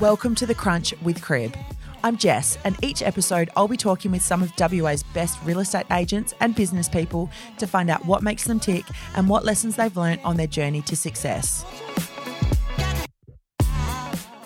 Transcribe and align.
Welcome 0.00 0.34
to 0.36 0.46
The 0.46 0.56
Crunch 0.56 0.92
with 1.02 1.22
Crib. 1.22 1.56
I'm 2.02 2.16
Jess, 2.16 2.58
and 2.64 2.76
each 2.82 3.00
episode 3.00 3.48
I'll 3.54 3.68
be 3.68 3.76
talking 3.76 4.10
with 4.10 4.22
some 4.22 4.42
of 4.42 4.52
WA's 4.58 5.04
best 5.04 5.38
real 5.44 5.60
estate 5.60 5.86
agents 5.92 6.34
and 6.40 6.52
business 6.52 6.88
people 6.88 7.30
to 7.58 7.68
find 7.68 7.88
out 7.88 8.04
what 8.04 8.20
makes 8.20 8.42
them 8.42 8.58
tick 8.58 8.84
and 9.14 9.28
what 9.28 9.44
lessons 9.44 9.76
they've 9.76 9.96
learned 9.96 10.20
on 10.24 10.36
their 10.36 10.48
journey 10.48 10.82
to 10.82 10.96
success. 10.96 11.64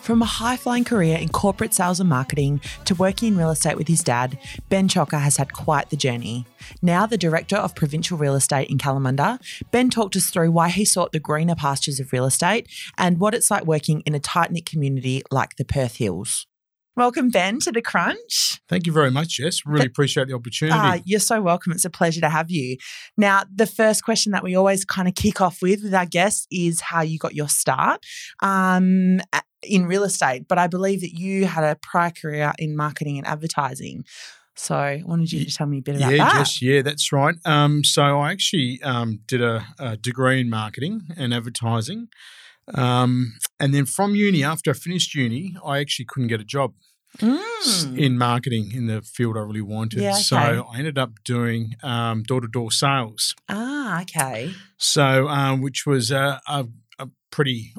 From 0.08 0.22
a 0.22 0.24
high 0.24 0.56
flying 0.56 0.84
career 0.84 1.18
in 1.18 1.28
corporate 1.28 1.74
sales 1.74 2.00
and 2.00 2.08
marketing 2.08 2.62
to 2.86 2.94
working 2.94 3.28
in 3.28 3.36
real 3.36 3.50
estate 3.50 3.76
with 3.76 3.88
his 3.88 4.02
dad, 4.02 4.38
Ben 4.70 4.88
Ciocca 4.88 5.20
has 5.20 5.36
had 5.36 5.52
quite 5.52 5.90
the 5.90 5.98
journey. 5.98 6.46
Now 6.80 7.04
the 7.04 7.18
Director 7.18 7.56
of 7.56 7.74
Provincial 7.74 8.16
Real 8.16 8.34
Estate 8.34 8.70
in 8.70 8.78
Kalamunda, 8.78 9.38
Ben 9.70 9.90
talked 9.90 10.16
us 10.16 10.30
through 10.30 10.50
why 10.50 10.70
he 10.70 10.86
sought 10.86 11.12
the 11.12 11.20
greener 11.20 11.54
pastures 11.54 12.00
of 12.00 12.10
real 12.10 12.24
estate 12.24 12.68
and 12.96 13.20
what 13.20 13.34
it's 13.34 13.50
like 13.50 13.66
working 13.66 14.00
in 14.06 14.14
a 14.14 14.18
tight 14.18 14.50
knit 14.50 14.64
community 14.64 15.22
like 15.30 15.56
the 15.56 15.64
Perth 15.66 15.96
Hills. 15.96 16.46
Welcome, 16.96 17.28
Ben, 17.28 17.60
to 17.60 17.70
the 17.70 17.82
Crunch. 17.82 18.60
Thank 18.68 18.86
you 18.86 18.92
very 18.92 19.10
much, 19.10 19.36
Jess. 19.36 19.64
Really 19.64 19.86
appreciate 19.86 20.26
the 20.26 20.34
opportunity. 20.34 20.76
Uh, 20.76 20.98
you're 21.04 21.20
so 21.20 21.40
welcome. 21.40 21.70
It's 21.70 21.84
a 21.84 21.90
pleasure 21.90 22.20
to 22.22 22.28
have 22.28 22.50
you. 22.50 22.76
Now, 23.16 23.44
the 23.54 23.66
first 23.66 24.02
question 24.02 24.32
that 24.32 24.42
we 24.42 24.56
always 24.56 24.84
kind 24.84 25.06
of 25.06 25.14
kick 25.14 25.40
off 25.40 25.62
with 25.62 25.84
with 25.84 25.94
our 25.94 26.06
guests 26.06 26.48
is 26.50 26.80
how 26.80 27.02
you 27.02 27.18
got 27.18 27.34
your 27.34 27.48
start 27.48 28.04
um, 28.42 29.20
in 29.62 29.86
real 29.86 30.04
estate. 30.04 30.46
But 30.48 30.58
I 30.58 30.66
believe 30.66 31.00
that 31.00 31.12
you 31.12 31.46
had 31.46 31.64
a 31.64 31.76
prior 31.76 32.10
career 32.10 32.52
in 32.58 32.76
marketing 32.76 33.18
and 33.18 33.26
advertising. 33.26 34.04
So 34.56 34.74
I 34.74 35.02
wanted 35.06 35.32
you 35.32 35.44
to 35.44 35.54
tell 35.54 35.66
me 35.66 35.78
a 35.78 35.82
bit 35.82 35.96
about 35.96 36.12
yeah, 36.12 36.24
that. 36.24 36.38
Jess, 36.38 36.62
yeah, 36.62 36.82
that's 36.82 37.12
right. 37.12 37.36
Um, 37.44 37.84
so 37.84 38.02
I 38.20 38.32
actually 38.32 38.80
um, 38.82 39.20
did 39.26 39.40
a, 39.40 39.64
a 39.78 39.96
degree 39.96 40.40
in 40.40 40.50
marketing 40.50 41.02
and 41.16 41.32
advertising. 41.32 42.08
Um, 42.74 43.34
and 43.60 43.72
then 43.72 43.86
from 43.86 44.14
uni, 44.14 44.42
after 44.42 44.70
I 44.70 44.74
finished 44.74 45.14
uni, 45.14 45.56
I 45.64 45.78
actually 45.78 46.06
couldn't 46.06 46.28
get 46.28 46.40
a 46.40 46.44
job 46.44 46.74
Mm. 47.20 47.98
in 47.98 48.18
marketing 48.18 48.70
in 48.74 48.86
the 48.86 49.00
field 49.00 49.36
I 49.36 49.40
really 49.40 49.62
wanted. 49.62 50.00
Yeah, 50.00 50.10
okay. 50.10 50.20
So 50.20 50.36
I 50.36 50.78
ended 50.78 50.98
up 50.98 51.12
doing 51.24 51.74
door 51.82 52.40
to 52.42 52.48
door 52.48 52.70
sales. 52.70 53.34
Ah, 53.48 54.02
okay. 54.02 54.52
So, 54.76 55.26
um, 55.26 55.62
which 55.62 55.86
was 55.86 56.10
a, 56.10 56.40
a, 56.46 56.66
a 56.98 57.08
pretty, 57.30 57.72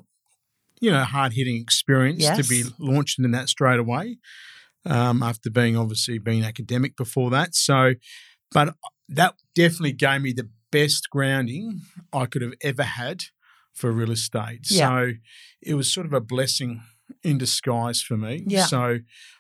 you 0.79 0.91
know, 0.91 1.03
hard 1.03 1.33
hitting 1.33 1.57
experience 1.57 2.25
to 2.25 2.43
be 2.47 2.57
Yes. 2.57 2.71
launched 2.79 3.19
in 3.19 3.31
that 3.31 3.49
straight 3.49 3.79
away. 3.79 4.17
Um, 4.85 5.21
after 5.21 5.49
being 5.49 5.75
obviously 5.75 6.19
being 6.19 6.45
academic 6.45 6.95
before 6.95 7.29
that, 7.31 7.53
so, 7.53 7.95
but 8.53 8.75
that 9.09 9.35
definitely 9.53 9.91
gave 9.91 10.21
me 10.21 10.31
the 10.31 10.49
best 10.71 11.09
grounding 11.09 11.81
I 12.13 12.25
could 12.27 12.41
have 12.41 12.53
ever 12.61 12.83
had 12.83 13.25
for 13.73 13.91
real 13.91 14.11
estate. 14.11 14.67
Yeah. 14.69 14.87
So 14.87 15.11
it 15.61 15.73
was 15.73 15.91
sort 15.93 16.05
of 16.05 16.13
a 16.13 16.21
blessing 16.21 16.81
in 17.23 17.37
disguise 17.37 18.01
for 18.01 18.15
me. 18.15 18.43
Yeah. 18.47 18.67
So 18.67 18.99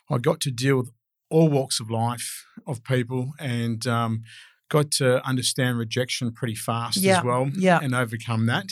I 0.09 0.17
got 0.17 0.41
to 0.41 0.51
deal 0.51 0.75
with 0.77 0.91
all 1.29 1.47
walks 1.49 1.79
of 1.79 1.89
life 1.89 2.43
of 2.67 2.83
people 2.83 3.31
and 3.39 3.87
um, 3.87 4.23
got 4.69 4.91
to 4.91 5.25
understand 5.25 5.77
rejection 5.77 6.33
pretty 6.33 6.55
fast 6.55 6.97
Yeah. 6.97 7.19
as 7.19 7.23
well 7.23 7.49
Yeah. 7.55 7.79
and 7.81 7.95
overcome 7.95 8.45
that. 8.47 8.71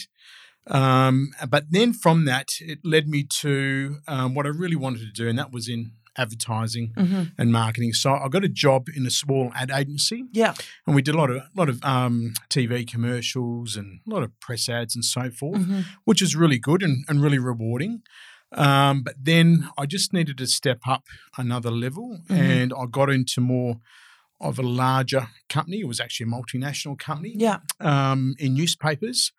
Um, 0.70 1.32
but 1.50 1.66
then 1.72 1.94
from 1.94 2.26
that, 2.26 2.50
it 2.60 2.80
led 2.84 3.08
me 3.08 3.24
to 3.42 3.98
um, 4.08 4.34
what 4.36 4.46
I 4.46 4.50
really 4.50 4.76
wanted 4.76 5.00
to 5.02 5.12
do, 5.12 5.28
and 5.30 5.38
that 5.40 5.52
was 5.52 5.68
in 5.70 5.92
advertising 6.18 6.94
hmm 6.98 7.24
and 7.38 7.52
marketing. 7.52 7.94
So 7.94 8.14
I 8.16 8.28
got 8.30 8.44
a 8.44 8.50
job 8.50 8.88
in 8.96 9.06
a 9.06 9.12
small 9.12 9.52
ad 9.56 9.70
agency, 9.72 10.24
Yeah. 10.34 10.54
and 10.86 10.96
we 10.96 11.02
did 11.04 11.14
a 11.16 11.18
lot 11.18 11.30
of 11.30 11.44
lot 11.56 11.70
of 11.70 11.84
um, 11.84 12.34
TV 12.50 12.86
commercials 12.90 13.76
and 13.78 14.02
a 14.08 14.10
lot 14.10 14.24
of 14.24 14.38
press 14.40 14.68
ads 14.68 14.96
and 14.96 15.06
so 15.06 15.30
forth, 15.30 15.64
hmm 15.66 15.82
which 16.06 16.22
is 16.22 16.36
really 16.36 16.58
good 16.60 16.82
and, 16.84 17.06
and 17.08 17.22
really 17.22 17.40
rewarding. 17.40 18.02
Um, 18.54 19.04
but 19.04 19.16
then 19.22 19.70
I 19.78 19.86
just 19.86 20.14
needed 20.14 20.38
to 20.38 20.48
step 20.48 20.80
up 20.88 21.04
another 21.38 21.70
level, 21.72 22.20
Mhm. 22.30 22.38
and 22.38 22.74
I 22.74 22.86
got 22.90 23.10
into 23.10 23.40
more 23.42 23.80
of 24.40 24.58
a 24.60 24.64
larger 24.64 25.28
company. 25.50 25.80
It 25.82 25.88
was 25.88 26.00
actually 26.00 26.26
a 26.30 26.34
multinational 26.38 26.98
company 26.98 27.34
Yeah. 27.38 27.60
um, 27.80 28.36
in 28.40 28.54
newspapers, 28.54 29.32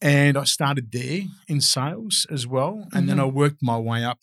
and 0.00 0.36
I 0.36 0.44
started 0.44 0.92
there 0.92 1.22
in 1.48 1.60
sales 1.60 2.26
as 2.30 2.46
well. 2.46 2.86
And 2.92 3.08
then 3.08 3.18
I 3.18 3.24
worked 3.24 3.62
my 3.62 3.78
way 3.78 4.04
up 4.04 4.20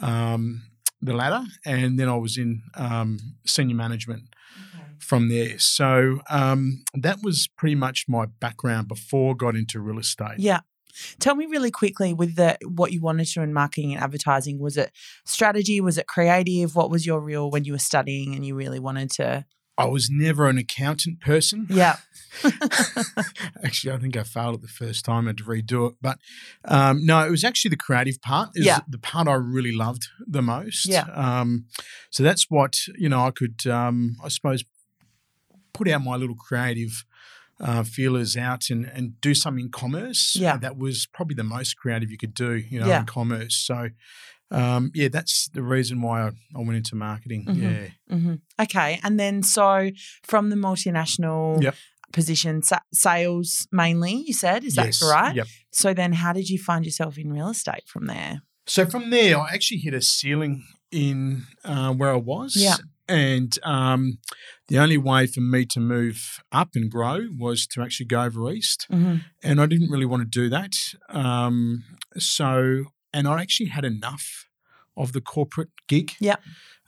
um, 0.00 0.62
the 1.00 1.14
ladder, 1.14 1.44
and 1.64 1.98
then 1.98 2.08
I 2.08 2.16
was 2.16 2.38
in 2.38 2.62
um, 2.74 3.18
senior 3.46 3.76
management 3.76 4.24
from 4.98 5.28
there. 5.28 5.58
So 5.58 6.20
um, 6.30 6.84
that 6.94 7.18
was 7.22 7.48
pretty 7.56 7.74
much 7.74 8.06
my 8.08 8.26
background 8.26 8.88
before 8.88 9.32
I 9.32 9.34
got 9.36 9.54
into 9.54 9.80
real 9.80 9.98
estate. 9.98 10.38
Yeah. 10.38 10.60
Tell 11.18 11.34
me 11.34 11.46
really 11.46 11.72
quickly 11.72 12.14
with 12.14 12.36
the 12.36 12.56
what 12.64 12.92
you 12.92 13.00
wanted 13.00 13.26
to 13.26 13.42
in 13.42 13.52
marketing 13.52 13.94
and 13.94 14.02
advertising. 14.02 14.60
Was 14.60 14.76
it 14.76 14.92
strategy? 15.24 15.80
Was 15.80 15.98
it 15.98 16.06
creative? 16.06 16.76
What 16.76 16.88
was 16.88 17.04
your 17.04 17.20
real 17.20 17.50
when 17.50 17.64
you 17.64 17.72
were 17.72 17.78
studying 17.78 18.34
and 18.34 18.46
you 18.46 18.54
really 18.54 18.78
wanted 18.78 19.10
to? 19.12 19.44
I 19.76 19.86
was 19.86 20.08
never 20.10 20.48
an 20.48 20.56
accountant 20.58 21.20
person. 21.20 21.66
Yeah. 21.68 21.96
actually, 23.64 23.92
I 23.92 23.98
think 23.98 24.16
I 24.16 24.22
failed 24.22 24.56
it 24.56 24.62
the 24.62 24.68
first 24.68 25.04
time. 25.04 25.26
I 25.26 25.30
had 25.30 25.38
to 25.38 25.44
redo 25.44 25.90
it. 25.90 25.96
But 26.00 26.18
um, 26.64 27.04
no, 27.04 27.24
it 27.26 27.30
was 27.30 27.44
actually 27.44 27.70
the 27.70 27.76
creative 27.76 28.20
part. 28.22 28.50
Is 28.54 28.66
Yeah. 28.66 28.80
the 28.88 28.98
part 28.98 29.28
I 29.28 29.34
really 29.34 29.72
loved 29.72 30.08
the 30.26 30.42
most. 30.42 30.86
Yeah. 30.86 31.06
Um, 31.14 31.66
so 32.10 32.22
that's 32.22 32.46
what 32.50 32.74
you 32.98 33.08
know. 33.08 33.26
I 33.26 33.30
could, 33.30 33.66
um, 33.66 34.16
I 34.22 34.28
suppose, 34.28 34.64
put 35.72 35.88
out 35.88 36.02
my 36.04 36.16
little 36.16 36.36
creative 36.36 37.04
uh, 37.60 37.82
feelers 37.84 38.36
out 38.36 38.70
and 38.70 38.86
and 38.86 39.20
do 39.20 39.34
something 39.34 39.66
in 39.66 39.70
commerce. 39.70 40.36
Yeah. 40.36 40.56
that 40.58 40.76
was 40.76 41.06
probably 41.06 41.34
the 41.34 41.44
most 41.44 41.76
creative 41.76 42.10
you 42.10 42.18
could 42.18 42.34
do. 42.34 42.54
You 42.54 42.80
know, 42.80 42.86
Yeah. 42.86 43.00
in 43.00 43.06
commerce. 43.06 43.56
So. 43.56 43.90
Um, 44.54 44.90
yeah, 44.94 45.08
that's 45.08 45.48
the 45.52 45.62
reason 45.62 46.00
why 46.02 46.22
I, 46.22 46.28
I 46.56 46.58
went 46.66 46.76
into 46.76 46.94
marketing. 46.96 47.44
Mhm. 47.48 47.62
Yeah. 47.62 48.16
hmm 48.16 48.34
Okay. 48.60 49.00
And 49.02 49.18
then 49.18 49.42
so 49.42 49.90
from 50.22 50.50
the 50.50 50.56
multinational 50.56 51.62
Yep. 51.62 51.74
position, 52.12 52.62
sa- 52.62 52.86
sales 52.92 53.66
mainly, 53.72 54.14
you 54.26 54.32
said, 54.32 54.64
is 54.64 54.76
Yes. 54.76 55.00
that 55.00 55.06
right? 55.06 55.34
Yep. 55.36 55.46
So 55.72 55.94
then 55.94 56.12
how 56.12 56.32
did 56.32 56.48
you 56.48 56.58
find 56.58 56.84
yourself 56.84 57.18
in 57.18 57.32
real 57.32 57.48
estate 57.50 57.84
from 57.86 58.06
there? 58.06 58.42
So 58.66 58.86
from 58.86 59.10
there, 59.10 59.38
I 59.38 59.48
actually 59.52 59.80
hit 59.80 59.94
a 59.94 60.00
ceiling 60.00 60.64
in 60.90 61.44
uh, 61.64 61.92
where 61.92 62.12
I 62.12 62.16
was. 62.16 62.54
Yeah. 62.56 62.76
And 63.08 63.58
um, 63.64 64.18
the 64.68 64.78
only 64.78 64.96
way 64.96 65.26
for 65.26 65.40
me 65.40 65.66
to 65.66 65.80
move 65.80 66.38
up 66.52 66.70
and 66.74 66.90
grow 66.90 67.26
was 67.36 67.66
to 67.72 67.82
actually 67.82 68.06
go 68.06 68.22
over 68.22 68.50
east. 68.50 68.86
hmm 68.90 69.16
And 69.42 69.60
I 69.60 69.66
didn't 69.66 69.90
really 69.90 70.06
want 70.06 70.22
to 70.22 70.40
do 70.42 70.48
that. 70.48 70.72
Um, 71.10 71.84
so, 72.16 72.84
and 73.14 73.26
I 73.26 73.40
actually 73.42 73.70
had 73.70 73.84
enough 73.84 74.26
of 74.96 75.12
the 75.12 75.20
corporate 75.20 75.70
gig. 75.88 76.12
Yeah. 76.20 76.36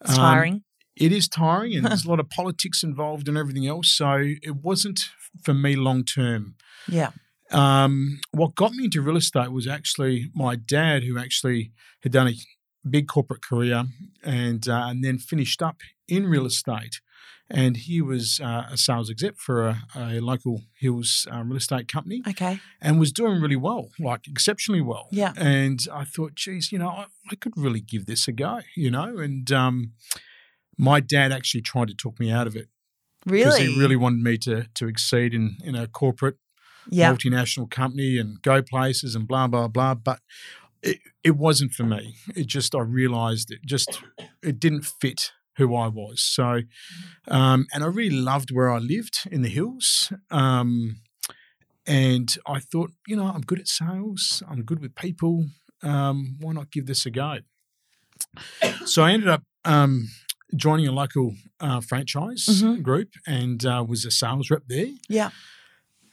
It's 0.02 0.10
Um, 0.10 0.16
tiring. 0.16 0.62
It 0.96 1.12
is 1.12 1.28
tiring 1.28 1.74
and 1.76 1.84
there's 1.86 2.04
a 2.08 2.08
lot 2.08 2.20
of 2.20 2.28
politics 2.30 2.82
involved 2.82 3.28
and 3.28 3.36
everything 3.38 3.66
else. 3.66 3.88
So 3.90 4.10
it 4.48 4.56
wasn't 4.68 5.00
for 5.44 5.54
me 5.54 5.76
long 5.76 6.04
term. 6.04 6.54
yeah. 6.88 7.10
Um, 7.52 8.18
what 8.32 8.56
got 8.56 8.72
me 8.74 8.84
into 8.86 9.00
real 9.00 9.16
estate 9.16 9.52
was 9.52 9.68
actually 9.68 10.30
my 10.34 10.56
dad, 10.56 11.04
who 11.04 11.16
actually 11.16 11.70
had 12.02 12.10
done 12.12 12.28
a 12.28 12.34
big 12.88 13.06
corporate 13.06 13.42
career 13.42 13.84
and 14.24 14.68
uh, 14.68 14.86
and 14.88 15.04
then 15.04 15.18
finished 15.18 15.62
up 15.62 15.76
in 16.08 16.26
real 16.26 16.46
estate. 16.46 17.00
And 17.48 17.76
he 17.76 18.02
was 18.02 18.40
uh, 18.40 18.66
a 18.72 18.76
sales 18.76 19.08
exec 19.08 19.36
for 19.36 19.68
a, 19.68 19.78
a 19.94 20.20
local 20.20 20.62
hills 20.80 21.28
uh, 21.32 21.42
real 21.44 21.56
estate 21.58 21.86
company 21.86 22.22
Okay. 22.28 22.58
and 22.80 22.98
was 22.98 23.12
doing 23.12 23.40
really 23.40 23.54
well, 23.56 23.90
like 24.00 24.26
exceptionally 24.26 24.80
well. 24.82 25.06
Yeah. 25.12 25.32
And 25.36 25.86
I 25.92 26.04
thought, 26.04 26.34
geez, 26.34 26.72
you 26.72 26.78
know, 26.78 26.88
I, 26.88 27.06
I 27.30 27.36
could 27.36 27.52
really 27.56 27.80
give 27.80 28.06
this 28.06 28.26
a 28.26 28.32
go, 28.32 28.60
you 28.74 28.90
know. 28.90 29.18
And 29.18 29.50
um, 29.52 29.92
my 30.76 30.98
dad 31.00 31.30
actually 31.30 31.62
tried 31.62 31.88
to 31.88 31.94
talk 31.94 32.18
me 32.18 32.32
out 32.32 32.46
of 32.48 32.56
it 32.56 32.68
because 33.24 33.58
Really? 33.60 33.72
he 33.72 33.78
really 33.78 33.96
wanted 33.96 34.22
me 34.22 34.38
to 34.38 34.66
to 34.74 34.88
exceed 34.88 35.32
in 35.32 35.56
in 35.64 35.74
a 35.76 35.86
corporate 35.86 36.38
Yeah. 36.90 37.12
multinational 37.12 37.70
company 37.70 38.18
and 38.18 38.42
go 38.42 38.60
places 38.62 39.14
and 39.14 39.26
blah 39.28 39.46
blah 39.46 39.68
blah. 39.68 39.94
But 39.94 40.18
it, 40.82 40.98
it 41.24 41.36
wasn't 41.36 41.72
for 41.72 41.84
me. 41.84 42.16
It 42.34 42.46
just 42.48 42.74
I 42.74 42.80
realised 42.80 43.50
it 43.52 43.60
just 43.64 44.02
it 44.42 44.58
didn't 44.60 44.84
fit 44.84 45.32
who 45.56 45.74
I 45.74 45.88
was. 45.88 46.20
So, 46.20 46.62
um, 47.28 47.66
and 47.72 47.82
I 47.82 47.86
really 47.86 48.16
loved 48.16 48.50
where 48.50 48.70
I 48.70 48.78
lived 48.78 49.20
in 49.30 49.42
the 49.42 49.48
hills. 49.48 50.12
Um, 50.30 50.96
and 51.86 52.36
I 52.46 52.60
thought, 52.60 52.92
you 53.06 53.16
know, 53.16 53.26
I'm 53.26 53.42
good 53.42 53.60
at 53.60 53.68
sales. 53.68 54.42
I'm 54.48 54.62
good 54.64 54.80
with 54.80 54.94
people. 54.94 55.46
Um, 55.82 56.36
why 56.40 56.52
not 56.52 56.70
give 56.70 56.86
this 56.86 57.06
a 57.06 57.10
go? 57.10 57.38
So 58.84 59.02
I 59.02 59.12
ended 59.12 59.28
up 59.28 59.42
um, 59.64 60.08
joining 60.54 60.86
a 60.88 60.92
local 60.92 61.34
uh, 61.60 61.80
franchise 61.80 62.46
Mhm. 62.46 62.82
group 62.82 63.10
and 63.26 63.64
uh, 63.64 63.84
was 63.86 64.04
a 64.04 64.10
sales 64.10 64.50
rep 64.50 64.62
there. 64.66 64.88
Yeah. 65.08 65.30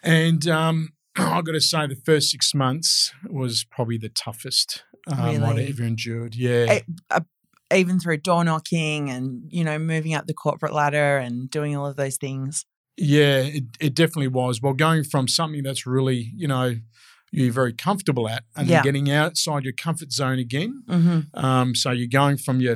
And 0.03 0.47
um, 0.47 0.89
I've 1.15 1.45
got 1.45 1.53
to 1.53 1.61
say, 1.61 1.87
the 1.87 1.95
first 1.95 2.29
six 2.31 2.53
months 2.53 3.13
was 3.29 3.63
probably 3.63 3.97
the 3.97 4.09
toughest 4.09 4.83
um, 5.07 5.43
I'd 5.43 5.59
ever 5.69 5.83
endured. 5.83 6.35
Yeah. 6.35 6.79
Even 7.75 7.99
through 7.99 8.17
door 8.17 8.43
knocking 8.43 9.09
and 9.09 9.43
you 9.49 9.63
know 9.63 9.77
moving 9.79 10.13
up 10.13 10.27
the 10.27 10.33
corporate 10.33 10.73
ladder 10.73 11.17
and 11.17 11.49
doing 11.49 11.75
all 11.75 11.85
of 11.85 11.95
those 11.95 12.17
things. 12.17 12.65
Yeah, 12.97 13.39
it, 13.41 13.63
it 13.79 13.95
definitely 13.95 14.27
was. 14.27 14.61
Well, 14.61 14.73
going 14.73 15.03
from 15.03 15.27
something 15.27 15.63
that's 15.63 15.87
really, 15.87 16.31
you 16.35 16.47
know, 16.47 16.75
you're 17.31 17.51
very 17.51 17.73
comfortable 17.73 18.29
at, 18.29 18.43
and 18.55 18.67
Yeah. 18.67 18.77
then 18.77 18.83
getting 18.83 19.11
outside 19.11 19.63
your 19.63 19.73
comfort 19.73 20.11
zone 20.11 20.37
again. 20.37 20.83
Mm-hmm. 20.87 21.19
Um, 21.45 21.73
so 21.73 21.89
you're 21.91 22.07
going 22.07 22.37
from 22.37 22.61
your 22.61 22.75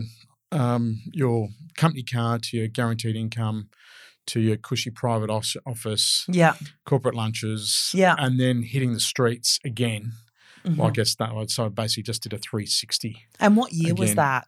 um, 0.52 1.02
your 1.14 1.50
company 1.76 2.02
car 2.04 2.40
to 2.40 2.58
your 2.58 2.68
guaranteed 2.68 3.16
income 3.16 3.70
to 4.28 4.40
your 4.42 4.58
cushy 4.58 4.90
private 4.90 5.30
office, 5.30 6.26
Yeah. 6.30 6.56
corporate 6.86 7.16
lunches, 7.16 7.92
Yeah. 7.94 8.16
and 8.18 8.40
then 8.40 8.64
hitting 8.64 8.94
the 8.94 9.00
streets 9.00 9.60
again. 9.64 10.14
Mhm. 10.66 10.78
Like 10.78 11.00
I 11.00 11.04
started, 11.04 11.50
so 11.52 11.66
I 11.66 11.70
basically 11.70 12.04
just 12.04 12.24
did 12.24 12.34
a 12.34 12.38
360. 12.38 13.26
And 13.40 13.56
what 13.56 13.72
year 13.72 13.94
was 13.94 14.16
that? 14.16 14.48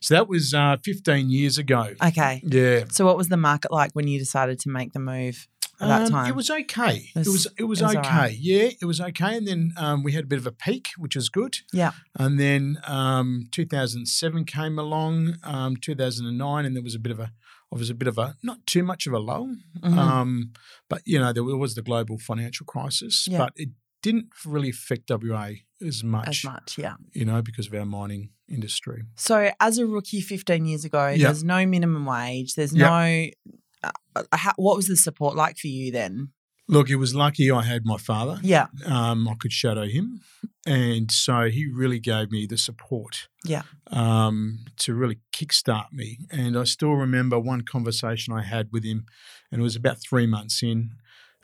So 0.00 0.14
that 0.14 0.28
was 0.28 0.52
uh, 0.54 0.76
15 0.84 1.30
years 1.30 1.58
ago. 1.58 1.94
Okay. 2.04 2.42
Yeah. 2.44 2.84
So 2.90 3.04
what 3.06 3.16
was 3.16 3.28
the 3.28 3.36
market 3.36 3.70
like 3.72 3.92
when 3.92 4.08
you 4.08 4.18
decided 4.18 4.58
to 4.60 4.68
make 4.70 4.92
the 4.92 4.98
move 5.00 5.46
at 5.80 5.88
that 5.88 6.02
Um, 6.02 6.10
time? 6.10 6.28
It 6.28 6.36
was 6.36 6.50
okay. 6.50 7.10
It 7.14 7.18
was- 7.18 7.26
it 7.26 7.30
was, 7.30 7.46
it 7.58 7.64
was 7.64 7.82
okay. 7.82 7.96
alright. 7.98 8.36
Yeah, 8.38 8.70
it 8.80 8.84
was 8.84 9.00
okay. 9.00 9.36
And 9.36 9.46
then 9.46 9.72
um, 9.76 10.02
we 10.02 10.12
had 10.12 10.24
a 10.24 10.26
bit 10.26 10.38
of 10.38 10.46
a 10.46 10.52
peak, 10.52 10.88
which 10.98 11.14
was 11.16 11.28
good. 11.28 11.58
Yeah. 11.72 11.92
And 12.18 12.38
then 12.40 12.78
um, 12.86 13.46
2007 13.52 14.44
came 14.44 14.78
along, 14.78 15.36
um, 15.44 15.76
2009, 15.76 16.64
and 16.64 16.76
there 16.76 16.82
was 16.82 16.94
a 16.94 16.98
bit 17.00 17.12
of 17.12 17.20
a 17.20 17.32
it 17.74 17.78
was 17.78 17.88
a 17.88 17.94
bit 17.94 18.06
of 18.08 18.18
a 18.18 18.36
not 18.42 18.58
too 18.66 18.82
much 18.82 19.06
of 19.06 19.14
a 19.14 19.18
lull, 19.18 19.56
Mhm. 19.82 19.96
um, 19.96 20.52
but 20.90 21.00
you 21.06 21.18
know 21.18 21.32
there 21.32 21.42
was 21.42 21.74
the 21.74 21.80
global 21.80 22.18
financial 22.18 22.66
crisis, 22.66 23.26
Yeah. 23.26 23.38
but 23.38 23.54
it 23.56 23.70
didn't 24.02 24.26
really 24.44 24.70
affect 24.70 25.10
WA 25.10 25.50
as 25.86 26.04
much, 26.04 26.28
as 26.28 26.44
much, 26.44 26.78
yeah. 26.78 26.94
you 27.12 27.24
know, 27.24 27.40
because 27.42 27.66
of 27.68 27.74
our 27.74 27.84
mining 27.86 28.30
industry. 28.48 29.02
So 29.16 29.50
as 29.60 29.78
a 29.78 29.86
rookie 29.86 30.20
15 30.20 30.66
years 30.66 30.84
ago, 30.84 31.08
Yeah. 31.08 31.28
there's 31.28 31.44
no 31.44 31.64
minimum 31.66 32.04
wage. 32.06 32.54
There's 32.54 32.74
Yeah. 32.74 32.88
no. 32.88 33.90
Uh, 34.14 34.22
how, 34.32 34.52
what 34.56 34.76
was 34.76 34.86
the 34.86 34.96
support 34.96 35.34
like 35.36 35.56
for 35.56 35.66
you 35.68 35.90
then? 35.90 36.28
Look, 36.68 36.88
it 36.88 36.96
was 36.96 37.14
lucky 37.14 37.50
I 37.50 37.62
had 37.62 37.82
my 37.84 37.96
father. 37.98 38.38
Yeah. 38.42 38.66
um, 38.86 39.26
I 39.28 39.34
could 39.34 39.52
shadow 39.52 39.86
him. 39.86 40.20
And 40.64 41.10
so 41.10 41.50
he 41.50 41.66
really 41.66 41.98
gave 41.98 42.30
me 42.30 42.46
the 42.46 42.56
support 42.56 43.28
Yeah. 43.44 43.62
um, 43.88 44.64
to 44.78 44.94
really 44.94 45.18
kickstart 45.34 45.92
me. 45.92 46.18
And 46.30 46.56
I 46.56 46.62
still 46.64 46.92
remember 46.92 47.38
one 47.40 47.62
conversation 47.62 48.32
I 48.32 48.42
had 48.42 48.68
with 48.72 48.84
him, 48.84 49.06
and 49.50 49.60
it 49.60 49.64
was 49.64 49.74
about 49.74 49.98
three 50.00 50.26
months 50.26 50.62
in. 50.62 50.90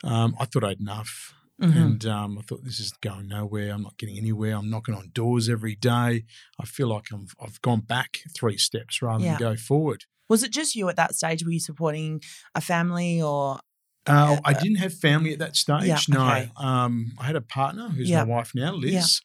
Um, 0.05 0.35
I 0.39 0.45
thought 0.45 0.63
I'd 0.63 0.79
enough. 0.79 1.33
Mhm. 1.61 1.75
And 1.75 2.05
um, 2.05 2.37
I 2.37 2.41
thought 2.43 2.63
this 2.63 2.79
is 2.79 2.91
going 3.01 3.27
nowhere. 3.27 3.71
I'm 3.73 3.81
not 3.83 3.97
getting 3.97 4.17
anywhere. 4.17 4.55
I'm 4.55 4.69
knocking 4.69 4.95
on 4.95 5.09
doors 5.13 5.49
every 5.49 5.75
day. 5.75 6.23
I 6.59 6.65
feel 6.65 6.87
like 6.87 7.07
I'm, 7.11 7.27
I've 7.41 7.61
gone 7.61 7.81
back 7.81 8.19
three 8.35 8.57
steps 8.57 9.01
rather 9.01 9.23
Yeah. 9.25 9.31
than 9.37 9.39
go 9.39 9.55
forward. 9.57 10.05
Was 10.29 10.43
it 10.43 10.51
just 10.51 10.75
you 10.75 10.87
at 10.89 10.95
that 10.95 11.15
stage? 11.15 11.43
Were 11.43 11.51
you 11.51 11.59
supporting 11.59 12.21
a 12.55 12.61
family 12.61 13.21
or? 13.21 13.59
Uh, 14.05 14.37
I 14.45 14.53
didn't 14.53 14.77
have 14.77 14.93
family 14.93 15.33
at 15.33 15.39
that 15.39 15.55
stage. 15.55 15.83
Yeah, 15.85 15.99
no, 16.07 16.27
okay. 16.29 16.51
um, 16.57 17.11
I 17.19 17.25
had 17.25 17.35
a 17.35 17.41
partner 17.41 17.89
who's 17.89 18.09
Yeah. 18.09 18.23
my 18.23 18.29
wife 18.35 18.51
now, 18.55 18.73
Liz. 18.73 19.21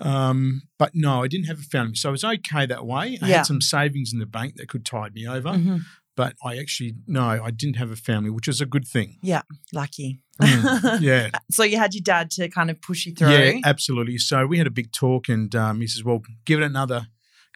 Um, 0.00 0.62
but 0.78 0.94
no, 0.94 1.22
I 1.22 1.28
didn't 1.28 1.46
have 1.46 1.58
a 1.60 1.62
family, 1.64 1.94
so 1.96 2.08
it 2.08 2.12
was 2.12 2.24
okay 2.24 2.66
that 2.66 2.86
way. 2.86 3.18
I 3.22 3.26
had 3.26 3.46
some 3.46 3.60
savings 3.60 4.12
in 4.12 4.18
the 4.18 4.26
bank 4.26 4.56
that 4.56 4.68
could 4.68 4.84
tide 4.84 5.14
me 5.14 5.28
over, 5.28 5.50
Mhm. 5.50 5.82
But 6.16 6.34
I 6.44 6.58
actually 6.58 6.94
no, 7.06 7.22
I 7.22 7.50
didn't 7.50 7.76
have 7.76 7.90
a 7.90 7.96
family, 7.96 8.30
which 8.30 8.46
was 8.46 8.60
a 8.60 8.66
good 8.66 8.86
thing. 8.86 9.18
Yeah, 9.22 9.42
lucky. 9.72 10.20
Mm, 10.40 11.00
yeah, 11.00 11.30
So 11.50 11.62
you 11.62 11.76
had 11.78 11.94
your 11.94 12.02
dad 12.02 12.30
to 12.32 12.48
kind 12.48 12.70
of 12.70 12.80
push 12.80 13.06
you 13.06 13.14
through. 13.14 13.30
yeah, 13.30 13.58
absolutely. 13.64 14.18
So 14.18 14.46
we 14.46 14.58
had 14.58 14.66
a 14.66 14.70
big 14.70 14.92
talk, 14.92 15.28
and 15.28 15.54
um, 15.54 15.80
he 15.80 15.86
says, 15.86 16.02
"Well, 16.04 16.20
give 16.44 16.60
it 16.60 16.64
another, 16.64 17.06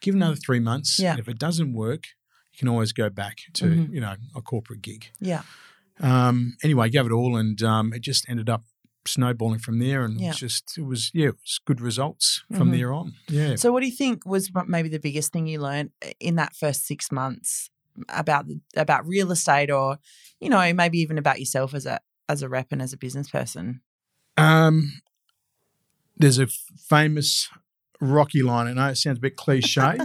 give 0.01 0.13
it 0.13 0.17
another 0.17 0.35
three 0.35 0.59
months. 0.59 0.99
Yeah. 0.99 1.11
And 1.11 1.19
if 1.19 1.27
it 1.27 1.37
doesn't 1.39 1.73
work, 1.73 2.05
you 2.53 2.59
can 2.59 2.67
always 2.67 2.93
go 2.93 3.09
back 3.09 3.37
to 3.53 3.65
Mhm. 3.65 3.93
you 3.93 4.01
know 4.01 4.15
a 4.35 4.41
corporate 4.41 4.81
gig." 4.81 5.07
Yeah. 5.19 5.41
Um, 5.99 6.55
anyway, 6.63 6.85
I 6.85 6.89
gave 6.89 7.05
it 7.05 7.11
all, 7.11 7.35
and 7.37 7.61
um, 7.63 7.93
it 7.93 8.01
just 8.01 8.29
ended 8.29 8.49
up 8.49 8.63
snowballing 9.05 9.59
from 9.59 9.79
there, 9.79 10.03
and 10.03 10.19
Yeah. 10.19 10.29
it's 10.29 10.39
just 10.39 10.77
it 10.77 10.83
was 10.85 11.09
yeah, 11.13 11.27
it 11.29 11.35
was 11.41 11.59
good 11.65 11.81
results 11.81 12.43
from 12.55 12.69
Mhm. 12.71 12.77
there 12.77 12.93
on. 12.93 13.13
Yeah. 13.29 13.55
So 13.55 13.71
what 13.71 13.79
do 13.81 13.87
you 13.87 13.95
think 13.95 14.25
was 14.25 14.51
maybe 14.67 14.89
the 14.89 14.99
biggest 14.99 15.31
thing 15.33 15.47
you 15.47 15.59
learned 15.59 15.91
in 16.19 16.35
that 16.35 16.55
first 16.55 16.85
six 16.85 17.11
months 17.11 17.69
about 18.09 18.45
about 18.75 19.07
real 19.07 19.31
estate, 19.31 19.69
or 19.71 19.97
you 20.39 20.49
know 20.49 20.73
maybe 20.73 20.99
even 20.99 21.17
about 21.17 21.39
yourself 21.39 21.73
as 21.73 21.85
a 21.85 21.99
as 22.29 22.41
a 22.41 22.49
rep 22.49 22.71
and 22.71 22.81
as 22.81 22.93
a 22.93 22.97
business 22.97 23.29
person? 23.29 23.81
Um, 24.37 25.01
there's 26.17 26.39
a 26.39 26.47
famous 26.47 27.49
Rocky 27.99 28.43
line. 28.43 28.67
I 28.67 28.73
know 28.73 28.87
it 28.89 28.95
sounds 28.97 29.17
a 29.17 29.21
bit 29.21 29.35
cliche, 29.35 29.97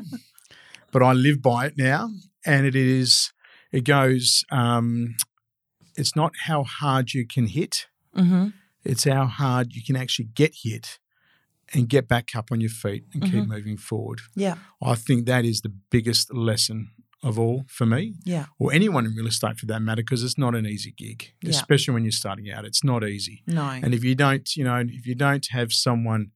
but 0.92 1.02
I 1.02 1.12
live 1.12 1.42
by 1.42 1.66
it 1.66 1.74
now, 1.76 2.10
and 2.46 2.66
it 2.66 2.74
is. 2.74 3.32
It 3.70 3.84
goes. 3.84 4.44
Um, 4.50 5.16
it's 5.96 6.16
not 6.16 6.32
how 6.46 6.64
hard 6.64 7.12
you 7.14 7.26
can 7.26 7.46
hit; 7.46 7.86
Mm-hmm. 8.16 8.48
it's 8.84 9.04
how 9.04 9.26
hard 9.26 9.72
you 9.74 9.82
can 9.82 9.96
actually 9.96 10.28
get 10.34 10.54
hit 10.62 10.98
and 11.74 11.88
get 11.88 12.06
back 12.08 12.34
up 12.36 12.52
on 12.52 12.60
your 12.60 12.68
feet 12.70 13.04
and 13.14 13.22
keep 13.22 13.44
Mhm. 13.44 13.48
moving 13.48 13.76
forward. 13.78 14.20
Yeah. 14.34 14.56
I 14.82 14.94
think 14.94 15.24
that 15.26 15.44
is 15.46 15.62
the 15.62 15.70
biggest 15.90 16.32
lesson 16.34 16.90
of 17.22 17.38
all 17.38 17.64
for 17.69 17.86
me, 17.86 18.14
Yeah. 18.24 18.46
or 18.58 18.72
anyone 18.72 19.06
in 19.06 19.14
real 19.14 19.26
estate 19.28 19.58
for 19.58 19.66
that 19.66 19.80
matter, 19.80 20.02
because 20.02 20.22
it's 20.24 20.36
not 20.38 20.54
an 20.54 20.66
easy 20.66 20.90
gig, 20.92 21.32
Yeah. 21.42 21.50
especially 21.50 21.94
when 21.94 22.04
you're 22.04 22.10
starting 22.12 22.50
out. 22.50 22.64
It's 22.64 22.82
not 22.82 23.06
easy. 23.06 23.42
No. 23.46 23.62
And 23.62 23.94
if 23.94 24.02
you 24.04 24.14
don't, 24.14 24.56
you 24.56 24.64
know, 24.64 24.78
if 24.78 25.06
you 25.06 25.14
don't 25.14 25.46
have 25.50 25.72
someone 25.72 26.32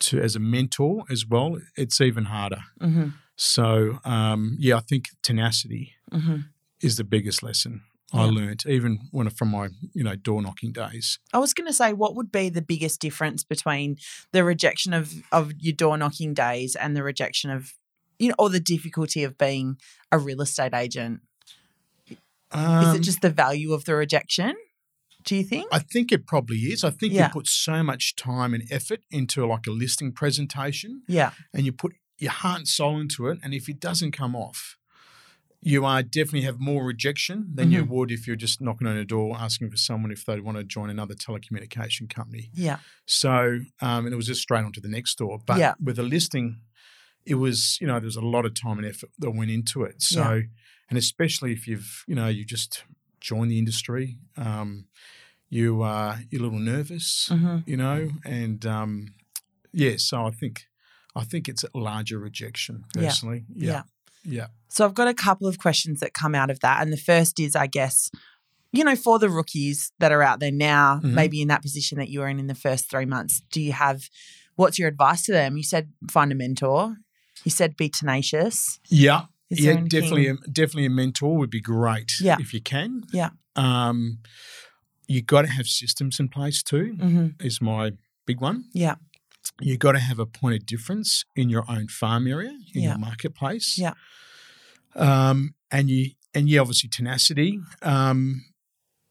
to 0.00 0.20
as 0.20 0.36
a 0.36 0.40
mentor 0.40 1.04
as 1.10 1.26
well, 1.26 1.58
it's 1.76 2.00
even 2.00 2.26
harder. 2.26 2.62
mm-hmm. 2.80 3.08
So 3.36 3.98
um, 4.04 4.56
yeah, 4.58 4.76
I 4.76 4.80
think 4.80 5.06
tenacity 5.22 5.94
Mm-hmm. 6.12 6.38
is 6.82 6.96
the 6.96 7.04
biggest 7.04 7.42
lesson 7.42 7.82
I 8.12 8.24
Yeah. 8.24 8.30
learned, 8.30 8.64
even 8.66 9.08
when 9.10 9.28
from 9.30 9.48
my 9.50 9.68
you 9.94 10.02
know 10.02 10.16
door 10.16 10.40
knocking 10.42 10.72
days. 10.72 11.18
I 11.34 11.38
was 11.38 11.52
going 11.52 11.66
to 11.66 11.72
say, 11.74 11.92
what 11.92 12.14
would 12.16 12.32
be 12.32 12.48
the 12.48 12.62
biggest 12.62 13.00
difference 13.00 13.44
between 13.44 13.96
the 14.32 14.42
rejection 14.44 14.94
of 14.94 15.12
of 15.30 15.52
your 15.58 15.74
door 15.74 15.98
knocking 15.98 16.32
days 16.34 16.74
and 16.76 16.96
the 16.96 17.02
rejection 17.02 17.50
of, 17.50 17.74
you 18.18 18.28
know, 18.28 18.34
or 18.38 18.50
the 18.50 18.60
difficulty 18.60 19.22
of 19.24 19.38
being 19.38 19.76
a 20.12 20.18
real 20.18 20.40
estate 20.40 20.74
agent? 20.74 21.20
Um, 22.50 22.84
Is 22.86 22.94
it 22.94 23.00
just 23.02 23.20
the 23.20 23.30
value 23.30 23.72
of 23.72 23.84
the 23.84 23.94
rejection? 23.94 24.54
Do 25.24 25.36
you 25.36 25.44
think? 25.44 25.68
I 25.70 25.80
think 25.80 26.10
it 26.12 26.26
probably 26.26 26.56
is. 26.58 26.82
I 26.84 26.90
think 26.90 27.12
Yeah. 27.12 27.26
you 27.26 27.32
put 27.32 27.46
so 27.46 27.82
much 27.82 28.16
time 28.16 28.54
and 28.54 28.64
effort 28.70 29.00
into 29.10 29.44
like 29.46 29.66
a 29.66 29.70
listing 29.70 30.12
presentation, 30.12 31.02
yeah. 31.06 31.32
and 31.52 31.66
you 31.66 31.72
put 31.72 31.92
your 32.18 32.30
heart 32.32 32.58
and 32.60 32.68
soul 32.68 32.98
into 33.00 33.28
it. 33.28 33.38
And 33.42 33.52
if 33.52 33.68
it 33.68 33.78
doesn't 33.80 34.12
come 34.12 34.34
off, 34.34 34.76
you 35.60 35.84
are 35.84 36.02
definitely 36.02 36.42
have 36.42 36.58
more 36.60 36.84
rejection 36.86 37.50
than 37.54 37.70
you 37.72 37.84
Mhm. 37.84 37.88
would 37.88 38.10
if 38.12 38.26
you're 38.26 38.36
just 38.36 38.60
knocking 38.60 38.86
on 38.86 38.96
a 38.96 39.04
door 39.04 39.36
asking 39.38 39.70
for 39.70 39.76
someone 39.76 40.10
if 40.12 40.24
they 40.24 40.40
want 40.40 40.56
to 40.56 40.64
join 40.64 40.88
another 40.88 41.14
telecommunication 41.14 42.08
company. 42.08 42.50
Yeah. 42.54 42.78
So, 43.06 43.60
um, 43.80 44.06
and 44.06 44.12
it 44.12 44.16
was 44.16 44.26
just 44.28 44.40
straight 44.40 44.64
on 44.64 44.72
to 44.72 44.80
the 44.80 44.88
next 44.88 45.18
door. 45.18 45.40
But 45.44 45.58
Yeah. 45.58 45.74
with 45.82 45.98
a 45.98 46.02
listing, 46.04 46.60
it 47.28 47.34
was, 47.36 47.78
you 47.80 47.86
know, 47.86 47.94
there 48.00 48.06
was 48.14 48.16
a 48.16 48.20
lot 48.34 48.44
of 48.46 48.54
time 48.54 48.78
and 48.78 48.86
effort 48.86 49.10
that 49.18 49.30
went 49.30 49.50
into 49.50 49.82
it. 49.82 50.00
So, 50.02 50.20
Yeah. 50.34 50.40
and 50.88 50.96
especially 50.98 51.52
if 51.52 51.66
you've, 51.68 52.04
you 52.06 52.14
know, 52.14 52.28
you 52.28 52.44
just 52.44 52.84
joined 53.20 53.50
the 53.50 53.58
industry, 53.58 54.18
um, 54.36 54.86
you 55.50 55.82
are 55.82 56.20
you're 56.30 56.40
a 56.42 56.44
little 56.44 56.58
nervous, 56.58 57.28
Mm-hmm. 57.30 57.58
you 57.70 57.76
know, 57.76 58.10
and 58.24 58.64
um, 58.66 59.14
yeah. 59.72 59.96
So 59.98 60.26
I 60.26 60.30
think, 60.30 60.66
I 61.14 61.24
think 61.24 61.48
it's 61.48 61.64
a 61.64 61.70
larger 61.74 62.18
rejection 62.18 62.84
Yeah. 62.94 63.02
personally. 63.02 63.44
Yeah. 63.54 63.82
Yeah. 64.24 64.48
So 64.68 64.84
I've 64.84 64.94
got 64.94 65.08
a 65.08 65.14
couple 65.14 65.46
of 65.48 65.58
questions 65.58 66.00
that 66.00 66.12
come 66.14 66.34
out 66.34 66.50
of 66.50 66.60
that. 66.60 66.82
And 66.82 66.92
the 66.92 66.96
first 67.12 67.40
is, 67.40 67.56
I 67.56 67.66
guess, 67.66 68.10
you 68.72 68.84
know, 68.84 68.96
for 68.96 69.18
the 69.18 69.30
rookies 69.30 69.92
that 69.98 70.12
are 70.12 70.22
out 70.22 70.40
there 70.40 70.52
now, 70.52 71.00
Mhm. 71.02 71.12
maybe 71.14 71.40
in 71.40 71.48
that 71.48 71.62
position 71.62 71.98
that 71.98 72.08
you 72.10 72.20
were 72.20 72.28
in 72.28 72.38
in 72.38 72.46
the 72.48 72.54
first 72.54 72.90
three 72.90 73.06
months, 73.06 73.40
do 73.50 73.60
you 73.62 73.72
have, 73.72 74.10
what's 74.56 74.78
your 74.78 74.88
advice 74.88 75.22
to 75.26 75.32
them? 75.32 75.56
You 75.56 75.62
said 75.62 75.90
find 76.10 76.30
a 76.32 76.34
mentor. 76.34 76.96
You 77.44 77.50
said 77.50 77.76
be 77.76 77.88
tenacious. 77.88 78.78
Yeah. 78.88 79.22
Is 79.50 79.60
yeah, 79.60 79.74
definitely, 79.88 80.26
a, 80.28 80.34
definitely 80.52 80.86
a 80.86 80.90
mentor 80.90 81.36
would 81.38 81.50
be 81.50 81.60
great. 81.60 82.12
Yeah. 82.20 82.36
if 82.38 82.52
you 82.52 82.60
can. 82.60 83.04
Yeah. 83.12 83.30
Um, 83.56 84.18
you 85.06 85.22
got 85.22 85.42
to 85.42 85.48
have 85.48 85.66
systems 85.66 86.20
in 86.20 86.28
place 86.28 86.62
too. 86.62 86.96
Mm-hmm. 86.98 87.28
Is 87.46 87.60
my 87.62 87.92
big 88.26 88.40
one. 88.42 88.64
Yeah. 88.74 88.96
You 89.60 89.78
got 89.78 89.92
to 89.92 89.98
have 90.00 90.18
a 90.18 90.26
point 90.26 90.54
of 90.60 90.66
difference 90.66 91.24
in 91.34 91.48
your 91.48 91.64
own 91.68 91.88
farm 91.88 92.26
area, 92.26 92.50
in 92.74 92.82
Yeah. 92.82 92.88
your 92.90 92.98
marketplace. 92.98 93.78
Yeah. 93.78 93.94
Um, 94.94 95.54
and 95.70 95.88
you 95.90 96.10
and 96.34 96.48
you 96.48 96.60
obviously 96.60 96.88
tenacity. 96.90 97.58
Um, 97.82 98.44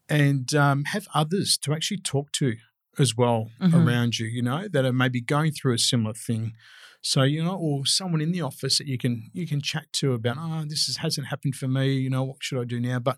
and 0.09 0.53
um, 0.53 0.85
have 0.85 1.07
others 1.13 1.57
to 1.57 1.73
actually 1.73 1.97
talk 1.97 2.31
to 2.33 2.55
as 2.97 3.17
well 3.17 3.49
Mhm. 3.59 3.85
around 3.85 4.19
you. 4.19 4.27
You 4.27 4.41
know 4.41 4.67
that 4.67 4.85
are 4.85 4.93
maybe 4.93 5.19
going 5.21 5.51
through 5.51 5.73
a 5.73 5.79
similar 5.79 6.13
thing. 6.13 6.53
So 7.01 7.23
you 7.23 7.43
know, 7.43 7.55
or 7.55 7.85
someone 7.85 8.21
in 8.21 8.31
the 8.31 8.41
office 8.41 8.77
that 8.79 8.87
you 8.87 8.97
can 8.97 9.29
you 9.33 9.47
can 9.47 9.61
chat 9.61 9.85
to 9.93 10.13
about. 10.13 10.37
Oh, 10.39 10.65
this 10.67 10.89
is, 10.89 10.97
hasn't 10.97 11.27
happened 11.27 11.55
for 11.55 11.67
me. 11.67 11.93
You 11.93 12.09
know, 12.09 12.23
what 12.23 12.37
should 12.41 12.59
I 12.59 12.65
do 12.65 12.79
now? 12.79 12.99
But 12.99 13.17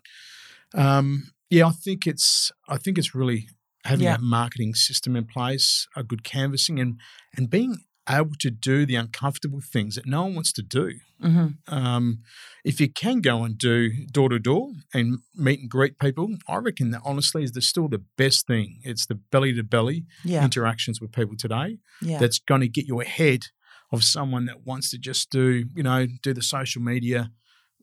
um, 0.74 1.32
yeah, 1.48 1.66
I 1.66 1.70
think 1.72 2.06
it's 2.06 2.52
I 2.68 2.76
think 2.78 2.98
it's 2.98 3.14
really 3.14 3.48
having 3.84 4.06
Yeah. 4.06 4.16
a 4.16 4.20
marketing 4.20 4.74
system 4.74 5.16
in 5.16 5.24
place, 5.24 5.88
a 5.96 6.02
good 6.04 6.22
canvassing, 6.22 6.78
and 6.78 7.00
and 7.36 7.48
being 7.50 7.76
able 8.08 8.34
to 8.40 8.50
do 8.50 8.84
the 8.86 8.96
uncomfortable 8.96 9.60
things 9.60 9.94
that 9.94 10.06
no 10.06 10.22
one 10.24 10.34
wants 10.34 10.52
to 10.52 10.62
do. 10.62 10.98
hmm 11.20 11.48
Um, 11.68 12.22
if 12.64 12.80
you 12.80 12.88
can 12.88 13.20
go 13.20 13.44
and 13.44 13.56
do 13.58 14.06
door 14.10 14.28
to 14.30 14.38
door 14.38 14.72
and 14.92 15.18
meet 15.36 15.60
and 15.60 15.70
greet 15.70 15.98
people, 15.98 16.28
I 16.48 16.56
reckon 16.56 16.90
that 16.90 17.02
honestly 17.04 17.44
is 17.44 17.52
the, 17.52 17.60
still 17.60 17.88
the 17.88 18.02
best 18.16 18.46
thing. 18.46 18.80
It's 18.84 19.06
the 19.06 19.14
belly 19.14 19.52
to 19.54 19.62
belly 19.62 20.06
interactions 20.42 21.00
with 21.00 21.12
people 21.12 21.36
today 21.36 21.78
Yeah. 22.02 22.18
that's 22.18 22.38
going 22.40 22.62
to 22.62 22.68
get 22.68 22.86
you 22.86 23.00
ahead 23.00 23.46
of 23.92 24.04
someone 24.04 24.46
that 24.46 24.66
wants 24.66 24.90
to 24.90 24.98
just 24.98 25.30
do, 25.30 25.66
you 25.74 25.82
know, 25.82 26.06
do 26.22 26.32
the 26.32 26.42
social 26.42 26.80
media, 26.82 27.30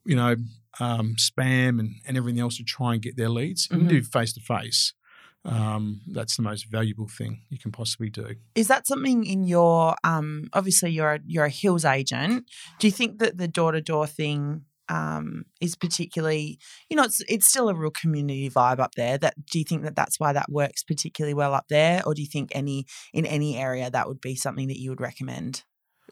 you 0.06 0.16
know, 0.16 0.36
um, 0.80 1.16
spam 1.18 1.80
and, 1.80 1.96
and 2.08 2.18
everything 2.18 2.40
else 2.40 2.58
to 2.58 2.64
try 2.64 2.94
and 2.94 3.02
get 3.02 3.18
their 3.18 3.30
leads. 3.30 3.68
You 3.70 3.78
can 3.78 3.88
Mhm. 3.88 3.90
do 3.90 4.04
face 4.04 4.34
to 4.34 4.40
face. 4.42 4.94
Um, 5.46 6.02
That's 6.08 6.36
the 6.36 6.42
most 6.44 6.66
valuable 6.70 7.08
thing 7.08 7.44
you 7.50 7.58
can 7.58 7.72
possibly 7.72 8.10
do. 8.10 8.36
Is 8.56 8.68
that 8.68 8.86
something 8.86 9.24
in 9.26 9.44
your 9.46 9.96
um 10.04 10.50
obviously 10.54 10.92
you're 10.92 11.14
a, 11.16 11.20
you're 11.26 11.46
a 11.46 11.50
Hills 11.50 11.86
agent. 11.86 12.46
Do 12.80 12.88
you 12.88 12.92
think 12.92 13.20
that 13.20 13.38
the 13.38 13.48
door 13.48 13.72
to 13.72 13.82
door 13.82 14.08
thing 14.08 14.66
um 14.90 15.46
is 15.62 15.76
particularly 15.76 16.60
you 16.90 16.96
know 16.98 17.04
it's 17.04 17.22
it's 17.28 17.46
still 17.48 17.68
a 17.70 17.74
real 17.76 17.92
community 17.92 18.50
vibe 18.50 18.80
up 18.80 18.96
there 18.96 19.18
that 19.18 19.34
do 19.52 19.60
you 19.60 19.66
think 19.66 19.84
that 19.84 19.96
that's 19.98 20.18
why 20.20 20.32
that 20.34 20.50
works 20.50 20.82
particularly 20.84 21.34
well 21.34 21.54
up 21.54 21.68
there 21.70 22.02
or 22.06 22.14
do 22.14 22.22
you 22.22 22.28
think 22.28 22.50
any 22.54 22.86
in 23.14 23.26
any 23.26 23.58
area 23.58 23.90
that 23.90 24.08
would 24.08 24.22
be 24.22 24.34
something 24.36 24.68
that 24.70 24.80
you 24.80 24.90
would 24.90 25.02
recommend 25.02 25.64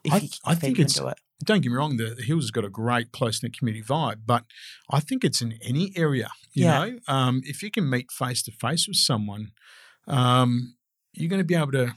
if 0.06 0.14
I- 0.14 0.18
you, 0.18 0.30
I 0.46 0.54
if 0.54 0.60
think 0.60 0.80
it's- 0.80 0.96
do 0.96 1.08
it? 1.08 1.18
don't 1.44 1.62
get 1.62 1.70
me 1.70 1.76
wrong, 1.76 1.98
the, 1.98 2.16
the 2.16 2.24
Hills 2.24 2.46
has 2.46 2.52
got 2.52 2.64
a 2.64 2.70
great 2.70 3.12
close 3.12 3.44
knit 3.44 3.58
community 3.58 3.84
vibe, 3.84 4.22
but 4.26 4.46
I 4.90 5.00
think 5.02 5.24
it's 5.26 5.42
in 5.42 5.60
any 5.62 5.92
area. 5.96 6.30
You 6.54 6.64
Yeah. 6.66 6.86
know, 6.86 7.00
um, 7.08 7.42
if 7.46 7.62
you 7.62 7.70
can 7.72 7.90
meet 7.90 8.10
face 8.12 8.42
to 8.44 8.52
face 8.52 8.88
with 8.88 8.96
someone, 8.98 9.52
um, 10.08 10.76
you're 11.14 11.30
going 11.30 11.42
to 11.42 11.46
be 11.46 11.56
able 11.56 11.74
to 11.74 11.96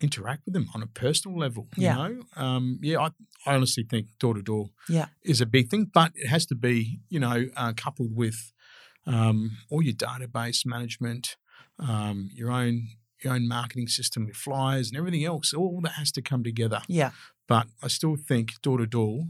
interact 0.00 0.44
with 0.44 0.54
them 0.54 0.68
on 0.74 0.82
a 0.82 0.86
personal 0.86 1.36
level. 1.36 1.66
You 1.76 1.84
Yeah. 1.84 1.94
know, 1.96 2.22
um, 2.36 2.78
yeah, 2.82 2.98
I, 3.00 3.06
I 3.46 3.54
honestly 3.56 3.82
think 3.82 4.16
door 4.20 4.34
to 4.34 4.42
door 4.42 4.70
Yeah. 4.88 5.06
is 5.22 5.40
a 5.40 5.46
big 5.46 5.70
thing, 5.70 5.86
but 5.92 6.12
it 6.14 6.28
has 6.28 6.46
to 6.46 6.54
be, 6.54 7.00
you 7.08 7.18
know, 7.18 7.46
uh, 7.56 7.72
coupled 7.76 8.14
with 8.14 8.52
um, 9.06 9.56
all 9.70 9.80
your 9.82 9.94
database 9.94 10.66
management, 10.66 11.36
um, 11.78 12.28
your 12.34 12.50
own 12.50 12.88
your 13.24 13.34
own 13.34 13.48
marketing 13.48 13.88
system 13.88 14.26
with 14.26 14.36
flyers 14.36 14.88
and 14.88 14.96
everything 14.98 15.24
else. 15.24 15.52
All 15.52 15.80
that 15.82 15.92
has 15.92 16.12
to 16.12 16.22
come 16.22 16.42
together. 16.44 16.82
Yeah. 16.88 17.10
But 17.46 17.66
I 17.82 17.88
still 17.88 18.16
think 18.16 18.60
door 18.62 18.78
to 18.78 18.86
door 18.86 19.24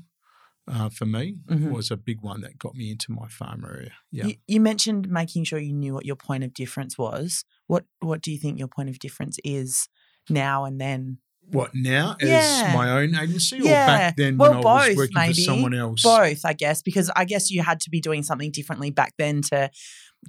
uh, 0.66 0.90
for 0.90 1.06
me 1.06 1.38
Mhm. 1.48 1.70
was 1.70 1.90
a 1.90 1.96
big 1.96 2.18
one 2.20 2.42
that 2.42 2.58
got 2.58 2.74
me 2.74 2.90
into 2.90 3.10
my 3.10 3.26
farm 3.28 3.64
area. 3.64 3.92
Yeah. 4.12 4.26
You, 4.26 4.34
you 4.46 4.60
mentioned 4.60 5.08
making 5.08 5.44
sure 5.44 5.58
you 5.58 5.72
knew 5.72 5.94
what 5.94 6.04
your 6.04 6.16
point 6.16 6.44
of 6.44 6.52
difference 6.52 6.98
was. 6.98 7.44
What 7.68 7.86
what 8.00 8.20
do 8.20 8.30
you 8.30 8.38
think 8.38 8.58
your 8.58 8.68
point 8.68 8.90
of 8.90 8.98
difference 8.98 9.38
is 9.44 9.88
now 10.28 10.64
and 10.64 10.78
then? 10.80 11.18
what 11.50 11.70
now 11.74 12.14
as 12.20 12.28
Yeah. 12.28 12.74
my 12.74 12.90
own 12.90 13.14
agency 13.14 13.58
or 13.58 13.64
Yeah. 13.64 13.86
back 13.86 14.16
then 14.18 14.36
Well, 14.36 14.50
when 14.50 14.58
I 14.58 14.60
was 14.60 14.88
both, 14.88 14.96
working 14.98 15.14
maybe. 15.14 15.32
for 15.32 15.40
someone 15.40 15.72
else? 15.72 16.02
both 16.02 16.44
i 16.44 16.52
guess 16.52 16.82
because 16.82 17.10
i 17.16 17.24
guess 17.24 17.50
you 17.50 17.62
had 17.62 17.80
to 17.80 17.88
be 17.88 18.02
doing 18.02 18.22
something 18.22 18.50
differently 18.50 18.90
back 18.90 19.14
then 19.16 19.40
to 19.50 19.70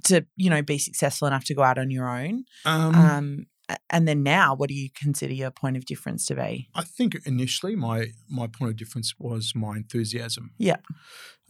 to 0.04 0.24
you 0.36 0.48
know 0.48 0.62
be 0.62 0.78
successful 0.78 1.28
enough 1.28 1.44
to 1.44 1.54
go 1.54 1.62
out 1.62 1.76
on 1.76 1.90
your 1.90 2.08
own 2.08 2.44
Um, 2.64 2.94
um 2.94 3.46
and 3.88 4.06
then 4.06 4.22
now 4.22 4.54
what 4.54 4.68
do 4.68 4.74
you 4.74 4.88
consider 4.94 5.32
your 5.32 5.50
point 5.50 5.76
of 5.76 5.84
difference 5.84 6.26
to 6.26 6.34
be 6.34 6.68
I 6.74 6.82
think 6.82 7.16
initially 7.24 7.76
my 7.76 8.08
my 8.28 8.46
point 8.46 8.70
of 8.70 8.76
difference 8.76 9.14
was 9.18 9.52
my 9.54 9.76
enthusiasm. 9.76 10.52
Yeah. 10.58 10.76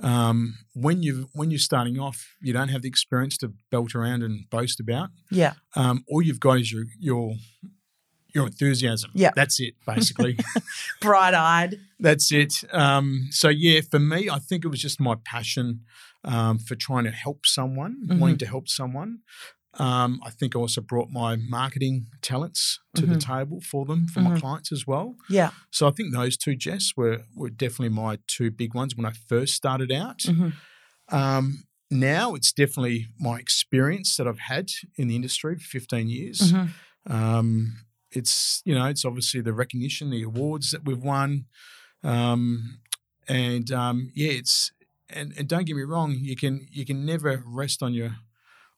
Um, 0.02 0.58
when 0.74 1.02
you 1.02 1.28
when 1.32 1.50
you're 1.50 1.58
starting 1.58 1.98
off, 1.98 2.34
you 2.40 2.52
don't 2.52 2.68
have 2.68 2.82
the 2.82 2.88
experience 2.88 3.36
to 3.38 3.52
belt 3.70 3.94
around 3.94 4.22
and 4.22 4.48
boast 4.50 4.80
about. 4.80 5.10
yeah 5.30 5.54
Um, 5.76 6.04
all 6.08 6.22
you've 6.22 6.40
got 6.40 6.58
is 6.60 6.72
your 6.72 6.84
your 6.98 7.34
your 8.34 8.46
enthusiasm. 8.46 9.10
Yeah. 9.14 9.30
that's 9.34 9.60
it 9.60 9.74
basically. 9.86 10.38
bright-eyed 11.00 11.80
That's 11.98 12.32
it. 12.32 12.64
Um, 12.72 13.28
so 13.30 13.48
yeah, 13.48 13.80
for 13.90 13.98
me, 13.98 14.30
I 14.30 14.38
think 14.38 14.64
it 14.64 14.68
was 14.68 14.80
just 14.80 15.00
my 15.00 15.16
passion 15.24 15.80
um, 16.24 16.58
for 16.58 16.74
trying 16.74 17.04
to 17.04 17.10
help 17.10 17.46
someone, 17.46 18.06
wanting 18.08 18.38
to 18.38 18.46
help 18.46 18.68
someone. 18.68 19.18
Um, 19.74 20.20
I 20.24 20.30
think 20.30 20.56
I 20.56 20.58
also 20.58 20.80
brought 20.80 21.10
my 21.10 21.36
marketing 21.36 22.06
talents 22.22 22.80
to 22.96 23.06
the 23.06 23.16
table 23.18 23.60
for 23.60 23.84
them, 23.86 24.08
for 24.08 24.20
my 24.20 24.30
Mhm. 24.32 24.40
clients 24.40 24.72
as 24.72 24.84
well. 24.86 25.16
yeah 25.28 25.50
So 25.70 25.86
I 25.86 25.92
think 25.92 26.12
those 26.12 26.36
two, 26.36 26.56
Jess, 26.56 26.96
were 26.96 27.24
were 27.36 27.50
definitely 27.50 27.90
my 27.94 28.18
two 28.26 28.50
big 28.50 28.74
ones 28.74 28.96
when 28.96 29.06
I 29.06 29.12
first 29.12 29.54
started 29.54 29.92
out. 29.92 30.18
Mhm. 30.20 30.52
Um, 31.08 31.64
now 31.90 32.34
it's 32.34 32.52
definitely 32.52 33.08
my 33.18 33.38
experience 33.38 34.16
that 34.16 34.26
I've 34.26 34.40
had 34.54 34.70
in 34.96 35.06
the 35.08 35.14
industry 35.16 35.56
for 35.56 35.64
15 35.64 36.08
years. 36.08 36.52
Mhm. 36.52 36.68
Um, 37.06 37.84
it's 38.10 38.62
you 38.64 38.74
know 38.74 38.86
it's 38.86 39.04
obviously 39.04 39.40
the 39.40 39.52
recognition, 39.52 40.10
the 40.10 40.22
awards 40.24 40.72
that 40.72 40.84
we've 40.84 40.98
won, 41.14 41.46
um, 42.02 42.80
and 43.28 43.70
um, 43.70 44.10
yeah, 44.14 44.32
it's 44.32 44.72
and, 45.08 45.32
and 45.36 45.48
don't 45.48 45.64
get 45.64 45.76
me 45.76 45.82
wrong, 45.82 46.16
you 46.20 46.34
can 46.36 46.66
you 46.70 46.84
can 46.84 47.04
never 47.06 47.42
rest 47.46 47.82
on 47.82 47.94
your 47.94 48.16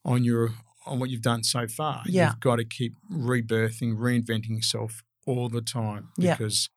on 0.05 0.23
your 0.23 0.53
on 0.85 0.99
what 0.99 1.09
you've 1.09 1.21
done 1.21 1.43
so 1.43 1.67
far. 1.67 2.03
Yeah. 2.05 2.29
You've 2.31 2.39
got 2.39 2.57
to 2.57 2.65
keep 2.65 2.95
rebirthing, 3.11 3.95
reinventing 3.97 4.55
yourself 4.57 5.03
all 5.25 5.49
the 5.49 5.61
time 5.61 6.09
Yeah. 6.17 6.35
because. 6.35 6.69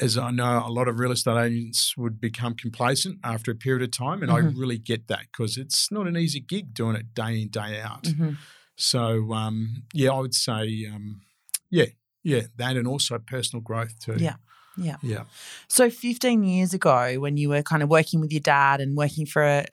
As 0.00 0.16
I 0.16 0.30
know, 0.30 0.62
a 0.64 0.70
lot 0.70 0.86
of 0.86 1.00
real 1.00 1.10
estate 1.10 1.36
agents 1.36 1.96
would 1.96 2.20
become 2.20 2.54
complacent 2.54 3.18
after 3.24 3.50
a 3.50 3.56
period 3.56 3.82
of 3.82 3.90
time, 3.90 4.22
and 4.22 4.30
I 4.30 4.40
Mhm. 4.40 4.56
really 4.56 4.78
get 4.78 5.08
that 5.08 5.22
because 5.32 5.56
it's 5.56 5.90
not 5.90 6.06
an 6.06 6.16
easy 6.16 6.38
gig 6.38 6.72
doing 6.72 6.94
it 6.94 7.12
day 7.12 7.42
in 7.42 7.48
day 7.48 7.80
out. 7.80 8.04
Mhm. 8.04 8.36
So 8.76 9.32
um, 9.32 9.82
yeah, 9.92 10.10
I 10.12 10.20
would 10.20 10.32
say 10.34 10.86
um, 10.86 11.22
yeah, 11.70 11.86
yeah, 12.22 12.42
that 12.56 12.76
and 12.76 12.86
also 12.86 13.18
personal 13.18 13.62
growth 13.62 13.98
too. 13.98 14.14
Yeah. 14.18 14.36
Yeah. 14.76 14.96
yeah. 15.02 15.24
so 15.66 15.90
15 15.90 16.44
years 16.44 16.72
ago 16.72 17.18
when 17.18 17.36
you 17.36 17.48
were 17.48 17.62
kind 17.62 17.82
of 17.82 17.88
working 17.90 18.20
with 18.20 18.30
your 18.30 18.40
dad 18.40 18.80
and 18.80 18.96
working 18.96 19.26
for 19.26 19.42
a 19.42 19.66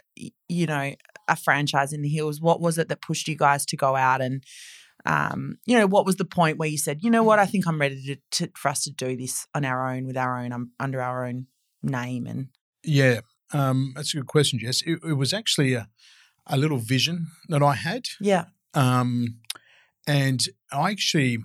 you 0.49 0.65
know 0.65 0.95
a 1.27 1.35
franchise 1.35 1.93
in 1.93 2.01
the 2.01 2.09
hills 2.09 2.41
what 2.41 2.61
was 2.61 2.77
it 2.77 2.89
that 2.89 3.01
pushed 3.01 3.27
you 3.27 3.35
guys 3.35 3.65
to 3.65 3.77
go 3.77 3.95
out 3.95 4.21
and 4.21 4.43
um, 5.05 5.57
you 5.65 5.77
know 5.77 5.87
what 5.87 6.05
was 6.05 6.17
the 6.17 6.25
point 6.25 6.57
where 6.57 6.67
you 6.67 6.77
said 6.77 7.03
you 7.03 7.09
know 7.09 7.23
what 7.23 7.39
i 7.39 7.45
think 7.45 7.67
i'm 7.67 7.79
ready 7.79 8.01
to, 8.03 8.17
to 8.31 8.51
for 8.55 8.69
us 8.69 8.83
to 8.83 8.91
do 8.91 9.15
this 9.15 9.47
on 9.53 9.63
our 9.63 9.89
own 9.91 10.05
with 10.05 10.17
our 10.17 10.39
own 10.39 10.51
um, 10.51 10.71
under 10.79 11.01
our 11.01 11.25
own 11.25 11.47
name 11.83 12.25
and 12.25 12.47
Yeah, 12.83 13.21
um, 13.53 13.93
that's 13.95 14.13
a 14.13 14.17
good 14.17 14.27
question, 14.27 14.59
Jess. 14.59 14.81
It, 14.81 14.99
it 15.03 15.13
was 15.13 15.33
actually 15.33 15.73
a, 15.73 15.87
a 16.45 16.57
little 16.57 16.77
vision 16.77 17.27
that 17.49 17.61
I 17.61 17.75
had, 17.75 18.05
yeah 18.19 18.45
um, 18.73 19.37
and 20.05 20.41
I 20.71 20.91
actually 20.91 21.39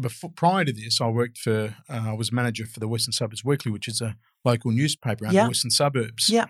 before 0.00 0.30
prior 0.30 0.64
to 0.64 0.72
this, 0.72 1.00
I 1.00 1.08
worked 1.08 1.38
for 1.38 1.76
uh, 1.88 2.04
I 2.06 2.12
was 2.12 2.32
manager 2.32 2.66
for 2.66 2.80
the 2.80 2.88
Western 2.88 3.12
Suburbs 3.12 3.44
Weekly, 3.44 3.70
which 3.70 3.88
is 3.88 4.00
a 4.00 4.16
local 4.44 4.70
newspaper 4.70 5.26
out 5.26 5.34
in 5.34 5.42
the 5.42 5.48
Western 5.48 5.70
Suburbs. 5.70 6.28
Yeah. 6.28 6.46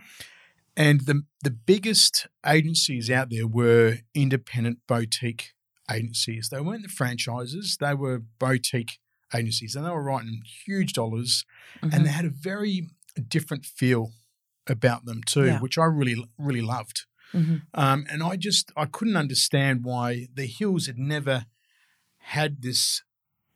And 0.76 1.02
the 1.02 1.22
the 1.42 1.50
biggest 1.50 2.26
agencies 2.46 3.10
out 3.10 3.30
there 3.30 3.46
were 3.46 3.98
independent 4.14 4.78
boutique 4.86 5.52
agencies. 5.90 6.48
They 6.50 6.60
weren't 6.60 6.82
the 6.82 6.88
franchises; 6.88 7.76
they 7.80 7.94
were 7.94 8.18
boutique 8.38 8.98
agencies, 9.34 9.74
and 9.76 9.84
they 9.84 9.90
were 9.90 10.02
writing 10.02 10.42
huge 10.66 10.92
dollars 10.92 11.44
Mhm. 11.82 11.92
and 11.94 12.06
they 12.06 12.10
had 12.10 12.24
a 12.26 12.30
very 12.30 12.88
different 13.28 13.64
feel 13.66 14.12
about 14.66 15.04
them 15.04 15.22
too, 15.24 15.46
Yeah. 15.46 15.60
which 15.60 15.76
I 15.78 15.84
really 15.84 16.16
really 16.38 16.62
loved. 16.62 17.06
Mhm. 17.32 17.62
Um, 17.74 18.06
and 18.10 18.22
I 18.22 18.36
just 18.36 18.72
I 18.76 18.86
couldn't 18.86 19.16
understand 19.16 19.84
why 19.84 20.28
the 20.34 20.46
Hills 20.46 20.86
had 20.86 20.98
never 20.98 21.46
had 22.18 22.62
this 22.62 23.02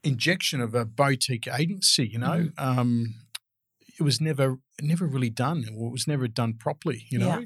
injection 0.02 0.61
of 0.61 0.75
a 0.75 0.85
boutique 0.85 1.46
agency. 1.49 2.08
You 2.08 2.18
know, 2.18 2.38
Mm-hmm. 2.56 2.78
um, 2.78 3.14
it 3.98 4.02
was 4.02 4.20
never 4.20 4.58
never 4.80 5.06
really 5.06 5.30
done, 5.30 5.64
or 5.76 5.88
it 5.88 5.92
was 5.92 6.06
never 6.06 6.28
done 6.28 6.54
properly. 6.54 7.06
You 7.10 7.18
know, 7.18 7.26
Yeah. 7.26 7.40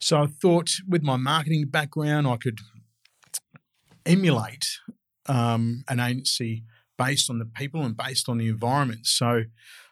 so 0.00 0.22
I 0.22 0.26
thought 0.26 0.70
with 0.86 1.02
my 1.02 1.16
marketing 1.16 1.66
background, 1.68 2.26
I 2.26 2.36
could 2.36 2.58
emulate 4.06 4.66
um, 5.26 5.84
an 5.88 6.00
agency 6.00 6.64
based 6.96 7.30
on 7.30 7.38
the 7.38 7.44
people 7.44 7.82
and 7.84 7.96
based 7.96 8.28
on 8.28 8.38
the 8.38 8.48
environment. 8.48 9.06
So 9.06 9.44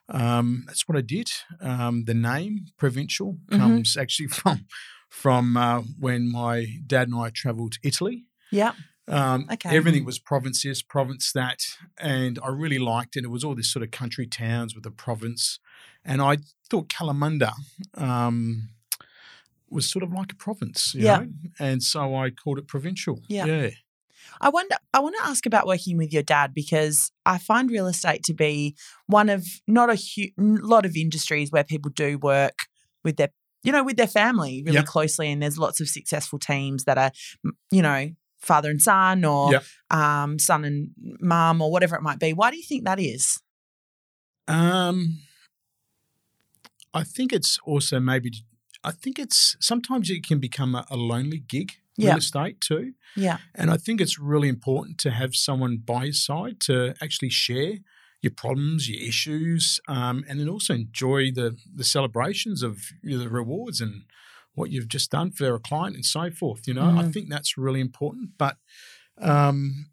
um, 0.08 0.64
that's 0.66 0.88
what 0.88 0.96
I 0.96 1.02
did. 1.02 1.28
Um, 1.60 2.04
the 2.04 2.14
name 2.14 2.66
Provincial 2.78 3.38
Mhm. 3.50 3.58
comes 3.58 3.96
actually 3.96 4.28
from 4.38 4.66
from 5.08 5.56
uh, 5.56 5.82
when 5.98 6.30
my 6.30 6.66
dad 6.86 7.08
and 7.08 7.16
I 7.16 7.30
travelled 7.30 7.72
to 7.72 7.78
Italy. 7.82 8.26
yeah 8.50 8.72
Um, 9.08 9.46
Okay. 9.52 9.76
Everything 9.76 10.04
was 10.04 10.18
province 10.18 10.62
this, 10.62 10.82
province 10.82 11.32
that, 11.32 11.60
and 11.98 12.38
I 12.42 12.48
really 12.48 12.78
liked 12.78 13.16
it. 13.16 13.24
It 13.24 13.30
was 13.30 13.44
all 13.44 13.54
this 13.54 13.70
sort 13.70 13.82
of 13.84 13.90
country 13.90 14.26
towns 14.26 14.74
with 14.74 14.84
a 14.86 14.90
province, 14.90 15.60
and 16.04 16.20
I 16.20 16.38
thought 16.68 16.88
Kalamunda 16.88 17.52
um, 17.94 18.70
was 19.70 19.88
sort 19.90 20.02
of 20.02 20.12
like 20.12 20.32
a 20.32 20.36
province, 20.36 20.94
you 20.94 21.04
Yeah. 21.04 21.18
know? 21.20 21.28
and 21.58 21.82
so 21.82 22.14
I 22.16 22.30
called 22.30 22.58
it 22.58 22.66
provincial. 22.68 23.22
Yeah. 23.28 23.46
yeah, 23.46 23.70
I 24.40 24.48
wonder. 24.48 24.74
I 24.92 24.98
want 25.00 25.14
to 25.18 25.24
ask 25.26 25.46
about 25.46 25.66
working 25.66 25.96
with 25.96 26.12
your 26.12 26.22
dad 26.22 26.52
because 26.54 27.12
I 27.24 27.38
find 27.38 27.70
real 27.70 27.86
estate 27.86 28.22
to 28.24 28.34
be 28.34 28.74
one 29.06 29.28
of 29.28 29.46
not 29.68 29.88
a 29.90 29.94
hu- 29.96 30.32
lot 30.36 30.84
of 30.84 30.96
industries 30.96 31.50
where 31.52 31.64
people 31.64 31.90
do 31.94 32.18
work 32.18 32.66
with 33.04 33.16
their, 33.18 33.28
you 33.62 33.70
know, 33.72 33.84
with 33.84 33.96
their 33.96 34.08
family 34.08 34.62
really 34.64 34.76
Yep. 34.78 34.86
closely, 34.86 35.30
and 35.30 35.40
there's 35.42 35.58
lots 35.58 35.80
of 35.80 35.88
successful 35.88 36.38
teams 36.40 36.84
that 36.84 36.98
are, 36.98 37.12
you 37.70 37.82
know, 37.82 38.10
father 38.46 38.70
and 38.70 38.80
son 38.80 39.24
or 39.24 39.52
Yep. 39.52 39.64
um, 39.90 40.38
son 40.38 40.64
and 40.64 40.90
mum 41.20 41.60
or 41.60 41.70
whatever 41.70 41.96
it 41.96 42.02
might 42.02 42.18
be. 42.18 42.32
Why 42.32 42.50
do 42.50 42.56
you 42.56 42.62
think 42.62 42.84
that 42.84 42.98
is? 43.00 43.40
Um, 44.48 45.18
I 46.94 47.04
think 47.04 47.32
it's 47.32 47.58
also 47.64 48.00
maybe. 48.00 48.32
I 48.84 48.92
think 48.92 49.18
it's 49.18 49.56
sometimes 49.60 50.10
it 50.10 50.24
can 50.26 50.38
become 50.38 50.74
a, 50.74 50.86
a 50.90 50.96
lonely 50.96 51.38
gig, 51.40 51.72
Yeah. 51.96 52.10
real 52.10 52.18
estate 52.18 52.60
too. 52.60 52.92
Yeah. 53.16 53.38
And 53.54 53.70
I 53.70 53.76
think 53.76 54.00
it's 54.00 54.18
really 54.18 54.48
important 54.48 54.98
to 54.98 55.10
have 55.10 55.34
someone 55.34 55.78
by 55.78 56.04
your 56.04 56.12
side 56.12 56.60
to 56.62 56.94
actually 57.02 57.30
share 57.30 57.78
your 58.22 58.32
problems, 58.32 58.88
your 58.88 59.00
issues, 59.00 59.80
um, 59.88 60.24
and 60.28 60.38
then 60.40 60.48
also 60.48 60.74
enjoy 60.74 61.30
the 61.32 61.56
the 61.74 61.84
celebrations 61.84 62.62
of 62.62 62.78
you 63.02 63.16
know, 63.18 63.24
the 63.24 63.28
rewards 63.30 63.80
and 63.80 64.02
what 64.56 64.70
you've 64.70 64.88
just 64.88 65.10
done 65.10 65.30
for 65.30 65.54
a 65.54 65.60
client 65.60 65.94
and 65.94 66.04
so 66.04 66.30
forth. 66.30 66.66
You 66.66 66.74
know, 66.74 66.90
I 66.96 67.02
Mhm. 67.04 67.12
think 67.12 67.30
that's 67.30 67.56
really 67.56 67.80
important. 67.80 68.30
But 68.36 68.56
um, 69.18 69.86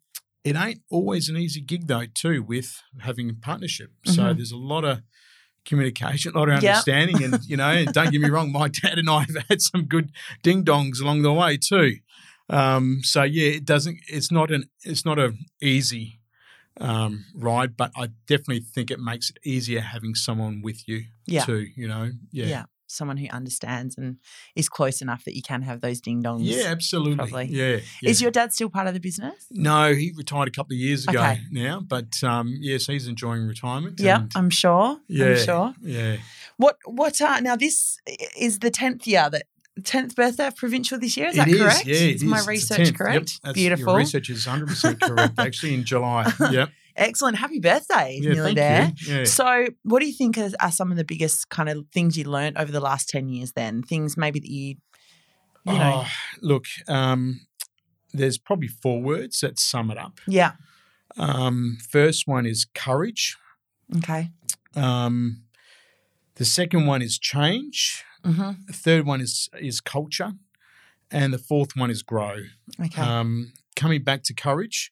it 0.44 0.56
ain't 0.56 0.82
always 0.90 1.30
an 1.30 1.38
easy 1.38 1.62
gig 1.62 1.88
though, 1.88 2.06
too, 2.14 2.42
with 2.44 2.82
having 3.02 3.30
a 3.30 3.34
partnership. 3.34 3.92
So 4.06 4.24
Mhm. 4.24 4.38
there's 4.38 4.52
a 4.52 4.58
lot 4.58 4.84
of 4.84 5.02
communication, 5.66 6.34
a 6.36 6.38
lot 6.40 6.50
of 6.50 6.56
Yep. 6.56 6.64
understanding, 6.66 7.24
and 7.24 7.44
you 7.48 7.58
know, 7.58 7.70
and 7.70 7.94
don't 7.94 8.12
get 8.12 8.20
me 8.22 8.30
wrong, 8.30 8.52
my 8.52 8.68
dad 8.82 8.98
and 8.98 9.10
I 9.10 9.22
have 9.22 9.38
had 9.50 9.62
some 9.62 9.86
good 9.86 10.12
ding 10.42 10.64
dongs 10.66 11.02
along 11.02 11.22
the 11.22 11.32
way 11.34 11.58
too. 11.58 11.98
Um, 12.50 13.00
so 13.04 13.24
yeah, 13.24 13.50
it 13.52 13.66
doesn't. 13.66 14.00
It's 14.08 14.32
not 14.32 14.52
an. 14.52 14.70
It's 14.84 15.06
not 15.06 15.18
a 15.20 15.34
easy 15.62 16.20
um, 16.80 17.26
ride, 17.36 17.78
but 17.78 17.92
I 17.96 18.08
definitely 18.28 18.62
think 18.62 18.92
it 18.92 19.00
makes 19.00 19.30
it 19.30 19.38
easier 19.46 19.80
having 19.82 20.16
someone 20.16 20.62
with 20.62 20.88
you 20.88 21.06
Yeah. 21.26 21.46
too. 21.46 21.68
You 21.76 21.88
know, 21.88 22.12
yeah, 22.32 22.46
Yeah. 22.48 22.66
Someone 22.94 23.18
who 23.18 23.28
understands 23.30 23.98
and 23.98 24.18
is 24.56 24.70
close 24.70 25.02
enough 25.02 25.24
that 25.26 25.36
you 25.36 25.42
can 25.42 25.62
have 25.64 25.82
those 25.82 26.00
ding 26.00 26.22
dongs. 26.24 26.42
Yeah, 26.44 26.66
absolutely. 26.68 27.16
Probably. 27.16 27.46
Yeah, 27.46 27.80
yeah. 28.02 28.10
Is 28.10 28.22
your 28.22 28.32
dad 28.32 28.54
still 28.54 28.70
part 28.70 28.88
of 28.88 28.94
the 28.94 29.00
business? 29.00 29.48
no? 29.52 29.94
He 29.94 30.14
retired 30.16 30.48
a 30.48 30.52
couple 30.52 30.74
of 30.74 30.80
years 30.80 31.08
ago 31.08 31.20
Okay. 31.20 31.40
now, 31.52 31.80
but 31.82 32.24
um, 32.24 32.56
yes, 32.60 32.86
he's 32.88 33.08
enjoying 33.08 33.48
retirement. 33.48 34.00
Yeah, 34.00 34.26
I'm 34.36 34.50
sure. 34.50 35.00
yeah, 35.08 35.26
I'm 35.26 35.38
sure. 35.38 35.74
yeah. 35.82 36.18
What 36.58 36.78
what 36.86 37.20
are 37.22 37.42
now 37.42 37.56
this 37.56 37.98
is 38.38 38.60
the 38.60 38.70
tenth 38.70 39.08
year 39.08 39.30
that 39.30 39.44
tenth 39.84 40.16
birthday 40.16 40.46
of 40.48 40.56
provincial 40.56 41.00
this 41.00 41.18
year, 41.18 41.30
is 41.30 41.36
that 41.36 41.48
It 41.48 41.58
correct? 41.58 41.86
Yeah, 41.88 41.96
it 41.96 42.16
is 42.18 42.24
my 42.24 42.38
is. 42.38 42.46
The 42.46 42.50
research 42.52 42.80
10th. 42.80 42.86
Yep, 42.86 42.96
correct? 42.96 43.40
that's- 43.42 43.54
Beautiful. 43.56 43.86
Your 43.94 43.98
research 43.98 44.30
is 44.30 44.46
100% 44.46 45.02
correct, 45.02 45.34
actually, 45.40 45.74
in 45.74 45.84
July. 45.84 46.32
Yep. 46.52 46.70
Excellent. 46.96 47.38
Happy 47.38 47.60
birthday. 47.60 48.20
Yeah, 48.22 48.34
Nearly 48.34 48.54
there. 48.54 48.94
Yeah. 49.08 49.24
So, 49.26 49.68
what 49.84 50.00
do 50.02 50.06
you 50.08 50.14
think 50.14 50.38
are, 50.38 50.50
are 50.60 50.72
some 50.72 50.92
of 50.92 50.98
the 50.98 51.04
biggest 51.04 51.50
kind 51.50 51.70
of 51.70 51.86
things 51.92 52.18
you 52.18 52.26
learned 52.26 52.58
over 52.58 52.72
the 52.72 52.80
last 52.80 53.10
10 53.10 53.30
years 53.30 53.54
then? 53.54 53.82
Things 53.84 54.16
maybe 54.18 54.40
that 54.40 54.50
you, 54.50 54.76
you 55.66 55.74
know, 55.74 56.04
Oh, 56.06 56.08
look, 56.42 56.66
um, 56.88 57.42
there's 58.14 58.38
probably 58.38 58.68
four 58.68 59.02
words 59.02 59.40
that 59.40 59.58
sum 59.60 59.90
it 59.92 59.98
up. 59.98 60.20
yeah. 60.28 60.52
Um, 61.18 61.78
first 61.90 62.28
one 62.28 62.46
is 62.48 62.66
courage. 62.74 63.38
Okay. 63.98 64.32
Um, 64.76 65.44
the 66.36 66.46
second 66.46 66.88
one 66.88 67.02
is 67.04 67.20
change. 67.20 68.04
hmm 68.26 68.52
The 68.68 68.74
third 68.74 69.06
one 69.06 69.22
is 69.22 69.50
is 69.60 69.80
culture, 69.82 70.34
and 71.12 71.32
the 71.34 71.38
fourth 71.38 71.76
one 71.76 71.92
is 71.92 72.02
grow. 72.02 72.38
Okay. 72.84 73.02
Um, 73.02 73.54
coming 73.76 74.04
back 74.04 74.24
to 74.24 74.34
courage, 74.34 74.92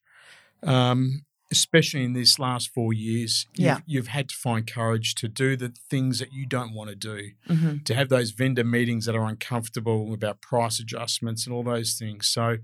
um, 0.61 1.25
especially 1.51 2.03
in 2.03 2.13
this 2.13 2.39
last 2.39 2.69
four 2.69 2.93
years, 2.93 3.45
you've, 3.55 3.65
Yeah. 3.65 3.79
you've 3.85 4.07
had 4.07 4.29
to 4.29 4.35
find 4.35 4.65
courage 4.65 5.15
to 5.15 5.27
do 5.27 5.55
the 5.57 5.73
things 5.89 6.19
that 6.19 6.31
you 6.33 6.45
don't 6.45 6.73
want 6.73 6.89
to 6.89 6.95
do, 6.95 7.31
hmm 7.47 7.77
to 7.83 7.93
have 7.95 8.09
those 8.09 8.31
vendor 8.31 8.63
meetings 8.63 9.05
that 9.05 9.15
are 9.15 9.25
uncomfortable 9.27 10.13
about 10.13 10.39
price 10.41 10.79
adjustments 10.79 11.45
and 11.45 11.53
all 11.53 11.63
those 11.63 11.93
things. 11.93 12.27
So. 12.27 12.57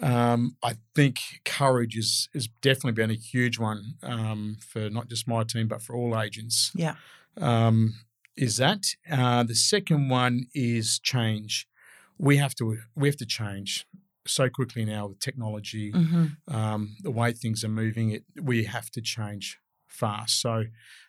Um, 0.00 0.56
I 0.62 0.76
think 0.94 1.18
courage 1.44 1.98
is 1.98 2.30
is 2.32 2.48
definitely 2.62 2.92
been 2.92 3.10
a 3.10 3.14
huge 3.14 3.58
one 3.58 3.96
um, 4.02 4.56
for 4.66 4.88
not 4.88 5.08
just 5.10 5.28
my 5.28 5.42
team 5.44 5.68
but 5.68 5.82
for 5.82 5.94
all 5.94 6.18
agents 6.18 6.72
Yeah. 6.74 6.94
um, 7.36 7.96
is 8.34 8.56
that. 8.56 8.86
Uh, 9.10 9.42
the 9.42 9.54
second 9.54 10.08
one 10.08 10.46
is 10.54 10.98
change. 10.98 11.68
We 12.16 12.38
have 12.38 12.54
to 12.54 12.78
we 12.96 13.06
have 13.08 13.18
to 13.18 13.26
change 13.26 13.86
so 14.26 14.48
quickly 14.50 14.84
now 14.84 15.08
with 15.08 15.18
technology, 15.20 15.94
hmm 15.94 16.42
um, 16.48 16.96
the 17.02 17.10
way 17.10 17.32
things 17.32 17.64
are 17.64 17.68
moving. 17.68 18.10
It 18.10 18.24
we 18.42 18.64
have 18.64 18.90
to 18.92 19.00
change 19.02 19.58
fast. 19.88 20.40
So 20.40 20.64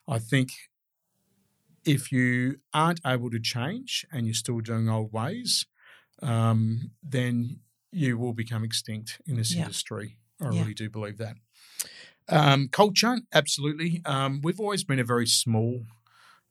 I 0.07 0.19
think 0.19 0.51
if 1.85 2.11
you 2.11 2.59
aren't 2.73 3.01
able 3.05 3.29
to 3.29 3.39
change 3.39 4.05
and 4.11 4.25
you're 4.25 4.33
still 4.33 4.59
doing 4.59 4.89
old 4.89 5.11
ways, 5.11 5.65
um, 6.21 6.91
then 7.03 7.61
you 7.91 8.17
will 8.17 8.33
become 8.33 8.63
extinct 8.63 9.21
in 9.25 9.37
this 9.37 9.55
Yeah. 9.55 9.57
industry. 9.57 10.17
I 10.41 10.49
Yeah. 10.49 10.61
really 10.61 10.75
do 10.75 10.89
believe 10.89 11.17
that. 11.19 11.37
Um, 12.29 12.69
culture, 12.69 13.17
absolutely. 13.33 14.01
Um, 14.05 14.41
we've 14.43 14.59
always 14.59 14.83
been 14.83 14.99
a 14.99 15.03
very 15.03 15.27
small 15.27 15.83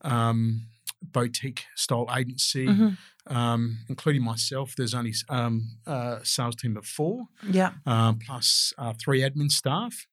um, 0.02 0.68
boutique 1.02 1.66
style 1.76 2.08
agency, 2.16 2.76
hmm 2.76 2.96
um, 3.26 3.78
including 3.88 4.22
myself. 4.24 4.74
There's 4.76 4.94
only 4.94 5.14
um, 5.28 5.78
a 5.86 6.20
sales 6.22 6.56
team 6.56 6.76
of 6.76 6.86
four, 6.86 7.26
Yeah. 7.48 7.72
um, 7.86 8.18
plus 8.18 8.72
uh, 8.78 8.92
three 9.02 9.20
admin 9.20 9.50
staff. 9.50 10.06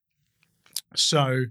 So 0.96 1.46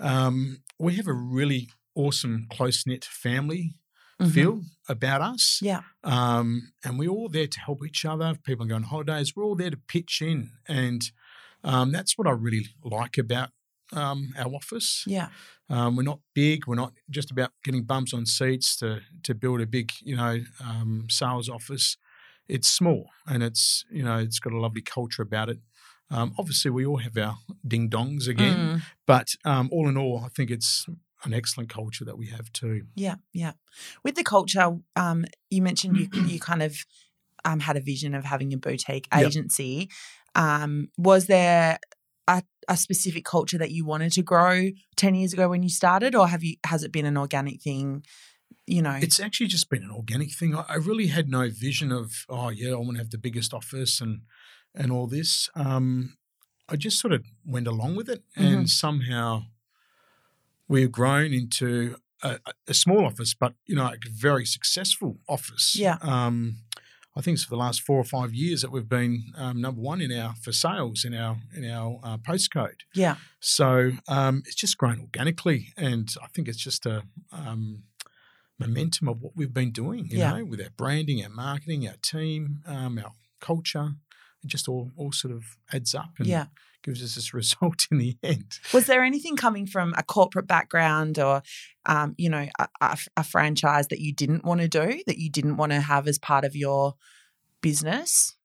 um, 0.00 0.62
we 0.78 0.94
have 0.96 1.06
a 1.06 1.12
really 1.12 1.68
awesome, 1.94 2.46
close 2.50 2.86
knit 2.86 3.04
family 3.04 3.74
Mhm. 4.20 4.32
feel 4.32 4.62
about 4.88 5.20
us. 5.20 5.60
Yeah. 5.62 5.82
Um, 6.02 6.72
and 6.84 6.98
we're 6.98 7.08
all 7.10 7.28
there 7.28 7.46
to 7.46 7.60
help 7.60 7.86
each 7.86 8.04
other. 8.04 8.30
If 8.30 8.42
people 8.42 8.66
go 8.66 8.74
on 8.74 8.82
holidays, 8.84 9.36
we're 9.36 9.44
all 9.44 9.54
there 9.54 9.70
to 9.70 9.76
pitch 9.76 10.20
in. 10.22 10.50
And 10.66 11.02
um, 11.62 11.92
that's 11.92 12.18
what 12.18 12.26
I 12.26 12.32
really 12.32 12.66
like 12.82 13.16
about 13.16 13.50
um, 13.92 14.32
our 14.38 14.52
office. 14.54 15.04
Yeah. 15.06 15.28
Um, 15.70 15.96
we're 15.96 16.02
not 16.02 16.20
big. 16.34 16.66
We're 16.66 16.74
not 16.76 16.92
just 17.10 17.30
about 17.30 17.50
getting 17.64 17.82
bumps 17.84 18.14
on 18.14 18.26
seats 18.26 18.76
to 18.78 19.00
to 19.22 19.34
build 19.34 19.60
a 19.60 19.66
big, 19.66 19.92
you 20.02 20.16
know, 20.16 20.40
um, 20.64 21.06
sales 21.10 21.48
office. 21.48 21.96
It's 22.48 22.68
small 22.68 23.10
and 23.26 23.42
it's 23.42 23.84
you 23.90 24.02
know 24.02 24.16
it's 24.18 24.38
got 24.38 24.52
a 24.54 24.58
lovely 24.60 24.80
culture 24.82 25.22
about 25.22 25.48
it. 25.50 25.58
Um, 26.10 26.32
obviously, 26.38 26.70
we 26.70 26.86
all 26.86 26.96
have 26.98 27.18
our 27.18 27.36
ding 27.66 27.90
dongs 27.90 28.26
again, 28.28 28.58
Mm. 28.58 28.82
but 29.06 29.34
um, 29.44 29.68
all 29.70 29.86
in 29.88 29.98
all, 29.98 30.22
I 30.24 30.28
think 30.28 30.50
it's 30.50 30.86
an 31.24 31.34
excellent 31.34 31.68
culture 31.68 32.04
that 32.06 32.16
we 32.16 32.28
have 32.28 32.50
too. 32.52 32.86
Yeah, 32.94 33.16
yeah. 33.34 33.52
With 34.04 34.14
the 34.14 34.24
culture, 34.24 34.78
um, 34.96 35.26
you 35.50 35.60
mentioned 35.60 35.96
you 35.98 36.08
you 36.24 36.40
kind 36.50 36.62
of 36.62 36.78
um, 37.44 37.60
had 37.60 37.76
a 37.76 37.80
vision 37.80 38.14
of 38.14 38.24
having 38.24 38.54
a 38.54 38.56
boutique 38.56 39.06
Yep. 39.12 39.26
agency. 39.26 39.90
Um, 40.34 40.88
was 40.96 41.26
there 41.26 41.78
a, 42.68 42.76
specific 42.76 43.24
culture 43.24 43.58
that 43.58 43.70
you 43.70 43.84
wanted 43.84 44.12
to 44.12 44.22
grow 44.22 44.70
ten 44.96 45.14
years 45.14 45.32
ago 45.32 45.48
when 45.48 45.62
you 45.62 45.68
started, 45.70 46.14
or 46.14 46.28
have 46.28 46.42
you 46.44 46.56
has 46.66 46.82
it 46.84 46.92
been 46.92 47.06
an 47.06 47.16
organic 47.16 47.60
thing? 47.62 48.04
You 48.66 48.82
know, 48.82 48.98
It's 49.00 49.18
actually 49.20 49.46
just 49.46 49.70
been 49.70 49.82
an 49.82 49.90
organic 49.90 50.30
thing. 50.32 50.54
I, 50.54 50.64
I 50.68 50.74
really 50.76 51.06
had 51.06 51.28
no 51.28 51.48
vision 51.48 51.90
of, 51.90 52.26
oh 52.28 52.50
yeah, 52.50 52.72
I 52.72 52.76
want 52.76 52.92
to 52.92 52.98
have 52.98 53.10
the 53.10 53.18
biggest 53.18 53.54
office 53.54 54.00
and 54.00 54.20
and 54.74 54.92
all 54.92 55.06
this. 55.06 55.48
Um, 55.54 56.16
I 56.68 56.76
just 56.76 57.00
sort 57.00 57.14
of 57.14 57.24
went 57.46 57.66
along 57.66 57.96
with 57.96 58.08
it, 58.10 58.22
Mm-hmm. 58.36 58.46
and 58.58 58.70
somehow 58.70 59.44
we've 60.68 60.92
grown 60.92 61.32
into 61.32 61.96
a, 62.22 62.38
a 62.66 62.74
small 62.74 63.06
office, 63.06 63.34
but 63.34 63.54
you 63.66 63.76
know, 63.76 63.86
a 63.86 63.96
very 64.10 64.44
successful 64.44 65.18
office. 65.28 65.76
Yeah. 65.78 65.96
Um, 66.02 66.58
I 67.18 67.20
think 67.20 67.34
it's 67.34 67.44
for 67.44 67.50
the 67.50 67.56
last 67.56 67.82
four 67.82 67.98
or 67.98 68.04
five 68.04 68.32
years 68.32 68.62
that 68.62 68.70
we've 68.70 68.88
been 68.88 69.32
um, 69.36 69.60
number 69.60 69.80
one 69.80 70.00
in 70.00 70.12
our 70.12 70.34
for 70.36 70.52
sales 70.52 71.04
in 71.04 71.14
our 71.14 71.36
in 71.56 71.68
our 71.68 71.98
uh, 72.04 72.16
postcode. 72.18 72.80
yeah, 72.94 73.16
So 73.40 73.90
um, 74.06 74.42
it's 74.46 74.54
just 74.54 74.78
grown 74.78 75.00
organically, 75.00 75.60
and 75.76 76.08
I 76.22 76.28
think 76.28 76.46
it's 76.46 76.62
just 76.62 76.86
a 76.86 77.02
um, 77.32 77.82
momentum 78.58 79.08
of 79.08 79.20
what 79.20 79.32
we've 79.36 79.52
been 79.52 79.72
doing. 79.72 80.06
You 80.10 80.18
Yeah. 80.18 80.32
know, 80.38 80.44
with 80.44 80.60
our 80.60 80.70
branding, 80.76 81.22
our 81.24 81.28
marketing, 81.30 81.88
our 81.88 81.96
team, 82.02 82.62
um, 82.66 82.98
our 82.98 83.12
culture. 83.40 83.94
It 84.44 84.48
just 84.48 84.68
all 84.68 84.92
all 84.96 85.10
sort 85.12 85.34
of 85.34 85.42
adds 85.72 85.94
up 85.96 86.12
and 86.18 86.28
yeah. 86.28 86.46
Gives 86.82 87.02
us 87.02 87.14
this 87.14 87.34
result 87.34 87.86
in 87.90 87.98
the 87.98 88.16
end. 88.22 88.58
Was 88.72 88.86
there 88.86 89.02
anything 89.02 89.36
coming 89.36 89.66
from 89.66 89.94
a 89.96 90.02
corporate 90.02 90.46
background 90.46 91.18
or, 91.18 91.42
um, 91.86 92.14
you 92.18 92.30
know, 92.30 92.46
a, 92.58 92.68
a, 92.80 92.98
a 93.18 93.24
franchise 93.24 93.88
that 93.88 94.00
you 94.00 94.12
didn't 94.12 94.44
want 94.44 94.60
to 94.60 94.68
do 94.68 95.02
that 95.06 95.18
you 95.18 95.30
didn't 95.30 95.56
want 95.56 95.72
to 95.72 95.80
have 95.80 96.08
as 96.08 96.18
part 96.18 96.44
of 96.44 96.56
your 96.56 96.94
business? 97.60 98.36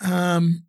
Um, 0.00 0.64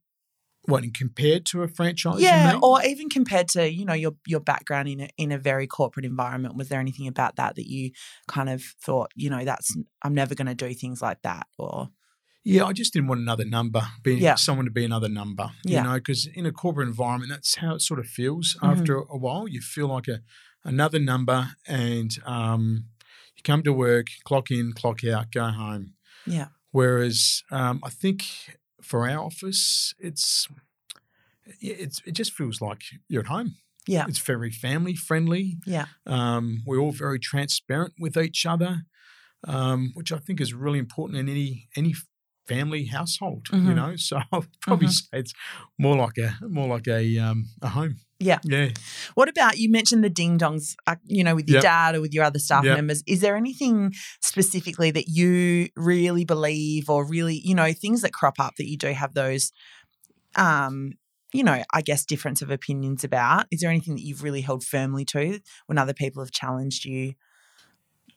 what, 0.66 0.84
compared 0.94 1.46
to 1.48 1.64
a 1.64 1.68
franchise? 1.68 2.22
yeah, 2.22 2.58
or 2.62 2.82
even 2.84 3.10
compared 3.10 3.50
to 3.50 3.70
you 3.70 3.84
know 3.84 3.94
your 3.94 4.14
your 4.26 4.40
background 4.40 4.88
in 4.88 5.02
a, 5.02 5.10
in 5.18 5.32
a 5.34 5.38
very 5.38 5.68
corporate 5.68 6.06
environment, 6.06 6.56
was 6.56 6.70
there 6.70 6.80
anything 6.80 7.08
about 7.08 7.36
that 7.36 7.56
that 7.56 7.68
you 7.68 7.92
kind 8.30 8.50
of 8.50 8.64
thought 8.82 9.12
you 9.16 9.30
know 9.30 9.44
that's 9.44 9.76
I'm 10.04 10.14
never 10.14 10.36
going 10.36 10.48
to 10.48 10.56
do 10.56 10.74
things 10.74 11.02
like 11.02 11.22
that 11.24 11.48
or 11.58 11.90
Yeah, 12.46 12.66
I 12.66 12.74
just 12.74 12.92
didn't 12.94 13.08
want 13.08 13.22
another 13.22 13.46
number, 13.46 13.82
being 14.04 14.22
Yeah. 14.22 14.36
someone 14.36 14.66
to 14.66 14.72
be 14.72 14.84
another 14.84 15.08
number. 15.10 15.52
Yeah. 15.64 15.78
You 15.78 15.88
know, 15.88 15.94
because 15.96 16.26
in 16.28 16.46
a 16.46 16.52
corporate 16.52 16.88
environment, 16.90 17.32
that's 17.32 17.56
how 17.56 17.76
it 17.76 17.82
sort 17.82 18.00
of 18.00 18.08
feels. 18.08 18.58
Mhm. 18.62 18.72
After 18.80 18.96
a 18.98 19.18
while, 19.18 19.48
you 19.48 19.62
feel 19.62 19.88
like 19.88 20.08
a 20.08 20.22
another 20.66 21.00
number, 21.00 21.56
and 21.68 22.12
um, 22.26 22.86
you 23.36 23.44
come 23.44 23.64
to 23.64 23.74
work, 23.74 24.08
clock 24.24 24.50
in, 24.52 24.74
clock 24.74 25.04
out, 25.04 25.32
go 25.32 25.48
home. 25.50 25.94
yeah 26.26 26.48
Whereas 26.72 27.44
um, 27.52 27.80
I 27.84 27.90
think 27.90 28.26
for 28.82 29.08
our 29.10 29.20
office, 29.24 29.94
it's 30.00 30.48
yeah, 31.60 31.76
it's 31.78 32.02
it 32.06 32.14
just 32.14 32.34
feels 32.34 32.62
like 32.62 32.82
you're 33.10 33.22
at 33.22 33.28
home. 33.28 33.56
Yeah. 33.88 34.06
It's 34.08 34.20
very 34.20 34.50
family 34.52 34.96
friendly. 34.96 35.58
Yeah. 35.66 35.88
Um, 36.06 36.64
we're 36.66 36.80
all 36.80 36.94
very 36.94 37.20
transparent 37.20 37.94
with 38.00 38.16
each 38.18 38.46
other, 38.46 38.86
um, 39.46 39.92
which 39.94 40.12
I 40.12 40.18
think 40.20 40.40
is 40.42 40.54
really 40.54 40.80
important 40.80 41.20
in 41.20 41.28
any 41.30 41.68
any 41.76 41.94
family 42.48 42.86
household. 42.86 43.48
You 43.52 43.60
Mhm. 43.60 43.76
know, 43.76 43.96
so 44.08 44.20
I'll 44.32 44.46
probably 44.62 44.88
Mhm. 44.88 44.92
say 44.92 45.20
it's 45.20 45.34
more 45.78 45.96
like 45.98 46.18
a 46.18 46.38
more 46.48 46.68
like 46.68 46.88
a 46.88 47.18
um, 47.20 47.46
a 47.62 47.70
home. 47.70 47.98
Yeah. 48.20 48.40
Yeah. 48.46 48.70
What 49.16 49.28
about 49.28 49.58
you 49.58 49.70
mentioned 49.70 50.02
the 50.04 50.10
ding 50.10 50.38
dongs, 50.40 50.76
uh, 50.88 50.96
you 51.06 51.24
know, 51.26 51.36
with 51.36 51.50
your 51.50 51.56
Yep. 51.56 51.64
dad 51.64 51.96
or 51.96 52.02
with 52.02 52.14
your 52.14 52.24
other 52.24 52.40
staff 52.40 52.64
Yep. 52.64 52.76
members? 52.78 53.04
Is 53.06 53.20
there 53.20 53.36
anything 53.36 53.92
specifically 54.22 54.92
that 54.92 55.10
you 55.10 55.68
really 55.76 56.24
believe 56.24 56.90
or 56.90 57.06
really, 57.06 57.42
you 57.44 57.54
know, 57.54 57.74
things 57.74 58.02
that 58.02 58.14
crop 58.14 58.40
up 58.40 58.54
that 58.58 58.70
you 58.70 58.78
do 58.78 58.94
have 58.94 59.14
those, 59.14 59.52
um, 60.36 60.94
you 61.34 61.44
know, 61.44 61.64
I 61.74 61.82
guess 61.82 62.06
difference 62.06 62.42
of 62.42 62.50
opinions 62.52 63.04
about? 63.04 63.48
Is 63.52 63.60
there 63.62 63.70
anything 63.70 63.96
that 63.96 64.04
you've 64.04 64.24
really 64.24 64.42
held 64.42 64.64
firmly 64.64 65.04
to 65.06 65.40
when 65.66 65.78
other 65.78 65.94
people 65.94 66.24
have 66.24 66.32
challenged 66.32 66.86
you, 66.86 67.14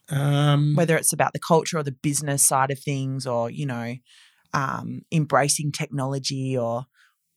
Um, 0.09 0.75
whether 0.77 0.97
it's 0.97 1.12
about 1.12 1.33
the 1.33 1.40
culture 1.40 1.79
or 1.79 1.83
the 1.83 1.92
business 1.92 2.45
side 2.45 2.71
of 2.71 2.79
things 2.79 3.27
or, 3.27 3.51
you 3.51 3.66
know, 3.66 3.97
um, 4.55 5.03
embracing 5.11 5.73
technology 5.73 6.57
or, 6.57 6.87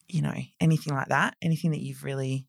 you 0.08 0.22
know, 0.22 0.36
anything 0.60 0.94
like 0.94 1.08
that? 1.08 1.36
Anything 1.42 1.72
that 1.72 1.82
you've 1.82 2.04
really, 2.04 2.48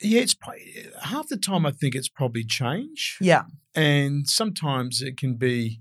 yeah, 0.00 0.20
it's 0.20 0.34
probably, 0.34 0.88
half 1.02 1.28
the 1.28 1.36
time 1.36 1.64
I 1.64 1.70
think 1.70 1.94
it's 1.94 2.08
probably 2.08 2.44
change. 2.44 3.16
yeah, 3.20 3.44
and 3.74 4.28
sometimes 4.28 5.00
it 5.00 5.16
can 5.16 5.34
be 5.34 5.80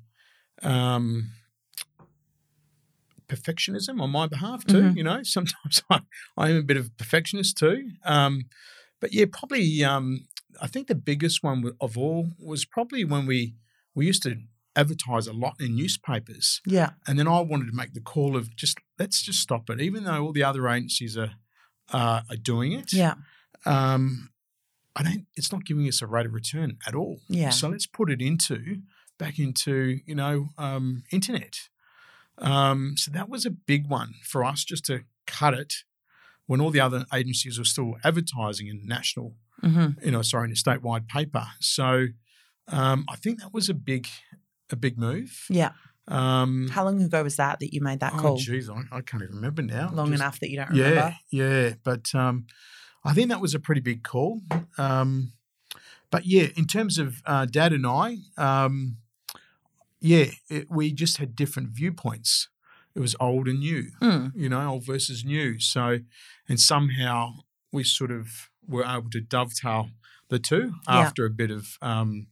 um, 0.61 1.31
perfectionism 3.27 4.01
on 4.01 4.09
my 4.11 4.27
behalf 4.27 4.65
too. 4.65 4.81
Mhm. 4.81 4.97
You 4.97 5.03
know, 5.03 5.23
sometimes 5.23 5.83
I, 5.89 6.01
I 6.37 6.49
am 6.49 6.57
a 6.57 6.63
bit 6.63 6.77
of 6.77 6.87
a 6.87 6.91
perfectionist 6.91 7.57
too. 7.57 7.89
Um, 8.03 8.45
but 9.01 9.13
yeah, 9.13 9.25
probably 9.31 9.83
um, 9.83 10.27
I 10.61 10.67
think 10.67 10.87
the 10.87 10.95
biggest 10.95 11.43
one 11.43 11.71
of 11.79 11.97
all 11.97 12.29
was 12.39 12.65
probably 12.65 13.03
when 13.03 13.25
we 13.25 13.55
we 13.93 14.05
used 14.07 14.23
to 14.23 14.37
advertise 14.75 15.25
a 15.27 15.33
lot 15.33 15.55
in 15.59 15.75
newspapers, 15.75 16.61
yeah, 16.65 16.91
and 17.07 17.17
then 17.17 17.27
I 17.27 17.39
wanted 17.41 17.67
to 17.67 17.75
make 17.75 17.93
the 17.93 18.01
call 18.01 18.35
of 18.35 18.55
just 18.55 18.77
let's 18.99 19.21
just 19.21 19.39
stop 19.39 19.69
it, 19.69 19.79
even 19.81 20.03
though 20.03 20.23
all 20.25 20.33
the 20.33 20.43
other 20.43 20.67
agencies 20.67 21.17
are 21.17 21.33
uh, 21.91 22.21
are 22.29 22.35
doing 22.35 22.71
it. 22.73 22.91
yeah, 22.93 23.15
Um, 23.65 24.29
I 24.95 25.03
don't. 25.03 25.25
It's 25.35 25.51
not 25.51 25.65
giving 25.65 25.87
us 25.87 26.01
a 26.01 26.07
rate 26.07 26.25
of 26.25 26.33
return 26.33 26.77
at 26.87 26.95
all. 26.95 27.19
Yeah. 27.27 27.49
So 27.49 27.69
let's 27.69 27.85
put 27.87 28.09
it 28.11 28.21
into 28.21 28.81
back 29.17 29.39
into 29.39 29.99
you 30.05 30.15
know 30.15 30.49
um, 30.57 31.03
internet. 31.11 31.69
Um, 32.37 32.95
so 32.97 33.11
that 33.11 33.29
was 33.29 33.45
a 33.45 33.49
big 33.51 33.87
one 33.87 34.15
for 34.23 34.43
us, 34.43 34.63
just 34.65 34.85
to 34.85 35.03
cut 35.25 35.53
it 35.53 35.83
when 36.47 36.59
all 36.61 36.69
the 36.69 36.81
other 36.81 37.05
agencies 37.13 37.57
were 37.57 37.65
still 37.65 37.95
advertising 38.03 38.67
in 38.67 38.85
national, 38.85 39.35
hmm 39.61 39.87
you 40.03 40.11
know, 40.11 40.21
sorry, 40.21 40.45
in 40.45 40.51
a 40.51 40.55
statewide 40.55 41.07
paper. 41.07 41.45
So 41.59 42.07
um, 42.67 43.05
I 43.09 43.15
think 43.15 43.39
that 43.41 43.53
was 43.53 43.69
a 43.69 43.73
big, 43.73 44.07
a 44.71 44.75
big 44.75 44.97
move. 44.97 45.45
yeah. 45.49 45.71
Um, 46.07 46.67
How 46.69 46.83
long 46.83 47.01
ago 47.01 47.23
was 47.23 47.35
that 47.37 47.59
that 47.59 47.73
you 47.73 47.81
made 47.81 47.99
that 48.01 48.13
oh, 48.15 48.19
call? 48.19 48.37
geez, 48.37 48.69
I, 48.69 48.75
I 48.91 49.01
can't 49.01 49.23
even 49.23 49.35
remember 49.37 49.63
now. 49.63 49.89
Long 49.91 50.09
Just- 50.11 50.21
enough 50.21 50.39
that 50.39 50.51
you 50.51 50.57
don't 50.57 50.69
remember? 50.69 51.15
yeah, 51.31 51.65
yeah. 51.67 51.73
But 51.83 52.13
um, 52.13 52.45
I 53.03 53.13
think 53.15 53.29
that 53.29 53.41
was 53.41 53.55
a 53.55 53.59
pretty 53.59 53.81
big 53.81 54.03
call. 54.03 54.41
Um, 54.77 55.31
but 56.11 56.27
yeah, 56.27 56.49
in 56.55 56.67
terms 56.67 56.99
of 56.99 57.23
uh, 57.25 57.45
Dad 57.45 57.73
and 57.73 57.87
I, 57.87 58.17
um, 58.37 58.97
yeah, 59.99 60.25
it, 60.49 60.69
we 60.69 60.91
just 60.91 61.17
had 61.17 61.35
different 61.35 61.69
viewpoints. 61.69 62.49
It 62.93 62.99
was 62.99 63.15
old 63.19 63.47
and 63.47 63.59
new, 63.59 63.89
Mm. 64.01 64.31
you 64.35 64.47
know, 64.49 64.69
old 64.69 64.85
versus 64.85 65.25
new. 65.25 65.59
So, 65.59 65.99
and 66.47 66.59
somehow 66.59 67.33
we 67.71 67.83
sort 67.83 68.11
of 68.11 68.49
were 68.67 68.83
able 68.85 69.09
to 69.11 69.21
dovetail 69.21 69.89
the 70.29 70.39
two 70.39 70.73
Yeah. 70.87 70.99
after 70.99 71.25
a 71.25 71.29
bit 71.29 71.51
of 71.51 71.77
um, 71.81 72.27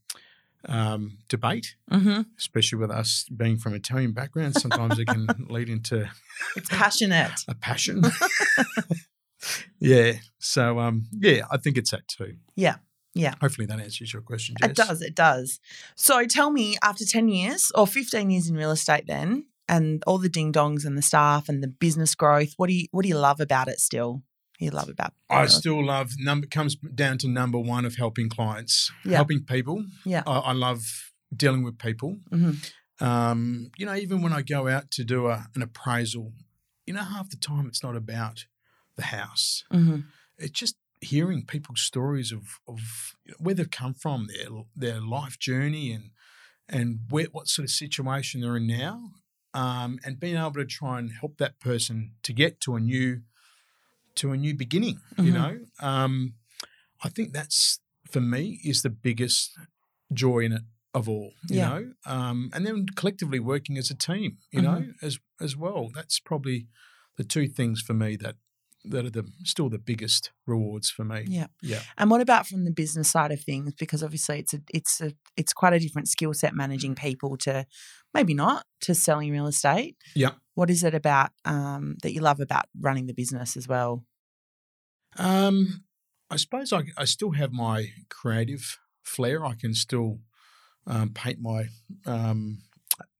um, 0.67 1.17
debate, 1.29 1.75
hmm 1.91 2.21
especially 2.37 2.79
with 2.79 2.89
us 2.91 3.25
being 3.35 3.57
from 3.57 3.73
Italian 3.73 4.13
backgrounds. 4.13 4.61
Sometimes 4.61 4.97
it 4.99 5.05
can 5.07 5.27
lead 5.49 5.69
into 5.69 6.09
It's 6.55 6.69
passionate. 6.69 7.31
a 7.47 7.55
passion. 7.55 8.01
yeah. 9.79 10.13
So 10.39 10.79
um 10.79 11.07
yeah, 11.11 11.41
I 11.51 11.57
think 11.57 11.77
it's 11.77 11.91
that 11.91 12.07
too. 12.07 12.35
Yeah. 12.55 12.75
Yeah. 13.13 13.35
Hopefully 13.41 13.67
that 13.67 13.79
answers 13.79 14.11
your 14.13 14.21
question, 14.23 14.55
Jess. 14.59 14.69
It 14.71 14.75
does. 14.75 15.01
It 15.01 15.15
does. 15.15 15.59
So 15.95 16.25
tell 16.25 16.49
me, 16.49 16.77
after 16.83 17.05
10 17.05 17.27
years 17.27 17.71
or 17.75 17.85
15 17.85 18.31
years 18.31 18.49
in 18.49 18.55
real 18.55 18.71
estate, 18.71 19.03
then, 19.05 19.45
and 19.69 20.01
all 20.07 20.17
the 20.17 20.29
ding 20.29 20.51
dongs 20.51 20.83
and 20.83 20.97
the 20.97 21.03
staff 21.03 21.47
and 21.47 21.61
the 21.61 21.67
business 21.67 22.15
growth, 22.15 22.53
what 22.57 22.67
do 22.69 22.73
you 22.73 22.87
what 22.91 23.03
do 23.03 23.09
you 23.09 23.17
love 23.17 23.39
about 23.39 23.67
it 23.67 23.79
still? 23.79 24.23
You 24.63 24.71
love 24.71 24.89
about 24.89 25.13
I 25.29 25.45
still 25.47 25.83
love 25.85 26.11
number 26.19 26.47
comes 26.47 26.75
down 26.75 27.17
to 27.19 27.27
number 27.27 27.59
one 27.59 27.85
of 27.85 27.95
helping 27.95 28.29
clients, 28.29 28.91
Yeah. 29.05 29.17
helping 29.17 29.43
people. 29.43 29.85
Yeah. 30.05 30.23
I, 30.25 30.37
I 30.39 30.53
love 30.53 30.81
dealing 31.35 31.63
with 31.63 31.77
people. 31.77 32.17
Mhm. 32.31 32.53
Um, 32.99 33.71
you 33.77 33.85
know, 33.85 33.95
even 33.95 34.21
when 34.21 34.33
I 34.33 34.41
go 34.41 34.67
out 34.67 34.91
to 34.91 35.03
do 35.03 35.27
a, 35.27 35.47
an 35.55 35.61
appraisal, 35.61 36.31
you 36.85 36.93
know, 36.93 37.03
half 37.03 37.29
the 37.29 37.37
time 37.37 37.65
it's 37.67 37.83
not 37.83 37.95
about 37.95 38.45
the 38.95 39.03
house. 39.05 39.63
Mhm. 39.73 40.05
It's 40.37 40.59
just 40.59 40.75
hearing 41.01 41.45
people's 41.45 41.81
stories 41.81 42.31
of 42.31 42.43
of 42.67 42.79
where 43.37 43.55
they've 43.55 43.69
come 43.69 43.93
from, 43.93 44.27
their 44.27 44.49
their 44.75 45.01
life 45.01 45.37
journey, 45.39 45.91
and 45.91 46.11
and 46.69 46.99
where 47.09 47.25
what 47.31 47.47
sort 47.47 47.65
of 47.65 47.71
situation 47.71 48.41
they're 48.41 48.57
in 48.57 48.67
now, 48.67 49.11
um, 49.53 49.99
and 50.05 50.19
being 50.19 50.37
able 50.37 50.53
to 50.53 50.65
try 50.65 50.99
and 50.99 51.11
help 51.19 51.37
that 51.37 51.59
person 51.59 52.13
to 52.23 52.31
get 52.33 52.61
to 52.61 52.75
a 52.75 52.79
new 52.79 53.21
to 54.15 54.31
a 54.31 54.37
new 54.37 54.55
beginning. 54.55 54.99
You 55.17 55.31
Mhm. 55.31 55.33
know, 55.33 55.59
um, 55.79 56.35
I 57.03 57.09
think 57.09 57.33
that's 57.33 57.79
for 58.11 58.21
me 58.21 58.59
is 58.63 58.81
the 58.81 58.89
biggest 58.89 59.51
joy 60.13 60.39
in 60.39 60.51
it 60.53 60.61
of 60.93 61.09
all. 61.09 61.33
You 61.49 61.57
Yeah. 61.57 61.69
know, 61.69 61.93
um, 62.05 62.49
and 62.53 62.65
then 62.65 62.85
collectively 62.95 63.39
working 63.39 63.77
as 63.77 63.89
a 63.89 63.95
team. 63.95 64.37
You 64.51 64.61
know, 64.61 64.93
as 65.01 65.19
as 65.39 65.55
well. 65.57 65.89
That's 65.93 66.19
probably 66.19 66.67
the 67.17 67.23
two 67.23 67.47
things 67.47 67.81
for 67.81 67.93
me 67.93 68.15
that 68.17 68.35
that 68.85 69.05
are 69.05 69.09
the 69.09 69.23
still 69.45 69.69
the 69.69 69.79
biggest 69.79 70.31
rewards 70.45 70.89
for 70.89 71.05
me. 71.05 71.23
Yeah. 71.27 71.47
Yeah. 71.61 71.83
And 71.97 72.11
what 72.11 72.19
about 72.19 72.47
from 72.47 72.65
the 72.65 72.71
business 72.71 73.09
side 73.09 73.31
of 73.31 73.41
things? 73.41 73.73
Because 73.75 74.03
obviously 74.03 74.39
it's 74.39 74.53
a 74.53 74.61
it's 74.73 74.99
a 75.01 75.13
it's 75.37 75.53
quite 75.53 75.73
a 75.73 75.79
different 75.79 76.09
skill 76.09 76.33
set 76.33 76.53
managing 76.53 76.93
people 76.93 77.37
to 77.37 77.65
maybe 78.13 78.33
not 78.33 78.65
to 78.81 78.93
selling 78.93 79.31
real 79.31 79.47
estate. 79.47 79.95
Yeah. 80.15 80.33
What 80.55 80.69
is 80.69 80.83
it 80.83 80.93
about 80.93 81.31
um, 81.45 81.97
that 82.03 82.13
you 82.13 82.21
love 82.21 82.39
about 82.39 82.65
running 82.79 83.07
the 83.07 83.13
business 83.13 83.57
as 83.57 83.67
well? 83.67 84.05
Um, 85.17 85.83
I 86.29 86.37
suppose 86.37 86.71
I, 86.73 86.83
I 86.97 87.05
still 87.05 87.31
have 87.31 87.51
my 87.51 87.89
creative 88.09 88.79
flair. 89.03 89.45
I 89.45 89.53
can 89.55 89.73
still 89.73 90.19
um, 90.87 91.09
paint 91.09 91.39
my 91.41 91.69
um, 92.05 92.63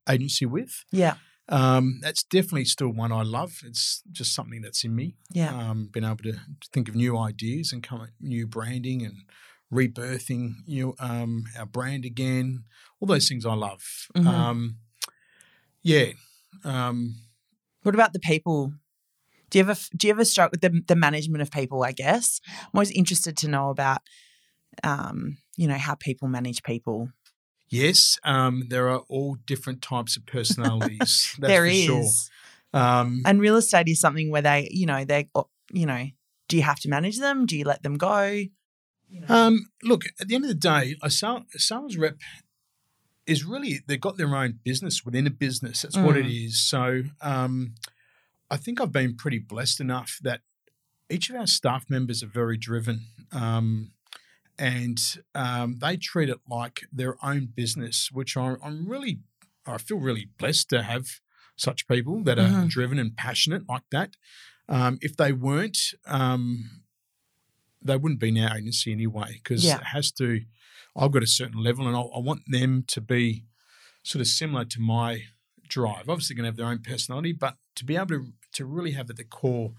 agency 0.10 0.46
with. 0.46 0.86
Yeah. 0.92 1.16
Um, 1.50 2.00
that's 2.02 2.24
definitely 2.24 2.66
still 2.66 2.90
one 2.90 3.12
I 3.12 3.24
love. 3.24 3.62
It's 3.66 4.02
just 4.12 4.34
something 4.34 4.62
that's 4.62 4.84
in 4.84 4.96
me. 4.96 5.16
Yeah. 5.32 5.54
Um, 5.54 5.90
being 5.92 6.06
able 6.06 6.18
to 6.24 6.38
think 6.72 6.88
of 6.88 6.96
new 6.96 7.18
ideas 7.18 7.74
and 7.74 7.84
come 7.84 8.02
up 8.02 8.10
new 8.22 8.48
branding 8.48 9.04
and 9.04 9.16
rebirthing 9.72 10.56
you 10.66 10.96
um, 11.00 11.46
our 11.58 11.66
brand 11.66 12.06
again. 12.06 12.64
All 13.00 13.08
those 13.08 13.28
things 13.28 13.46
I 13.46 13.56
love. 13.56 14.08
Mhm. 14.16 14.26
Um, 14.28 14.78
yeah. 15.82 16.12
Um, 16.64 17.16
What 17.84 17.96
about 17.96 18.14
the 18.14 18.20
people? 18.20 18.74
Do 19.50 19.60
you 19.60 19.64
ever 19.64 19.76
do 19.96 20.08
you 20.08 20.14
ever 20.14 20.26
struggle 20.26 20.52
with 20.54 20.62
the 20.62 20.82
the 20.88 20.96
management 20.96 21.42
of 21.42 21.52
people? 21.52 21.84
I 21.84 21.92
guess 21.92 22.42
I'm 22.48 22.70
always 22.74 22.92
interested 22.92 23.38
to 23.38 23.48
know 23.48 23.70
about, 23.70 24.02
um, 24.84 25.38
you 25.58 25.68
know, 25.68 25.78
how 25.78 25.96
people 25.96 26.28
manage 26.28 26.64
people. 26.64 27.10
yes, 27.70 28.18
um, 28.24 28.64
there 28.70 28.90
are 28.90 29.04
all 29.10 29.38
different 29.46 29.82
types 29.82 30.18
of 30.18 30.26
personalities. 30.26 31.36
That's 31.40 31.54
There 31.54 31.66
is, 31.66 31.84
sure. 31.84 32.80
Um, 32.80 33.22
and 33.26 33.40
real 33.40 33.58
estate 33.58 33.88
is 33.88 34.00
something 34.00 34.32
where 34.32 34.42
they, 34.42 34.70
you 34.72 34.86
know, 34.86 35.06
they, 35.06 35.30
you 35.72 35.86
know, 35.86 36.08
do 36.48 36.58
you 36.58 36.64
have 36.64 36.80
to 36.82 36.90
manage 36.90 37.20
them? 37.20 37.46
Do 37.46 37.58
you 37.58 37.66
let 37.66 37.84
them 37.84 37.98
go? 37.98 38.24
You 39.10 39.22
know? 39.22 39.28
Um, 39.30 39.68
look, 39.84 40.06
at 40.20 40.28
the 40.28 40.36
end 40.36 40.46
of 40.46 40.50
the 40.50 40.56
day, 40.56 40.96
a 41.02 41.10
sales 41.10 41.98
rep 41.98 42.18
is 43.26 43.44
really 43.46 43.82
they've 43.88 44.02
got 44.02 44.18
their 44.18 44.36
own 44.36 44.60
business 44.64 45.06
within 45.06 45.26
a 45.28 45.30
business. 45.30 45.82
That's 45.84 45.98
what 45.98 46.18
it 46.18 46.26
is. 46.28 46.60
So 46.60 47.04
um, 47.22 47.76
I 48.52 48.58
think 48.58 48.82
I've 48.82 48.92
been 48.92 49.16
pretty 49.16 49.40
blessed 49.40 49.80
enough 49.80 50.20
that 50.22 50.42
each 51.10 51.30
of 51.30 51.36
our 51.36 51.48
staff 51.48 51.90
members 51.90 52.22
are 52.24 52.28
very 52.28 52.58
driven. 52.58 53.02
Um, 53.32 53.92
and 54.60 55.00
um, 55.34 55.80
they 55.80 55.98
treat 55.98 56.30
it 56.30 56.40
like 56.50 56.82
their 56.92 57.16
own 57.26 57.48
business, 57.56 58.10
which 58.12 58.38
I, 58.38 58.56
I'm 58.64 58.88
really, 58.88 59.20
I 59.66 59.78
feel 59.78 59.98
really 59.98 60.28
blessed 60.38 60.70
to 60.70 60.84
have 60.84 61.20
such 61.56 61.88
people 61.88 62.24
that 62.24 62.38
are 62.40 62.50
Mhm. 62.50 62.70
driven 62.70 63.00
and 63.00 63.16
passionate 63.16 63.68
like 63.68 63.84
that. 63.92 64.16
Um, 64.70 64.98
if 65.02 65.16
they 65.18 65.32
weren't, 65.34 65.78
um, 66.06 66.84
they 67.82 67.98
wouldn't 67.98 68.20
be 68.22 68.30
in 68.30 68.38
our 68.38 68.58
agency 68.58 68.92
anyway 68.92 69.40
because 69.44 69.64
Yeah. 69.64 69.78
it 69.78 69.86
has 69.86 70.12
to. 70.14 70.42
I've 70.96 71.12
got 71.12 71.24
a 71.24 71.28
certain 71.28 71.64
level, 71.64 71.88
and 71.88 71.96
I, 71.96 72.02
I 72.02 72.20
want 72.20 72.42
them 72.48 72.84
to 72.88 73.02
be 73.02 73.46
sort 74.04 74.22
of 74.22 74.28
similar 74.28 74.66
to 74.66 74.80
my 74.80 75.22
drive. 75.68 76.10
Obviously, 76.10 76.36
going 76.36 76.44
to 76.44 76.50
have 76.50 76.58
their 76.58 76.68
own 76.68 76.80
personality, 76.80 77.34
but 77.34 77.56
to 77.76 77.86
be 77.86 77.96
able 77.96 78.08
to 78.08 78.26
to 78.54 78.66
really 78.66 78.92
have 78.92 79.10
at 79.10 79.16
the 79.18 79.24
core 79.24 79.74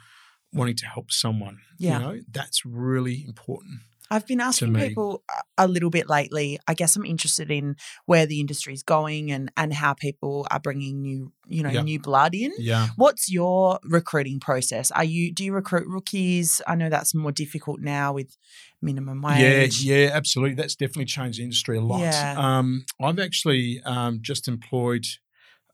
wanting 0.53 0.77
to 0.77 0.87
help 0.87 1.13
someone. 1.13 1.61
Yeah. 1.79 1.99
You 1.99 2.05
know, 2.05 2.21
that's 2.31 2.65
really 2.65 3.25
important. 3.27 3.81
I've 4.11 4.27
been 4.27 4.41
asking 4.41 4.75
people 4.75 5.25
a- 5.57 5.67
little 5.67 5.89
bit 5.91 6.09
lately. 6.11 6.59
I 6.69 6.75
guess 6.75 6.95
I'm 6.95 7.07
interested 7.07 7.51
in 7.51 7.77
where 8.05 8.27
the 8.27 8.39
industry 8.39 8.75
is 8.75 8.83
going 8.83 9.33
and 9.33 9.51
and 9.57 9.73
how 9.73 9.95
people 9.95 10.47
are 10.51 10.61
bringing 10.61 11.01
new, 11.01 11.33
you 11.49 11.63
know, 11.63 11.71
Yeah. 11.71 11.83
new 11.83 11.99
blood 11.99 12.35
in. 12.35 12.53
Yeah. 12.59 12.89
What's 12.97 13.31
your 13.33 13.81
recruiting 13.83 14.41
process? 14.41 14.91
Are 14.91 15.05
you 15.05 15.33
do 15.33 15.43
you 15.45 15.53
recruit 15.55 15.87
rookies? 15.89 16.61
I 16.67 16.75
know 16.75 16.91
that's 16.91 17.15
more 17.15 17.33
difficult 17.33 17.81
now 17.81 18.13
with 18.13 18.37
minimum 18.85 19.23
wage. 19.23 19.81
Yeah, 19.83 19.95
yeah, 19.97 20.11
absolutely. 20.13 20.55
That's 20.55 20.77
definitely 20.77 21.07
changed 21.07 21.39
the 21.39 21.45
industry 21.45 21.77
a 21.79 21.81
lot. 21.81 22.01
Yeah. 22.01 22.35
Um, 22.37 22.85
I've 23.01 23.19
actually 23.19 23.81
um, 23.85 24.19
just 24.23 24.47
employed 24.49 25.07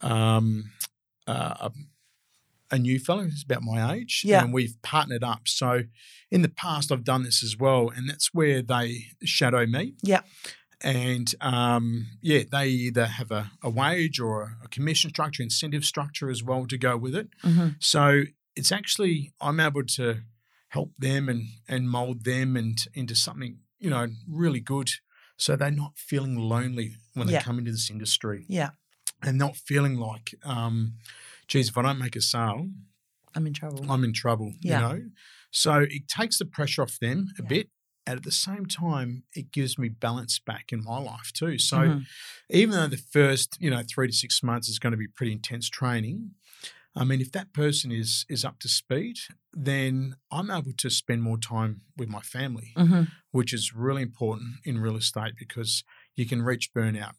um, 0.01 0.71
uh, 1.27 1.69
a, 1.69 1.73
a 2.71 2.79
new 2.79 2.99
fellow 2.99 3.25
who's 3.25 3.43
about 3.45 3.63
my 3.63 3.95
age, 3.95 4.23
Yeah. 4.25 4.43
and 4.43 4.53
we've 4.53 4.77
partnered 4.83 5.25
up. 5.25 5.43
So 5.49 5.83
in 6.31 6.43
the 6.43 6.49
past, 6.49 6.91
I've 6.93 7.05
done 7.05 7.23
this 7.25 7.43
as 7.43 7.57
well, 7.59 7.91
and 7.95 8.09
that's 8.09 8.33
where 8.33 8.63
they 8.63 9.07
shadow 9.25 9.67
me. 9.67 9.95
Yeah. 10.03 10.21
And 10.83 11.35
um, 11.43 12.07
yeah, 12.23 12.45
they 12.51 12.69
either 12.69 13.05
have 13.07 13.31
a, 13.31 13.51
a 13.63 13.69
wage 13.69 14.19
or 14.19 14.57
a 14.65 14.69
commission 14.69 15.11
structure, 15.11 15.43
incentive 15.43 15.85
structure 15.85 16.31
as 16.31 16.43
well 16.43 16.67
to 16.69 16.79
go 16.79 16.97
with 16.97 17.15
it. 17.15 17.29
Mhm. 17.45 17.75
So 17.81 18.23
it's 18.57 18.73
actually 18.73 19.33
I'm 19.43 19.61
able 19.61 19.85
to 19.85 20.23
help 20.71 20.93
them 20.99 21.29
and 21.29 21.43
and 21.69 21.89
mold 21.91 22.25
them 22.25 22.57
and 22.57 22.79
into 22.95 23.15
something 23.15 23.61
you 23.79 23.91
know 23.91 24.07
really 24.29 24.61
good, 24.61 24.91
so 25.37 25.57
they're 25.57 25.71
not 25.85 25.99
feeling 25.99 26.37
lonely 26.37 26.97
when 27.15 27.27
they 27.27 27.35
Yeah. 27.35 27.43
come 27.43 27.59
into 27.59 27.73
this 27.73 27.91
industry 27.91 28.45
Yeah. 28.49 28.71
and 29.23 29.39
not 29.39 29.57
feeling 29.57 29.97
like, 29.97 30.35
um, 30.45 30.95
geez, 31.49 31.69
if 31.71 31.77
I 31.79 31.83
don't 31.83 31.99
make 31.99 32.17
a 32.17 32.21
sale, 32.23 32.71
I'm 33.35 33.47
in 33.47 33.53
trouble. 33.55 33.91
I'm 33.91 34.05
in 34.05 34.13
trouble. 34.13 34.53
Yeah. 34.61 34.81
You 34.81 34.81
know, 34.89 35.11
so 35.51 35.73
it 35.99 36.09
takes 36.09 36.39
the 36.39 36.47
pressure 36.47 36.83
off 36.83 36.99
them 36.99 37.29
a 37.39 37.43
Yeah. 37.43 37.49
bit. 37.49 37.71
And 38.07 38.17
at 38.19 38.25
the 38.25 38.33
same 38.33 38.67
time, 38.67 39.25
it 39.37 39.53
gives 39.53 39.79
me 39.79 39.89
balance 39.89 40.39
back 40.41 40.73
in 40.73 40.83
my 40.83 40.99
life 40.99 41.33
too. 41.33 41.59
So 41.59 41.77
Mhm. 41.79 42.07
even 42.49 42.71
though 42.77 42.89
the 42.89 42.97
first, 42.97 43.57
you 43.61 43.71
know, 43.71 43.83
three 43.89 44.09
to 44.09 44.13
six 44.13 44.43
months 44.43 44.69
is 44.69 44.79
going 44.79 44.93
to 44.93 44.97
be 44.97 45.07
pretty 45.07 45.33
intense 45.33 45.69
training, 45.69 46.35
I 46.97 47.05
mean, 47.05 47.21
if 47.21 47.31
that 47.33 47.53
person 47.53 47.93
is 47.93 48.27
is 48.29 48.45
up 48.45 48.59
to 48.61 48.69
speed, 48.69 49.17
then 49.53 50.17
I'm 50.33 50.51
able 50.51 50.73
to 50.79 50.91
spend 50.91 51.23
more 51.23 51.39
time 51.39 51.83
with 51.97 52.09
my 52.09 52.21
family, 52.21 52.73
Mhm. 52.77 53.09
which 53.31 53.53
is 53.53 53.73
really 53.75 54.03
important 54.03 54.57
in 54.65 54.79
real 54.79 54.97
estate 54.97 55.35
because 55.39 55.85
you 56.17 56.27
can 56.27 56.43
reach 56.43 56.73
burnout 56.75 57.15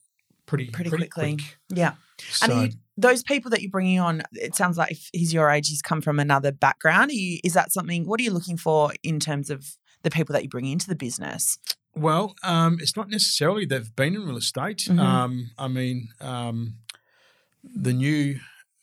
pretty 0.45 0.69
Pretty 0.69 0.89
quickly. 0.89 1.37
quick. 1.37 1.57
Yeah. 1.69 1.93
So, 2.19 2.51
And 2.51 2.73
you, 2.73 2.79
those 2.97 3.23
people 3.23 3.49
that 3.51 3.61
you're 3.61 3.71
bringing 3.71 3.99
on, 3.99 4.23
it 4.33 4.55
sounds 4.55 4.77
like 4.77 4.91
if 4.91 5.09
he's 5.13 5.33
your 5.33 5.49
age, 5.49 5.69
he's 5.69 5.81
come 5.81 6.01
from 6.01 6.19
another 6.19 6.51
background. 6.51 7.09
Are 7.11 7.13
you, 7.13 7.39
is 7.43 7.53
that 7.53 7.71
something? 7.71 8.05
What 8.05 8.19
are 8.19 8.23
you 8.23 8.31
looking 8.31 8.57
for 8.57 8.91
in 9.03 9.19
terms 9.19 9.49
of 9.49 9.77
the 10.03 10.09
people 10.11 10.33
that 10.33 10.43
you 10.43 10.49
bring 10.49 10.65
into 10.65 10.87
the 10.87 10.95
business? 10.95 11.57
well, 11.93 12.35
um, 12.43 12.77
it's 12.79 12.95
not 12.95 13.09
necessarily 13.09 13.65
they've 13.65 13.93
been 13.97 14.15
in 14.15 14.25
real 14.25 14.37
estate. 14.37 14.77
Mhm. 14.89 14.97
Um, 14.99 15.51
I 15.57 15.67
mean, 15.67 16.07
um, 16.21 16.75
the 17.63 17.91
new 17.93 18.39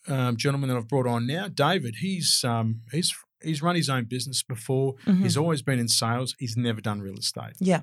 um, 0.09 0.37
gentleman 0.37 0.69
that 0.71 0.77
I've 0.77 0.89
brought 0.89 1.07
on 1.07 1.27
now, 1.27 1.49
David, 1.49 1.97
he's 1.97 2.45
um, 2.45 2.83
he's 2.93 3.15
he's 3.43 3.63
run 3.63 3.77
his 3.77 3.89
own 3.89 4.05
business 4.05 4.43
before. 4.43 4.95
Mhm. 5.07 5.23
He's 5.23 5.37
always 5.37 5.63
been 5.63 5.79
in 5.79 5.89
sales. 5.89 6.35
He's 6.39 6.57
never 6.57 6.81
done 6.81 7.01
real 7.01 7.19
estate. 7.19 7.55
Yeah. 7.61 7.83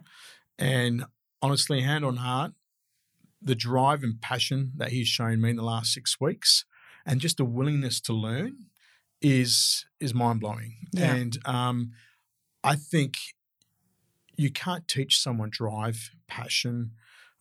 And 0.57 1.05
honestly, 1.41 1.81
hand 1.81 2.03
on 2.03 2.17
heart, 2.17 2.53
the 3.41 3.55
drive 3.55 4.03
and 4.03 4.19
passion 4.21 4.71
that 4.77 4.89
he's 4.89 5.07
shown 5.07 5.41
me 5.41 5.51
in 5.51 5.55
the 5.55 5.63
last 5.63 5.93
six 5.93 6.19
weeks, 6.19 6.65
and 7.05 7.21
just 7.21 7.37
the 7.37 7.45
willingness 7.45 8.01
to 8.01 8.13
learn, 8.13 8.65
is 9.21 9.85
is 9.99 10.13
mind 10.13 10.39
blowing. 10.39 10.75
Yeah. 10.91 11.13
And 11.13 11.37
um, 11.45 11.91
I 12.63 12.75
think 12.75 13.17
you 14.37 14.51
can't 14.51 14.87
teach 14.87 15.19
someone 15.19 15.49
drive, 15.49 16.11
passion, 16.27 16.91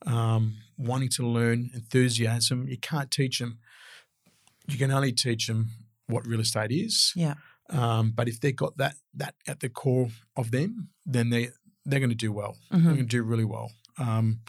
um, 0.07 0.59
wanting 0.77 1.09
to 1.11 1.27
learn, 1.27 1.71
enthusiasm. 1.75 2.69
You 2.69 2.79
can't 2.79 3.11
teach 3.11 3.39
them. 3.39 3.59
You 4.69 4.79
can 4.79 4.91
only 4.91 5.13
teach 5.13 5.47
them 5.47 5.71
what 6.07 6.27
real 6.27 6.41
estate 6.41 6.71
is. 6.73 7.13
Yeah. 7.15 7.35
Um, 7.71 8.13
but 8.15 8.29
if 8.29 8.41
they've 8.41 8.55
got 8.55 8.77
that 8.77 8.95
that 9.15 9.35
at 9.47 9.61
the 9.61 9.69
core 9.69 10.09
of 10.37 10.51
them, 10.51 10.91
then 11.07 11.31
they 11.31 11.49
they're 11.85 12.01
going 12.01 12.11
to 12.11 12.17
do 12.17 12.33
well. 12.33 12.57
Mhm. 12.73 12.83
They're 12.83 12.95
going 12.95 12.97
to 12.97 13.05
do 13.05 13.23
really 13.23 13.45
well. 13.45 13.73
Um, 13.99 14.41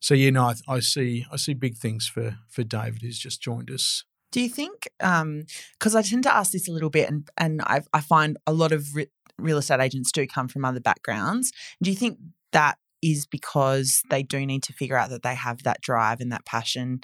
so 0.00 0.14
yeah, 0.14 0.30
no, 0.30 0.44
I, 0.44 0.54
I 0.68 0.80
see 0.80 1.26
I 1.30 1.36
see 1.36 1.54
big 1.54 1.76
things 1.76 2.06
for 2.06 2.38
for 2.48 2.62
David 2.64 3.02
who's 3.02 3.18
just 3.18 3.42
joined 3.42 3.70
us. 3.70 4.04
Do 4.30 4.40
you 4.40 4.48
think? 4.48 4.88
Because 4.98 5.94
I 5.94 6.02
tend 6.02 6.22
to 6.22 6.34
ask 6.34 6.52
this 6.52 6.66
a 6.68 6.72
little 6.72 6.90
bit, 6.90 7.08
and 7.10 7.28
and 7.36 7.60
I, 7.62 7.82
I 7.92 8.00
find 8.00 8.38
a 8.46 8.52
lot 8.52 8.72
of 8.72 8.94
re- 8.94 9.10
real 9.38 9.58
estate 9.58 9.80
agents 9.80 10.10
do 10.10 10.26
come 10.26 10.48
from 10.48 10.64
other 10.64 10.80
backgrounds. 10.80 11.52
Do 11.82 11.90
you 11.90 11.96
think 11.96 12.18
that 12.52 12.78
is 13.02 13.26
because 13.26 14.02
they 14.10 14.22
do 14.22 14.46
need 14.46 14.62
to 14.62 14.72
figure 14.72 14.96
out 14.96 15.10
that 15.10 15.22
they 15.22 15.34
have 15.34 15.64
that 15.64 15.80
drive 15.80 16.20
and 16.20 16.32
that 16.32 16.46
passion, 16.46 17.00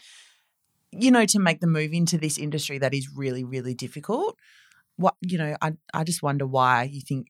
you 0.93 1.11
know, 1.11 1.27
to 1.27 1.39
make 1.39 1.61
the 1.61 1.67
move 1.67 1.93
into 1.93 2.19
this 2.19 2.39
industry 2.39 2.79
that 2.79 2.95
is 2.95 3.09
really 3.15 3.45
really 3.45 3.75
difficult? 3.75 4.37
What 4.97 5.15
you 5.21 5.39
know, 5.39 5.57
I 5.61 5.73
I 5.95 6.05
just 6.05 6.23
wonder 6.23 6.47
why 6.47 6.85
you 6.85 7.01
think 7.01 7.29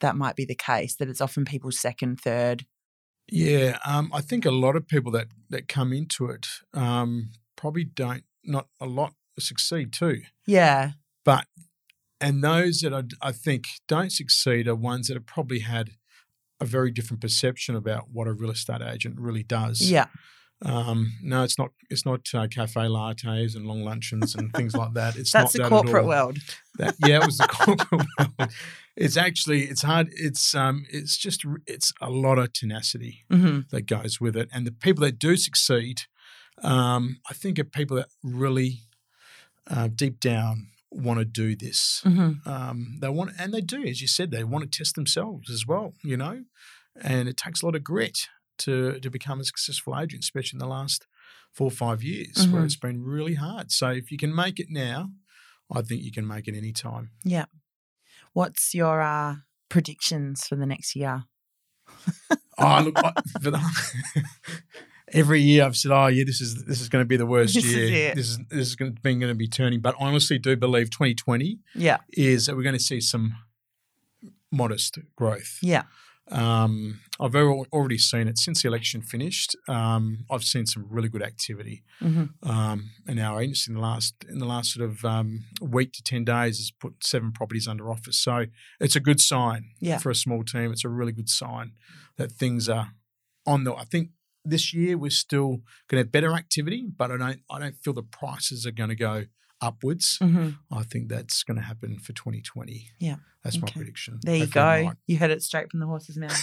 that 0.00 0.16
might 0.16 0.36
be 0.36 0.44
the 0.44 0.54
case. 0.54 0.96
That 0.96 1.08
it's 1.08 1.20
often 1.20 1.44
people's 1.44 1.78
second, 1.78 2.20
third. 2.20 2.66
Yeah, 3.30 3.78
um, 3.86 4.10
I 4.12 4.20
think 4.20 4.44
a 4.44 4.50
lot 4.50 4.76
of 4.76 4.86
people 4.88 5.12
that 5.12 5.28
that 5.48 5.68
come 5.68 5.92
into 5.92 6.26
it 6.26 6.46
um, 6.74 7.30
probably 7.56 7.84
don't. 7.84 8.24
Not 8.44 8.66
a 8.80 8.86
lot 8.86 9.14
succeed 9.38 9.92
too, 9.92 10.22
Yeah. 10.46 10.90
but 11.24 11.46
and 12.20 12.42
those 12.42 12.80
that 12.80 12.92
I, 12.92 13.04
I 13.28 13.32
think 13.32 13.66
don't 13.86 14.10
succeed 14.12 14.66
are 14.66 14.74
ones 14.74 15.08
that 15.08 15.14
have 15.14 15.26
probably 15.26 15.60
had 15.60 15.90
a 16.60 16.64
very 16.64 16.90
different 16.90 17.20
perception 17.20 17.74
about 17.76 18.10
what 18.10 18.26
a 18.26 18.32
real 18.32 18.50
estate 18.50 18.82
agent 18.82 19.18
really 19.18 19.42
does. 19.44 19.80
Yeah. 19.90 20.06
Um, 20.64 21.12
no, 21.22 21.42
it's 21.42 21.58
not. 21.58 21.70
It's 21.90 22.06
not 22.06 22.20
uh, 22.34 22.46
cafe 22.46 22.82
lattes 22.82 23.56
and 23.56 23.66
long 23.66 23.82
luncheons 23.82 24.34
and 24.34 24.52
things 24.54 24.76
like 24.76 24.94
that. 24.94 25.16
It's 25.16 25.32
That's 25.32 25.44
not 25.44 25.52
the 25.52 25.58
that 25.58 25.64
at 25.64 25.68
corporate 25.68 26.06
world. 26.06 26.38
That 26.78 26.94
yeah, 26.98 27.16
it 27.16 27.24
was 27.24 27.38
the 27.38 27.44
corporate 27.48 28.06
world. 28.18 28.52
It's 28.96 29.16
actually 29.16 29.64
it's 29.64 29.82
hard. 29.82 30.08
It's 30.12 30.54
um 30.54 30.84
it's 30.90 31.16
just 31.16 31.44
it's 31.66 31.92
a 32.00 32.10
lot 32.10 32.38
of 32.38 32.52
tenacity 32.52 33.24
hmm 33.30 33.60
that 33.70 33.86
goes 33.86 34.20
with 34.20 34.36
it, 34.36 34.48
and 34.52 34.66
the 34.66 34.72
people 34.72 35.02
that 35.04 35.18
do 35.18 35.36
succeed, 35.36 36.02
um, 36.62 37.18
I 37.28 37.34
think 37.34 37.58
are 37.58 37.64
people 37.64 37.96
that 37.96 38.08
really 38.22 38.80
uh, 39.68 39.88
deep 39.88 40.20
down 40.20 40.68
want 40.90 41.18
to 41.18 41.24
do 41.24 41.56
this. 41.56 42.00
hmm 42.04 42.32
Um, 42.46 42.98
they 43.00 43.08
want 43.08 43.32
and 43.38 43.52
they 43.52 43.60
do, 43.62 43.82
as 43.84 44.00
you 44.00 44.08
said, 44.08 44.30
they 44.30 44.44
want 44.44 44.70
to 44.70 44.78
test 44.78 44.94
themselves 44.94 45.50
as 45.50 45.66
well. 45.66 45.94
You 46.04 46.16
know, 46.16 46.44
and 47.00 47.28
it 47.28 47.36
takes 47.36 47.62
a 47.62 47.66
lot 47.66 47.74
of 47.74 47.82
grit 47.82 48.28
to 48.64 48.98
to 49.00 49.10
become 49.10 49.40
a 49.40 49.44
successful 49.44 49.98
agent, 49.98 50.22
especially 50.24 50.56
in 50.56 50.60
the 50.60 50.66
last 50.78 51.06
four 51.52 51.66
or 51.68 51.70
five 51.86 52.02
years 52.02 52.48
where 52.48 52.62
Mhm. 52.62 52.64
it's 52.66 52.76
been 52.76 53.02
really 53.02 53.34
hard. 53.34 53.70
So 53.72 53.90
if 53.90 54.10
you 54.10 54.18
can 54.18 54.34
make 54.34 54.58
it 54.58 54.68
now, 54.70 55.10
I 55.70 55.82
think 55.82 56.02
you 56.02 56.12
can 56.12 56.26
make 56.26 56.48
it 56.48 56.54
any 56.56 56.72
time. 56.72 57.10
What's 58.32 58.74
your 58.74 59.02
uh, 59.02 59.36
predictions 59.68 60.46
for 60.46 60.56
the 60.56 60.66
next 60.66 60.96
year? 60.96 61.24
Oh, 62.58 62.80
look, 62.84 62.98
I, 62.98 63.12
for 63.42 63.50
the, 63.50 63.60
every 65.12 65.40
year 65.40 65.64
I've 65.64 65.76
said, 65.76 65.90
"Oh, 65.92 66.06
yeah, 66.06 66.24
this 66.24 66.40
is 66.40 66.64
this 66.64 66.80
is 66.80 66.88
going 66.88 67.02
to 67.04 67.08
be 67.08 67.16
the 67.16 67.26
worst 67.26 67.54
This 67.54 67.64
is 67.64 67.74
year. 67.74 68.10
it. 68.10 68.14
This 68.14 68.28
is 68.28 68.38
this 68.48 68.68
is 68.68 68.76
going 68.76 68.94
to, 68.94 69.00
been 69.02 69.18
going 69.18 69.32
to 69.32 69.36
be 69.36 69.48
turning." 69.48 69.80
But 69.80 69.94
I 70.00 70.06
honestly 70.06 70.38
do 70.38 70.56
believe 70.56 70.90
2020 70.90 71.58
Yeah. 71.74 71.98
is 72.12 72.46
that 72.46 72.56
we're 72.56 72.62
going 72.62 72.78
to 72.78 72.82
see 72.82 73.00
some 73.00 73.34
modest 74.50 74.98
growth. 75.16 75.58
Yeah. 75.62 75.82
Um, 76.30 77.00
I've 77.20 77.34
already 77.34 77.98
seen 77.98 78.26
it 78.28 78.38
since 78.38 78.62
the 78.62 78.68
election 78.68 79.02
finished. 79.02 79.56
Um, 79.68 80.24
I've 80.30 80.44
seen 80.44 80.66
some 80.66 80.86
really 80.88 81.08
good 81.08 81.22
activity 81.22 81.82
hmm 81.98 82.24
um, 82.42 82.90
in 83.06 83.18
our 83.18 83.40
agency 83.42 83.70
in 83.70 83.74
the 83.74 83.80
last 83.80 84.14
in 84.28 84.38
the 84.38 84.46
last 84.46 84.72
sort 84.72 84.88
of 84.88 85.04
um, 85.04 85.44
week 85.60 85.92
to 85.94 86.02
ten 86.02 86.24
days 86.24 86.58
has 86.58 86.70
put 86.70 87.04
seven 87.04 87.32
properties 87.32 87.68
under 87.68 87.90
offer. 87.90 88.12
So 88.12 88.46
it's 88.80 88.96
a 88.96 89.00
good 89.00 89.20
sign 89.20 89.70
Yeah. 89.80 89.98
for 89.98 90.10
a 90.10 90.14
small 90.14 90.42
team. 90.44 90.72
It's 90.72 90.84
a 90.84 90.88
really 90.88 91.12
good 91.12 91.28
sign 91.28 91.72
that 92.16 92.32
things 92.32 92.68
are 92.68 92.92
on 93.46 93.64
the. 93.64 93.74
I 93.74 93.84
think 93.84 94.10
this 94.44 94.72
year 94.72 94.96
we're 94.96 95.10
still 95.10 95.62
going 95.88 95.92
to 95.92 95.98
have 95.98 96.12
better 96.12 96.32
activity, 96.34 96.86
but 96.96 97.10
I 97.10 97.16
don't 97.16 97.40
I 97.50 97.58
don't 97.58 97.76
feel 97.82 97.92
the 97.94 98.02
prices 98.02 98.64
are 98.66 98.72
going 98.72 98.90
to 98.90 98.96
go 98.96 99.24
upwards. 99.62 100.18
hmm 100.18 100.50
I 100.70 100.82
think 100.82 101.08
that's 101.08 101.42
going 101.44 101.56
to 101.56 101.62
happen 101.62 101.98
for 101.98 102.12
2020. 102.12 102.88
Yeah. 102.98 103.16
that's 103.44 103.60
my 103.60 103.68
prediction. 103.68 104.18
There 104.22 104.36
you 104.36 104.46
go. 104.46 104.60
right. 104.62 104.96
You 105.06 105.16
heard 105.18 105.30
it 105.30 105.42
straight 105.42 105.70
from 105.70 105.80
the 105.80 105.86
horse's 105.86 106.16
mouth. 106.16 106.40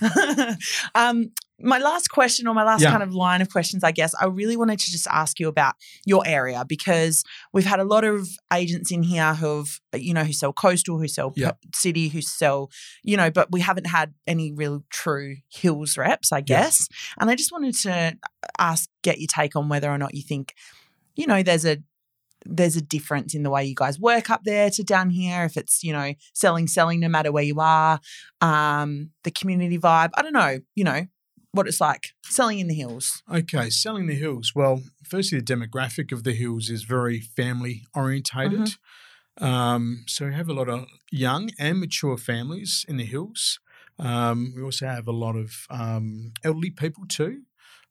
um, 0.94 1.30
my 1.64 1.78
last 1.78 2.08
question, 2.10 2.48
or 2.48 2.54
my 2.54 2.64
last 2.64 2.80
Yeah. 2.82 2.90
kind 2.90 3.02
of 3.04 3.14
line 3.14 3.40
of 3.40 3.48
questions, 3.50 3.84
I 3.84 3.92
guess, 3.92 4.14
I 4.20 4.26
really 4.26 4.56
wanted 4.56 4.80
to 4.80 4.90
just 4.90 5.06
ask 5.08 5.38
you 5.38 5.46
about 5.48 5.74
your 6.04 6.22
area 6.26 6.64
because 6.66 7.22
we've 7.52 7.64
had 7.64 7.78
a 7.78 7.84
lot 7.84 8.02
of 8.04 8.28
agents 8.52 8.90
in 8.90 9.02
here 9.04 9.34
who've, 9.34 9.80
you 9.94 10.12
know, 10.12 10.24
who 10.24 10.32
sell 10.32 10.52
coastal, 10.52 10.98
who 10.98 11.06
sell 11.08 11.32
Yep. 11.36 11.58
city, 11.74 12.08
who 12.08 12.20
sell, 12.20 12.70
you 13.04 13.16
know, 13.16 13.30
but 13.30 13.52
we 13.52 13.60
haven't 13.60 13.86
had 13.86 14.12
any 14.26 14.50
real 14.52 14.82
true 14.90 15.36
hills 15.48 15.96
reps, 15.96 16.32
I 16.32 16.40
guess. 16.40 16.88
And 17.20 17.30
I 17.30 17.36
just 17.36 17.52
wanted 17.52 17.74
to 17.82 18.18
ask, 18.58 18.88
get 19.02 19.18
your 19.20 19.28
take 19.32 19.54
on 19.54 19.68
whether 19.68 19.88
or 19.90 19.98
not 19.98 20.14
you 20.14 20.22
think, 20.22 20.54
you 21.14 21.26
know, 21.28 21.42
there's 21.44 21.64
a 21.66 21.78
there's 22.44 22.76
a 22.76 22.82
difference 22.82 23.34
in 23.34 23.42
the 23.42 23.50
way 23.50 23.64
you 23.64 23.74
guys 23.74 23.98
work 23.98 24.30
up 24.30 24.42
there 24.44 24.70
to 24.70 24.82
down 24.82 25.10
here. 25.10 25.44
If 25.44 25.56
it's 25.56 25.82
you 25.82 25.92
know 25.92 26.14
selling, 26.32 26.68
selling 26.68 27.00
no 27.00 27.08
matter 27.08 27.32
where 27.32 27.44
you 27.44 27.60
are, 27.60 28.00
um, 28.40 29.10
the 29.24 29.30
community 29.30 29.78
vibe. 29.78 30.10
I 30.14 30.22
don't 30.22 30.32
know. 30.32 30.60
You 30.74 30.84
know 30.84 31.06
what 31.52 31.68
it's 31.68 31.80
like 31.80 32.12
selling 32.24 32.58
in 32.58 32.68
the 32.68 32.74
hills. 32.74 33.22
Okay, 33.32 33.70
selling 33.70 34.06
the 34.06 34.14
hills. 34.14 34.52
Well, 34.54 34.82
firstly, 35.04 35.38
the 35.38 35.44
demographic 35.44 36.12
of 36.12 36.24
the 36.24 36.32
hills 36.32 36.70
is 36.70 36.84
very 36.84 37.20
family 37.20 37.84
orientated. 37.94 38.70
Um, 39.38 40.04
so 40.06 40.26
we 40.26 40.34
have 40.34 40.48
a 40.48 40.54
lot 40.54 40.68
of 40.68 40.86
young 41.10 41.50
and 41.58 41.80
mature 41.80 42.16
families 42.16 42.84
in 42.88 42.96
the 42.96 43.04
hills. 43.04 43.60
Um, 43.98 44.52
we 44.56 44.62
also 44.62 44.86
have 44.86 45.06
a 45.06 45.12
lot 45.12 45.36
of 45.36 45.66
um, 45.70 46.32
elderly 46.42 46.70
people 46.70 47.04
too. 47.06 47.42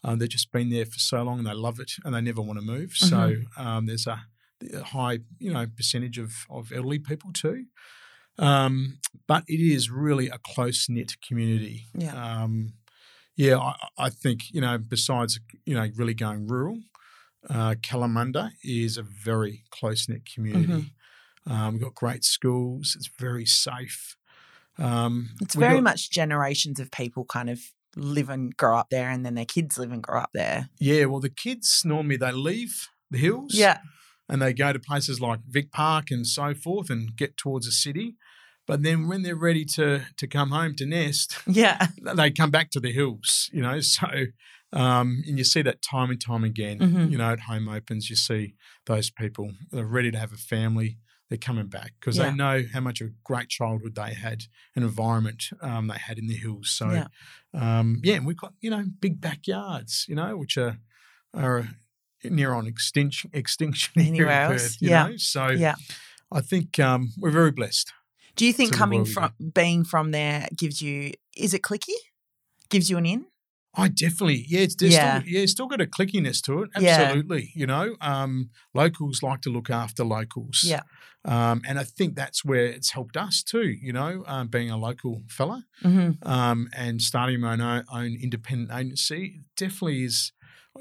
Um, 0.04 0.18
they've 0.18 0.30
just 0.30 0.52
been 0.52 0.70
there 0.70 0.86
for 0.86 1.00
so 1.00 1.22
long 1.22 1.40
and 1.40 1.48
they 1.48 1.54
love 1.54 1.80
it 1.80 1.94
and 2.04 2.16
they 2.16 2.22
never 2.22 2.42
want 2.42 2.60
to 2.60 2.66
move. 2.66 2.94
So 2.94 3.38
um, 3.56 3.86
there's 3.86 4.08
a 4.08 4.24
high, 4.84 5.20
you 5.40 5.52
know, 5.54 5.66
percentage 5.76 6.18
of, 6.18 6.32
of 6.50 6.72
elderly 6.72 7.00
people 7.00 7.32
too. 7.34 7.66
Um, 8.38 9.00
but 9.28 9.44
it 9.48 9.60
is 9.60 9.90
really 9.92 10.28
a 10.30 10.38
close 10.38 10.88
knit 10.90 11.16
community. 11.26 11.86
Yeah. 11.94 12.16
Um, 12.44 12.74
yeah, 13.36 13.58
I, 13.58 13.76
I 13.98 14.10
think 14.10 14.52
you 14.52 14.62
know. 14.62 14.78
Besides, 14.78 15.40
you 15.66 15.74
know, 15.76 15.88
really 15.96 16.14
going 16.14 16.48
rural, 16.48 16.80
uh, 17.50 17.76
Kalamunda 17.82 18.52
is 18.64 18.98
a 18.98 19.04
very 19.04 19.64
close 19.72 20.08
knit 20.10 20.24
community. 20.32 20.94
Um, 21.48 21.74
we've 21.74 21.82
got 21.82 21.96
great 21.96 22.24
schools. 22.24 22.94
It's 22.96 23.10
very 23.20 23.46
safe. 23.46 24.16
Um, 24.78 25.32
It's 25.42 25.56
very 25.56 25.76
got- 25.76 25.84
much 25.84 26.12
generations 26.12 26.80
of 26.80 26.92
people 26.92 27.26
kind 27.26 27.50
of 27.50 27.60
live 27.96 28.30
and 28.30 28.56
grow 28.56 28.78
up 28.78 28.90
there, 28.90 29.10
and 29.10 29.26
then 29.26 29.36
their 29.36 29.46
kids 29.46 29.78
live 29.78 29.92
and 29.92 30.04
grow 30.04 30.20
up 30.20 30.32
there. 30.34 30.70
Yeah, 30.80 31.06
well, 31.06 31.20
the 31.20 31.30
kids 31.30 31.82
normally 31.84 32.18
they 32.18 32.32
leave 32.32 32.88
the 33.10 33.18
hills. 33.18 33.54
Yeah. 33.56 33.80
And 34.32 34.42
they 34.42 34.54
go 34.54 34.74
to 34.74 34.80
places 34.80 35.22
like 35.22 35.42
Vic 35.48 35.72
Park 35.72 36.10
and 36.10 36.26
so 36.26 36.56
forth 36.56 36.90
and 36.90 37.16
get 37.16 37.38
towards 37.38 37.66
the 37.68 37.72
city. 37.72 38.16
But 38.66 38.82
then 38.84 39.08
when 39.08 39.22
they're 39.24 39.36
ready 39.36 39.66
to 39.78 40.02
to 40.18 40.28
come 40.28 40.50
home 40.52 40.74
to 40.78 40.86
nest, 40.86 41.38
Yeah. 41.46 41.88
they 42.16 42.32
come 42.32 42.50
back 42.52 42.70
to 42.72 42.80
the 42.80 42.92
hills, 42.92 43.50
you 43.54 43.62
know. 43.62 43.80
So, 43.82 44.08
um, 44.74 45.24
and 45.28 45.38
you 45.38 45.44
see 45.44 45.62
that 45.64 45.82
time 45.82 46.10
and 46.12 46.22
time 46.22 46.44
again. 46.46 46.80
Mhm. 46.80 47.12
You 47.12 47.18
know, 47.18 47.32
at 47.34 47.42
home 47.42 47.68
opens, 47.68 48.10
you 48.10 48.16
see 48.16 48.56
those 48.86 49.10
people 49.10 49.52
that 49.72 49.80
are 49.80 49.86
ready 49.98 50.12
to 50.12 50.18
have 50.18 50.32
a 50.32 50.38
family. 50.38 50.98
They're 51.28 51.38
coming 51.50 51.68
back 51.68 51.94
because 52.00 52.18
Yeah. 52.18 52.30
they 52.30 52.36
know 52.36 52.64
how 52.74 52.80
much 52.82 53.02
of 53.02 53.08
a 53.08 53.14
great 53.24 53.50
childhood 53.50 53.96
they 53.96 54.14
had, 54.14 54.40
an 54.76 54.84
environment 54.84 55.50
um, 55.62 55.88
they 55.88 55.98
had 55.98 56.18
in 56.20 56.28
the 56.28 56.36
hills. 56.36 56.70
So, 56.72 56.92
Yeah. 56.92 57.08
um, 57.54 58.00
yeah, 58.04 58.16
and 58.16 58.26
we've 58.26 58.38
got 58.46 58.54
you 58.62 58.70
know 58.70 58.84
big 59.06 59.20
backyards, 59.20 60.06
you 60.08 60.16
know, 60.16 60.38
which 60.38 60.56
are 60.58 60.78
are 61.34 61.70
near 62.24 62.54
on 62.54 62.68
extinction 62.68 63.30
extinction 63.34 63.94
here 64.02 64.04
in 64.04 64.16
Anywhere 64.16 64.48
Perth, 64.48 64.62
else? 64.64 64.78
you 64.82 64.90
Yeah. 64.90 65.08
know. 65.08 65.18
So, 65.18 65.48
Yeah. 65.50 65.76
I 66.32 66.42
think 66.42 66.80
um, 66.80 67.12
we're 67.18 67.32
very 67.32 67.52
blessed. 67.52 67.92
Do 68.38 68.46
you 68.46 68.54
think 68.54 68.74
coming 68.74 69.04
from 69.06 69.34
being 69.54 69.84
from 69.84 70.12
there 70.12 70.48
gives 70.56 70.82
you 70.82 71.14
is 71.36 71.54
it 71.54 71.62
cliquey? 71.62 71.96
Gives 72.70 72.90
you 72.90 72.98
an 72.98 73.06
in? 73.06 73.26
I 73.74 73.88
definitely, 73.88 74.46
yeah, 74.48 74.62
it's 74.62 74.76
Yeah. 74.82 75.20
Still, 75.20 75.30
yeah, 75.34 75.40
it's 75.42 75.52
still 75.54 75.68
got 75.68 75.82
a 75.82 75.86
clickiness 75.86 76.42
to 76.44 76.64
it. 76.64 76.70
Yeah. 76.80 77.02
Absolutely, 77.02 77.52
you 77.56 77.66
know, 77.66 77.96
um, 78.02 78.50
locals 78.74 79.22
like 79.24 79.42
to 79.42 79.50
look 79.50 79.70
after 79.70 80.04
locals. 80.04 80.64
Yeah. 80.66 80.82
um, 81.26 81.62
and 81.68 81.78
I 81.80 81.84
think 81.84 82.16
that's 82.16 82.44
where 82.44 82.66
it's 82.66 82.92
helped 82.92 83.16
us 83.16 83.44
too. 83.44 83.68
You 83.82 83.94
know, 83.94 84.24
um, 84.28 84.48
being 84.48 84.70
a 84.72 84.78
local 84.78 85.24
fella 85.30 85.66
Mm-hmm. 85.84 86.28
um, 86.28 86.70
and 86.76 87.02
starting 87.02 87.40
my 87.42 87.54
own, 87.54 87.84
own 87.92 88.18
independent 88.22 88.72
agency 88.78 89.40
definitely 89.58 90.04
is. 90.06 90.32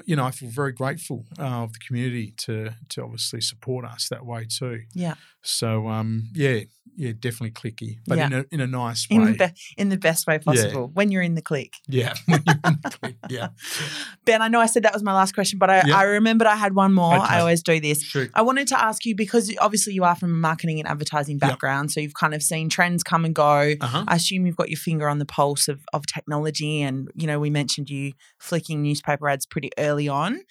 You 0.05 0.15
know, 0.15 0.23
I 0.23 0.31
feel 0.31 0.49
very 0.49 0.71
grateful 0.71 1.25
uh, 1.37 1.63
of 1.63 1.73
the 1.73 1.79
community 1.79 2.33
to 2.45 2.71
to 2.89 3.03
obviously 3.03 3.41
support 3.41 3.85
us 3.85 4.07
that 4.09 4.25
way 4.25 4.45
too. 4.49 4.81
Yeah. 4.93 5.15
So, 5.43 5.87
um, 5.87 6.29
yeah, 6.33 6.61
yeah, 6.95 7.13
definitely 7.19 7.51
cliquey, 7.51 7.97
but 8.07 8.17
Yeah. 8.17 8.27
in 8.27 8.33
a 8.33 8.45
in 8.51 8.61
a 8.61 8.67
nice 8.67 9.09
way. 9.09 9.15
In 9.17 9.25
the 9.25 9.33
be- 9.33 9.53
in 9.77 9.89
the 9.89 9.97
best 9.97 10.27
way 10.27 10.39
possible 10.39 10.89
when 10.93 11.11
you're 11.11 11.21
in 11.23 11.35
the 11.35 11.41
clique. 11.41 11.75
yeah, 11.87 12.13
when 12.25 12.43
you're 12.45 12.55
in 12.65 12.79
the 12.83 12.89
clique, 12.89 13.17
yeah. 13.29 13.47
Ben, 14.25 14.41
I 14.41 14.47
know 14.49 14.59
I 14.61 14.65
said 14.67 14.83
that 14.83 14.93
was 14.93 15.01
my 15.03 15.13
last 15.13 15.33
question, 15.33 15.57
but 15.59 15.69
I, 15.69 15.81
Yeah. 15.85 15.97
I 15.97 16.03
remembered 16.03 16.47
I 16.47 16.55
had 16.55 16.73
one 16.75 16.93
more. 16.93 17.15
Okay. 17.15 17.25
I 17.25 17.39
always 17.39 17.61
do 17.63 17.79
this. 17.79 18.15
I 18.35 18.41
wanted 18.43 18.67
to 18.69 18.81
ask 18.81 19.05
you 19.05 19.15
because 19.15 19.53
obviously 19.59 19.93
you 19.93 20.03
are 20.03 20.15
from 20.15 20.31
a 20.31 20.37
marketing 20.37 20.79
and 20.79 20.87
advertising 20.87 21.37
Yep. 21.41 21.49
background, 21.49 21.91
so 21.91 21.99
you've 21.99 22.13
kind 22.13 22.33
of 22.33 22.41
seen 22.43 22.69
trends 22.69 23.03
come 23.03 23.25
and 23.25 23.33
go. 23.35 23.73
Uh-huh. 23.81 24.05
I 24.07 24.15
assume 24.15 24.45
you've 24.45 24.55
got 24.57 24.69
your 24.69 24.77
finger 24.77 25.09
on 25.09 25.17
the 25.19 25.25
pulse 25.25 25.67
of, 25.67 25.81
of 25.91 26.05
technology, 26.05 26.81
and 26.81 27.09
you 27.15 27.27
know 27.27 27.39
we 27.39 27.49
mentioned 27.49 27.89
you 27.89 28.13
flicking 28.37 28.81
newspaper 28.83 29.27
ads 29.27 29.45
pretty 29.45 29.69
early 29.81 30.07
on. 30.07 30.41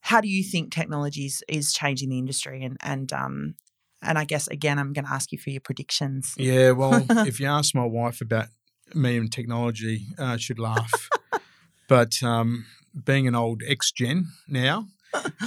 How 0.00 0.20
do 0.20 0.28
you 0.28 0.42
think 0.42 0.72
technology 0.72 1.30
is, 1.48 1.72
changing 1.72 2.08
the 2.08 2.18
industry? 2.18 2.64
And 2.64 2.76
and 2.82 3.12
um 3.12 3.54
and 4.02 4.18
I 4.18 4.24
guess 4.24 4.48
again 4.48 4.78
I'm 4.78 4.92
going 4.92 5.04
to 5.04 5.12
ask 5.12 5.30
you 5.32 5.38
for 5.38 5.50
your 5.50 5.60
predictions. 5.60 6.34
Yeah, 6.38 6.70
well, 6.70 7.04
if 7.30 7.38
you 7.40 7.46
ask 7.46 7.74
my 7.74 7.84
wife 7.84 8.20
about 8.22 8.48
me 8.94 9.16
and 9.18 9.30
technology, 9.30 10.06
uh, 10.18 10.36
she'd 10.38 10.58
laugh. 10.58 11.10
but 11.88 12.22
um, 12.22 12.64
being 13.04 13.28
an 13.28 13.34
old 13.34 13.62
ex 13.66 13.92
gen 13.92 14.26
now, 14.48 14.86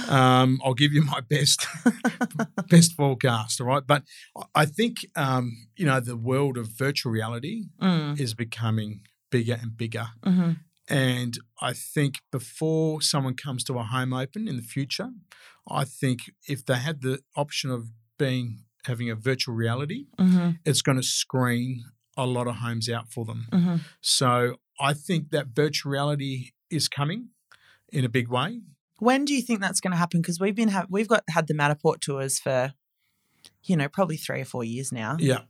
um, 0.08 0.60
I'll 0.64 0.74
give 0.74 0.92
you 0.92 1.02
my 1.02 1.20
best 1.20 1.66
best 2.70 2.92
forecast. 2.92 3.60
All 3.60 3.66
right, 3.66 3.86
but 3.86 4.02
I- 4.54 4.66
think 4.66 5.06
um, 5.16 5.52
you 5.76 5.86
know 5.86 6.00
the 6.00 6.16
world 6.16 6.56
of 6.58 6.68
virtual 6.68 7.12
reality 7.12 7.64
Mm, 7.80 8.18
is 8.20 8.34
becoming 8.34 9.00
bigger 9.30 9.58
and 9.60 9.76
bigger. 9.76 10.06
hmm 10.24 10.52
And 10.88 11.38
I 11.60 11.72
think 11.72 12.16
before 12.30 13.00
someone 13.00 13.34
comes 13.34 13.64
to 13.64 13.78
a 13.78 13.82
home 13.82 14.12
open 14.12 14.46
in 14.48 14.56
the 14.56 14.62
future, 14.62 15.10
I 15.68 15.84
think 15.84 16.30
if 16.46 16.64
they 16.66 16.74
had 16.76 17.00
the 17.00 17.20
option 17.36 17.70
of 17.70 17.88
being 18.18 18.64
having 18.84 19.08
a 19.10 19.14
virtual 19.14 19.54
reality, 19.54 20.06
hmm 20.18 20.50
it's 20.66 20.82
going 20.82 20.96
to 20.98 21.02
screen 21.02 21.84
a 22.16 22.26
lot 22.26 22.46
of 22.46 22.56
homes 22.56 22.88
out 22.88 23.10
for 23.10 23.24
them. 23.24 23.46
hmm 23.50 23.76
So 24.02 24.56
I 24.78 24.92
think 24.92 25.30
that 25.30 25.48
virtual 25.48 25.90
reality 25.90 26.50
is 26.70 26.88
coming 26.88 27.28
in 27.90 28.04
a 28.04 28.08
big 28.08 28.28
way. 28.28 28.60
When 28.98 29.24
do 29.24 29.34
you 29.34 29.40
think 29.42 29.60
that's 29.60 29.80
going 29.80 29.92
to 29.92 29.96
happen? 29.96 30.20
Because 30.20 30.38
we've 30.38 30.54
been 30.54 30.68
ha- 30.68 30.86
we've 30.90 31.08
got 31.08 31.24
had 31.30 31.46
the 31.46 31.54
Matterport 31.54 32.00
tours 32.00 32.38
for, 32.38 32.74
you 33.64 33.76
know, 33.76 33.88
probably 33.88 34.16
three 34.18 34.40
or 34.42 34.44
four 34.44 34.64
years 34.64 34.92
now, 34.92 35.16
Yeah. 35.18 35.42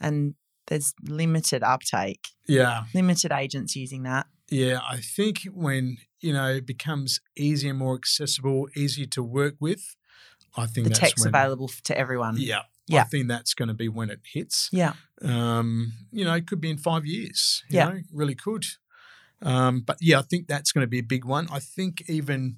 and 0.00 0.34
there's 0.68 0.94
limited 1.02 1.62
uptake, 1.62 2.28
Yeah. 2.46 2.84
limited 2.94 3.32
agents 3.32 3.74
using 3.76 4.04
that. 4.04 4.26
Yeah. 4.50 4.80
I 4.88 4.98
think 4.98 5.42
when, 5.52 5.98
you 6.20 6.32
know, 6.32 6.48
it 6.48 6.66
becomes 6.66 7.20
easier, 7.36 7.74
more 7.74 7.94
accessible, 7.94 8.68
easier 8.76 9.06
to 9.06 9.22
work 9.22 9.54
with, 9.60 9.96
I 10.56 10.66
think 10.66 10.84
The 10.84 10.90
that's 10.90 11.00
tech's 11.00 11.24
when, 11.24 11.34
available 11.34 11.68
to 11.84 11.98
everyone. 11.98 12.36
Yeah. 12.38 12.62
Yeah. 12.88 13.00
I 13.00 13.04
think 13.04 13.28
that's 13.28 13.54
going 13.54 13.68
to 13.68 13.74
be 13.74 13.88
when 13.88 14.10
it 14.10 14.20
hits. 14.32 14.68
Yeah. 14.72 14.92
Um, 15.22 15.92
you 16.12 16.24
know, 16.24 16.34
it 16.34 16.46
could 16.46 16.60
be 16.60 16.70
in 16.70 16.78
five 16.78 17.04
years. 17.04 17.64
You 17.68 17.76
Yeah. 17.78 17.88
know, 17.88 18.00
really 18.12 18.34
could. 18.36 18.64
Um, 19.42 19.80
but 19.80 19.98
yeah, 20.00 20.20
I 20.20 20.22
think 20.22 20.46
that's 20.46 20.72
going 20.72 20.82
to 20.84 20.88
be 20.88 21.00
a 21.00 21.02
big 21.02 21.24
one. 21.24 21.48
I 21.50 21.58
think 21.58 22.08
even, 22.08 22.56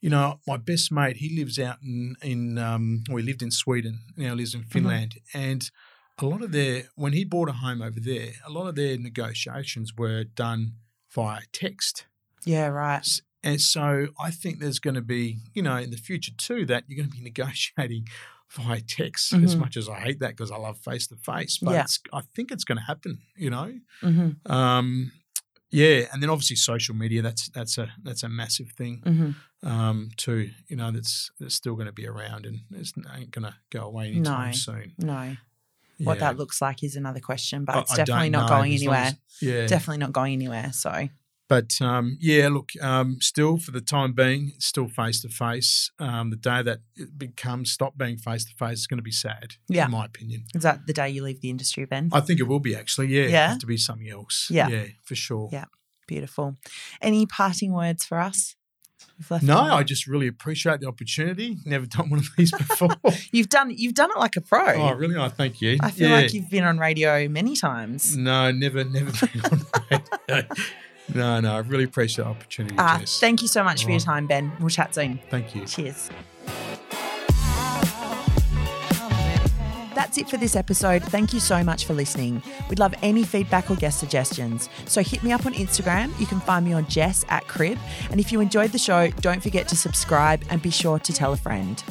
you 0.00 0.10
know, 0.10 0.40
my 0.46 0.56
best 0.56 0.90
mate, 0.90 1.18
he 1.18 1.36
lives 1.36 1.58
out 1.58 1.76
in 1.82 2.16
in 2.22 2.58
um, 2.58 3.04
well, 3.08 3.18
he 3.18 3.22
lived 3.22 3.42
in 3.42 3.50
Sweden, 3.50 4.00
now 4.16 4.34
lives 4.34 4.54
in 4.54 4.64
Finland, 4.64 5.20
and 5.32 5.70
a 6.18 6.26
lot 6.26 6.42
of 6.42 6.50
their 6.52 6.84
when 6.96 7.12
he 7.12 7.24
bought 7.24 7.48
a 7.48 7.52
home 7.52 7.80
over 7.80 8.00
there, 8.00 8.32
a 8.44 8.50
lot 8.50 8.66
of 8.66 8.74
their 8.74 8.98
negotiations 8.98 9.94
were 9.96 10.24
done 10.24 10.72
via 11.10 11.40
text. 11.52 12.06
Yeah. 12.44 12.66
Right. 12.68 13.06
And 13.42 13.60
so 13.60 14.08
I 14.20 14.30
think 14.30 14.58
there's 14.58 14.78
going 14.80 14.94
to 14.94 15.00
be, 15.02 15.38
you 15.54 15.62
know, 15.62 15.76
in 15.76 15.90
the 15.90 15.96
future 15.96 16.32
too, 16.36 16.66
that 16.66 16.84
you're 16.88 16.96
going 16.96 17.10
to 17.10 17.16
be 17.16 17.22
negotiating 17.30 18.08
via 18.50 18.80
text. 18.80 19.32
As 19.32 19.54
Mhm. 19.54 19.58
much 19.60 19.76
as 19.76 19.88
I 19.88 20.00
hate 20.00 20.18
that 20.20 20.30
because 20.30 20.50
I 20.50 20.56
love 20.56 20.78
face 20.78 21.06
to 21.08 21.16
face, 21.16 21.58
but 21.58 21.72
Yeah. 21.72 21.82
it's, 21.82 22.00
I 22.12 22.22
think 22.34 22.50
it's 22.50 22.64
going 22.64 22.78
to 22.78 22.84
happen. 22.84 23.18
You 23.36 23.50
know, 23.50 23.72
hmm 24.00 24.30
um, 24.46 25.12
yeah, 25.70 26.06
and 26.12 26.22
then 26.22 26.30
obviously 26.30 26.56
social 26.56 26.94
media. 26.94 27.22
That's 27.22 27.48
that's 27.48 27.76
a 27.78 27.92
that's 28.02 28.22
a 28.22 28.28
massive 28.28 28.70
thing 28.72 29.02
hmm 29.04 29.30
um, 29.68 30.10
too. 30.16 30.50
You 30.68 30.76
know, 30.76 30.90
that's 30.92 31.30
that's 31.40 31.54
still 31.56 31.74
going 31.74 31.86
to 31.86 31.92
be 31.92 32.06
around 32.06 32.46
and 32.46 32.60
it's 32.72 32.92
ain't 33.16 33.32
going 33.32 33.44
to 33.44 33.54
go 33.70 33.82
away 33.84 34.08
anytime 34.12 34.46
No. 34.48 34.52
soon. 34.52 34.94
No. 34.98 35.36
What 35.98 36.14
Yeah. 36.18 36.20
that 36.32 36.36
looks 36.38 36.60
like 36.60 36.82
is 36.82 36.94
another 36.96 37.20
question, 37.20 37.64
but 37.64 37.76
I- 37.76 37.80
it's 37.80 37.94
definitely 37.96 38.30
not 38.30 38.42
know, 38.50 38.56
going 38.56 38.72
anywhere. 38.74 38.98
as- 38.98 39.16
yeah, 39.40 39.66
Definitely 39.66 39.98
not 39.98 40.12
going 40.12 40.32
anywhere. 40.34 40.72
So 40.72 41.08
But 41.48 41.80
um, 41.80 42.18
yeah, 42.20 42.48
look, 42.48 42.70
um, 42.82 43.18
still 43.20 43.56
for 43.56 43.70
the 43.70 43.80
time 43.80 44.12
being, 44.14 44.52
still 44.58 44.88
face 44.88 45.20
to 45.22 45.28
face. 45.28 45.92
Um, 46.00 46.30
The 46.30 46.36
day 46.36 46.60
that 46.62 46.80
it 46.96 47.16
becomes 47.16 47.70
stop 47.70 47.96
being 47.96 48.16
face 48.18 48.44
to 48.46 48.54
face 48.54 48.80
is 48.80 48.86
going 48.88 48.98
to 48.98 49.02
be 49.04 49.12
sad, 49.12 49.54
Yeah. 49.68 49.84
in 49.84 49.92
my 49.92 50.04
opinion. 50.06 50.46
is 50.56 50.62
that 50.64 50.86
the 50.88 50.92
day 50.92 51.08
you 51.08 51.22
leave 51.22 51.40
the 51.40 51.50
industry, 51.50 51.84
Ben? 51.84 52.10
I 52.12 52.20
think 52.20 52.40
it 52.40 52.48
will 52.48 52.58
be 52.60 52.74
actually. 52.74 53.06
Yeah, 53.08 53.26
Yeah? 53.28 53.48
have 53.50 53.58
to 53.60 53.66
be 53.66 53.76
something 53.78 54.08
else. 54.08 54.48
Yeah. 54.50 54.68
yeah, 54.68 54.86
for 55.04 55.14
sure. 55.14 55.48
Yeah. 55.52 55.66
Beautiful. 56.08 56.56
Any 57.00 57.26
parting 57.26 57.72
words 57.72 58.04
for 58.04 58.18
us? 58.20 58.54
We've 59.18 59.30
left 59.30 59.44
No. 59.44 59.58
I 59.58 59.82
just 59.82 60.06
really 60.06 60.26
appreciate 60.26 60.80
the 60.80 60.86
opportunity. 60.88 61.58
Never 61.64 61.86
done 61.86 62.10
one 62.10 62.20
of 62.20 62.28
these 62.36 62.50
before. 62.58 62.90
you've 63.32 63.48
done 63.48 63.72
you've 63.76 63.94
done 63.94 64.10
it 64.10 64.18
like 64.18 64.36
a 64.36 64.40
pro. 64.40 64.74
oh, 64.74 64.94
really? 64.94 65.16
I 65.16 65.28
thank 65.28 65.60
you. 65.60 65.78
I 65.80 65.90
feel 65.90 66.08
yeah. 66.10 66.16
like 66.16 66.34
you've 66.34 66.50
been 66.50 66.64
on 66.64 66.78
radio 66.78 67.28
many 67.28 67.56
times. 67.56 68.16
No, 68.16 68.50
never, 68.52 68.84
never 68.84 69.10
been 69.26 69.40
on 69.44 69.60
radio. 70.28 70.46
No, 71.14 71.40
no, 71.40 71.54
I 71.54 71.58
really 71.58 71.84
appreciate 71.84 72.24
the 72.24 72.30
opportunity, 72.30 72.74
Uh, 72.78 72.98
thank 73.06 73.40
you 73.40 73.48
so 73.48 73.62
much 73.62 73.84
for 73.84 73.90
your 73.90 74.00
time, 74.00 74.26
Ben. 74.26 74.50
We'll 74.58 74.70
chat 74.70 74.94
soon. 74.94 75.20
Thank 75.30 75.54
you. 75.54 75.64
Cheers. 75.64 76.10
That's 79.96 80.18
it 80.18 80.28
for 80.28 80.36
this 80.36 80.56
episode. 80.56 81.02
Thank 81.04 81.32
you 81.32 81.40
so 81.40 81.64
much 81.64 81.86
for 81.86 81.94
listening. 81.94 82.42
We'd 82.68 82.78
love 82.78 82.94
any 83.00 83.24
feedback 83.24 83.70
or 83.70 83.76
guest 83.76 83.98
suggestions. 83.98 84.68
So 84.84 85.02
hit 85.02 85.22
me 85.22 85.32
up 85.32 85.46
on 85.46 85.54
Instagram. 85.54 86.12
You 86.20 86.26
can 86.26 86.38
find 86.40 86.66
me 86.66 86.74
on 86.74 86.86
Jess 86.86 87.24
at 87.30 87.48
Crib. 87.48 87.78
And 88.10 88.20
if 88.20 88.30
you 88.30 88.40
enjoyed 88.40 88.72
the 88.72 88.78
show, 88.78 89.08
don't 89.22 89.42
forget 89.42 89.68
to 89.68 89.76
subscribe 89.76 90.44
and 90.50 90.60
be 90.60 90.68
sure 90.68 90.98
to 90.98 91.12
tell 91.14 91.32
a 91.32 91.36
friend. 91.38 91.82